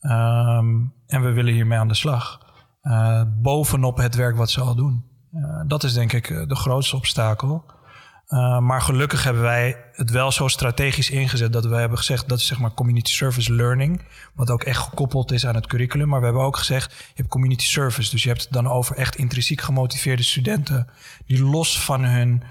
um, 0.00 0.92
en 1.06 1.22
we 1.22 1.32
willen 1.32 1.52
hiermee 1.52 1.78
aan 1.78 1.88
de 1.88 1.94
slag. 1.94 2.40
Uh, 2.82 3.22
bovenop 3.42 3.96
het 3.96 4.14
werk 4.14 4.36
wat 4.36 4.50
ze 4.50 4.60
al 4.60 4.74
doen. 4.74 5.09
Uh, 5.34 5.60
dat 5.66 5.84
is 5.84 5.92
denk 5.92 6.12
ik 6.12 6.48
de 6.48 6.56
grootste 6.56 6.96
obstakel. 6.96 7.64
Uh, 8.28 8.58
maar 8.58 8.82
gelukkig 8.82 9.24
hebben 9.24 9.42
wij 9.42 9.76
het 9.92 10.10
wel 10.10 10.32
zo 10.32 10.48
strategisch 10.48 11.10
ingezet 11.10 11.52
dat 11.52 11.64
we 11.64 11.74
hebben 11.74 11.98
gezegd 11.98 12.28
dat 12.28 12.38
is 12.38 12.46
zeg 12.46 12.58
maar 12.58 12.74
community 12.74 13.12
service 13.12 13.52
learning, 13.52 14.02
wat 14.34 14.50
ook 14.50 14.62
echt 14.62 14.82
gekoppeld 14.82 15.32
is 15.32 15.46
aan 15.46 15.54
het 15.54 15.66
curriculum. 15.66 16.08
Maar 16.08 16.18
we 16.18 16.24
hebben 16.24 16.44
ook 16.44 16.56
gezegd 16.56 16.92
je 16.92 17.14
hebt 17.14 17.28
community 17.28 17.64
service, 17.66 18.10
dus 18.10 18.22
je 18.22 18.28
hebt 18.28 18.42
het 18.42 18.52
dan 18.52 18.68
over 18.68 18.96
echt 18.96 19.16
intrinsiek 19.16 19.60
gemotiveerde 19.60 20.22
studenten 20.22 20.86
die 21.26 21.44
los 21.44 21.80
van 21.80 22.04
hun 22.04 22.42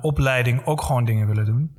opleiding 0.00 0.66
ook 0.66 0.82
gewoon 0.82 1.04
dingen 1.04 1.26
willen 1.26 1.44
doen. 1.44 1.76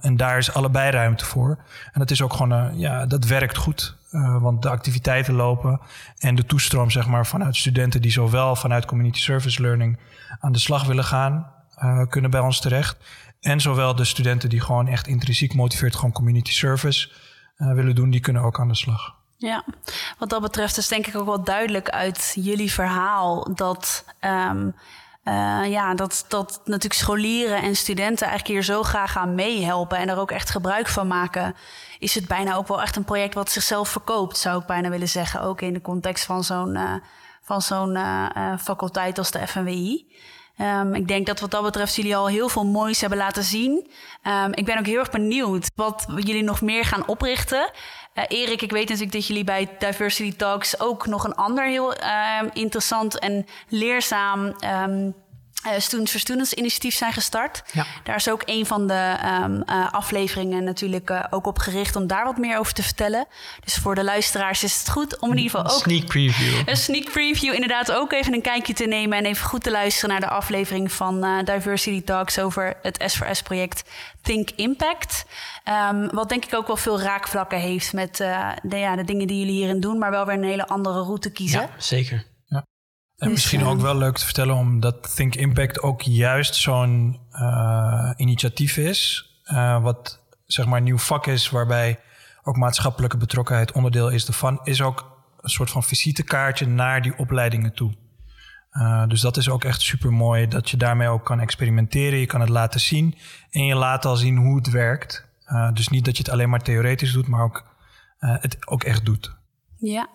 En 0.00 0.16
daar 0.16 0.38
is 0.38 0.54
allebei 0.54 0.90
ruimte 0.90 1.24
voor. 1.24 1.58
En 1.92 2.00
dat 2.00 2.10
is 2.10 2.22
ook 2.22 2.32
gewoon, 2.32 2.78
ja, 2.78 3.06
dat 3.06 3.24
werkt 3.24 3.56
goed. 3.56 3.96
Uh, 4.10 4.42
want 4.42 4.62
de 4.62 4.68
activiteiten 4.68 5.34
lopen 5.34 5.80
en 6.18 6.34
de 6.34 6.46
toestroom 6.46 6.90
zeg 6.90 7.06
maar, 7.06 7.26
vanuit 7.26 7.56
studenten 7.56 8.02
die 8.02 8.10
zowel 8.10 8.56
vanuit 8.56 8.84
community 8.84 9.20
service 9.20 9.62
learning 9.62 9.98
aan 10.40 10.52
de 10.52 10.58
slag 10.58 10.84
willen 10.86 11.04
gaan, 11.04 11.52
uh, 11.78 12.06
kunnen 12.08 12.30
bij 12.30 12.40
ons 12.40 12.60
terecht. 12.60 12.96
En 13.40 13.60
zowel 13.60 13.94
de 13.94 14.04
studenten 14.04 14.48
die 14.48 14.60
gewoon 14.60 14.88
echt 14.88 15.06
intrinsiek 15.06 15.54
motiveerd 15.54 15.94
gewoon 15.94 16.12
community 16.12 16.52
service 16.52 17.10
uh, 17.58 17.72
willen 17.72 17.94
doen, 17.94 18.10
die 18.10 18.20
kunnen 18.20 18.42
ook 18.42 18.60
aan 18.60 18.68
de 18.68 18.74
slag. 18.74 19.14
Ja, 19.36 19.64
wat 20.18 20.30
dat 20.30 20.42
betreft 20.42 20.76
is 20.76 20.88
denk 20.88 21.06
ik 21.06 21.16
ook 21.16 21.26
wel 21.26 21.44
duidelijk 21.44 21.88
uit 21.88 22.32
jullie 22.40 22.72
verhaal 22.72 23.54
dat. 23.54 24.04
Um, 24.20 24.74
uh, 25.24 25.70
ja, 25.70 25.94
dat, 25.94 26.24
dat 26.28 26.60
natuurlijk 26.64 27.00
scholieren 27.00 27.62
en 27.62 27.76
studenten 27.76 28.26
eigenlijk 28.26 28.56
hier 28.58 28.74
zo 28.74 28.82
graag 28.82 29.16
aan 29.16 29.34
meehelpen 29.34 29.98
en 29.98 30.08
er 30.08 30.18
ook 30.18 30.30
echt 30.30 30.50
gebruik 30.50 30.88
van 30.88 31.06
maken, 31.06 31.54
is 31.98 32.14
het 32.14 32.26
bijna 32.26 32.54
ook 32.54 32.68
wel 32.68 32.82
echt 32.82 32.96
een 32.96 33.04
project 33.04 33.34
wat 33.34 33.50
zichzelf 33.50 33.88
verkoopt, 33.88 34.38
zou 34.38 34.60
ik 34.60 34.66
bijna 34.66 34.88
willen 34.88 35.08
zeggen. 35.08 35.40
Ook 35.40 35.60
in 35.60 35.72
de 35.72 35.80
context 35.80 36.24
van 36.24 36.44
zo'n 36.44 36.74
uh, 36.74 36.94
van 37.42 37.62
zo'n 37.62 37.96
uh, 37.96 38.58
faculteit 38.58 39.18
als 39.18 39.30
de 39.30 39.46
FNWI. 39.46 40.06
Um, 40.60 40.94
ik 40.94 41.08
denk 41.08 41.26
dat 41.26 41.40
wat 41.40 41.50
dat 41.50 41.62
betreft 41.62 41.94
jullie 41.94 42.16
al 42.16 42.28
heel 42.28 42.48
veel 42.48 42.66
moois 42.66 43.00
hebben 43.00 43.18
laten 43.18 43.44
zien. 43.44 43.90
Um, 44.26 44.52
ik 44.54 44.64
ben 44.64 44.78
ook 44.78 44.86
heel 44.86 44.98
erg 44.98 45.10
benieuwd 45.10 45.70
wat 45.74 46.04
jullie 46.16 46.42
nog 46.42 46.60
meer 46.60 46.84
gaan 46.84 47.06
oprichten. 47.06 47.70
Erik, 48.28 48.62
ik 48.62 48.70
weet 48.70 48.88
natuurlijk 48.88 49.12
dat 49.12 49.26
jullie 49.26 49.44
bij 49.44 49.68
Diversity 49.78 50.36
Talks 50.36 50.80
ook 50.80 51.06
nog 51.06 51.24
een 51.24 51.34
ander 51.34 51.64
heel 51.64 51.94
uh, 51.94 52.42
interessant 52.52 53.18
en 53.18 53.46
leerzaam 53.68 54.54
um, 54.88 55.14
uh, 55.66 55.72
Students 55.78 56.10
for 56.10 56.20
Students 56.20 56.54
initiatief 56.54 56.94
zijn 56.94 57.12
gestart. 57.12 57.62
Ja. 57.72 57.86
Daar 58.04 58.16
is 58.16 58.28
ook 58.28 58.42
een 58.44 58.66
van 58.66 58.86
de 58.86 59.16
um, 59.42 59.62
uh, 59.66 59.92
afleveringen 59.92 60.64
natuurlijk 60.64 61.10
uh, 61.10 61.24
ook 61.30 61.46
op 61.46 61.58
gericht 61.58 61.96
om 61.96 62.06
daar 62.06 62.24
wat 62.24 62.38
meer 62.38 62.58
over 62.58 62.72
te 62.72 62.82
vertellen. 62.82 63.26
Dus 63.64 63.74
voor 63.74 63.94
de 63.94 64.04
luisteraars 64.04 64.62
is 64.62 64.78
het 64.78 64.90
goed 64.90 65.18
om 65.18 65.30
in 65.30 65.36
ieder 65.36 65.50
geval 65.50 65.74
ook... 65.74 65.82
Sneak 65.82 66.06
preview. 66.06 66.62
Een 66.68 66.76
sneak 66.76 67.10
preview 67.12 67.54
inderdaad 67.54 67.92
ook 67.92 68.12
even 68.12 68.32
een 68.32 68.42
kijkje 68.42 68.72
te 68.72 68.84
nemen... 68.84 69.18
en 69.18 69.24
even 69.24 69.46
goed 69.46 69.62
te 69.62 69.70
luisteren 69.70 70.10
naar 70.10 70.20
de 70.20 70.28
aflevering 70.28 70.92
van 70.92 71.44
Diversity 71.44 72.04
Talks... 72.04 72.38
over 72.38 72.76
het 72.82 73.12
S4S-project 73.12 73.82
Think 74.22 74.50
Impact. 74.56 75.24
Um, 75.90 76.10
wat 76.10 76.28
denk 76.28 76.44
ik 76.44 76.54
ook 76.54 76.66
wel 76.66 76.76
veel 76.76 77.00
raakvlakken 77.00 77.58
heeft 77.58 77.92
met 77.92 78.16
de, 78.16 78.76
ja, 78.76 78.96
de 78.96 79.04
dingen 79.04 79.26
die 79.26 79.38
jullie 79.38 79.54
hierin 79.54 79.80
doen... 79.80 79.98
maar 79.98 80.10
wel 80.10 80.26
weer 80.26 80.34
een 80.34 80.44
hele 80.44 80.66
andere 80.66 81.02
route 81.02 81.30
kiezen. 81.30 81.60
Ja, 81.60 81.70
zeker. 81.78 82.24
En 83.20 83.28
dus, 83.28 83.36
misschien 83.36 83.64
ook 83.64 83.80
wel 83.80 83.96
leuk 83.96 84.16
te 84.16 84.24
vertellen, 84.24 84.54
omdat 84.54 85.14
Think 85.14 85.34
Impact 85.34 85.80
ook 85.80 86.02
juist 86.02 86.54
zo'n 86.54 87.20
uh, 87.32 88.10
initiatief 88.16 88.76
is. 88.76 89.30
Uh, 89.44 89.82
wat 89.82 90.20
zeg 90.46 90.66
maar 90.66 90.78
een 90.78 90.84
nieuw 90.84 90.98
vak 90.98 91.26
is, 91.26 91.50
waarbij 91.50 92.00
ook 92.42 92.56
maatschappelijke 92.56 93.16
betrokkenheid 93.16 93.72
onderdeel 93.72 94.08
is 94.08 94.26
ervan, 94.26 94.60
is 94.64 94.82
ook 94.82 95.22
een 95.40 95.50
soort 95.50 95.70
van 95.70 95.82
visitekaartje 95.82 96.66
naar 96.66 97.02
die 97.02 97.16
opleidingen 97.16 97.74
toe. 97.74 97.94
Uh, 98.72 99.06
dus 99.06 99.20
dat 99.20 99.36
is 99.36 99.48
ook 99.48 99.64
echt 99.64 99.80
super 99.80 100.12
mooi 100.12 100.48
dat 100.48 100.70
je 100.70 100.76
daarmee 100.76 101.08
ook 101.08 101.24
kan 101.24 101.40
experimenteren. 101.40 102.18
Je 102.18 102.26
kan 102.26 102.40
het 102.40 102.48
laten 102.48 102.80
zien 102.80 103.18
en 103.50 103.64
je 103.64 103.74
laat 103.74 104.04
al 104.04 104.16
zien 104.16 104.36
hoe 104.36 104.56
het 104.56 104.70
werkt. 104.70 105.28
dus 105.72 105.88
niet 105.88 106.04
dat 106.04 106.16
je 106.16 106.22
het 106.22 106.32
alleen 106.32 106.50
maar 106.50 106.62
theoretisch 106.62 107.12
doet, 107.12 107.26
maar 107.26 107.42
ook 107.42 107.64
het 108.18 108.68
ook 108.68 108.84
echt 108.84 109.04
doet. 109.04 109.36
Ja. 109.78 110.08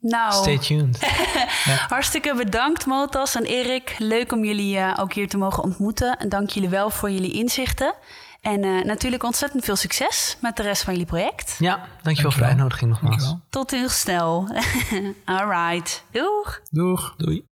Nou, 0.00 0.32
Stay 0.32 0.58
tuned. 0.58 0.98
Hartstikke 1.88 2.34
bedankt, 2.34 2.86
Motas 2.86 3.34
en 3.34 3.44
Erik. 3.44 3.94
Leuk 3.98 4.32
om 4.32 4.44
jullie 4.44 4.76
uh, 4.76 4.94
ook 5.00 5.12
hier 5.12 5.28
te 5.28 5.36
mogen 5.36 5.62
ontmoeten. 5.62 6.16
En 6.16 6.28
dank 6.28 6.50
jullie 6.50 6.68
wel 6.68 6.90
voor 6.90 7.10
jullie 7.10 7.32
inzichten. 7.32 7.94
En 8.40 8.64
uh, 8.64 8.84
natuurlijk 8.84 9.22
ontzettend 9.22 9.64
veel 9.64 9.76
succes 9.76 10.36
met 10.40 10.56
de 10.56 10.62
rest 10.62 10.82
van 10.82 10.92
jullie 10.92 11.08
project. 11.08 11.56
Ja, 11.58 11.74
dankjewel, 11.76 12.02
dankjewel. 12.02 12.30
voor 12.32 12.40
de 12.40 12.46
uitnodiging 12.46 12.90
nogmaals. 12.90 13.34
Tot 13.50 13.70
heel 13.70 13.88
snel. 13.88 14.48
All 15.24 15.48
right. 15.48 16.04
Doeg. 16.10 16.60
Doeg. 16.70 17.14
Doei. 17.16 17.44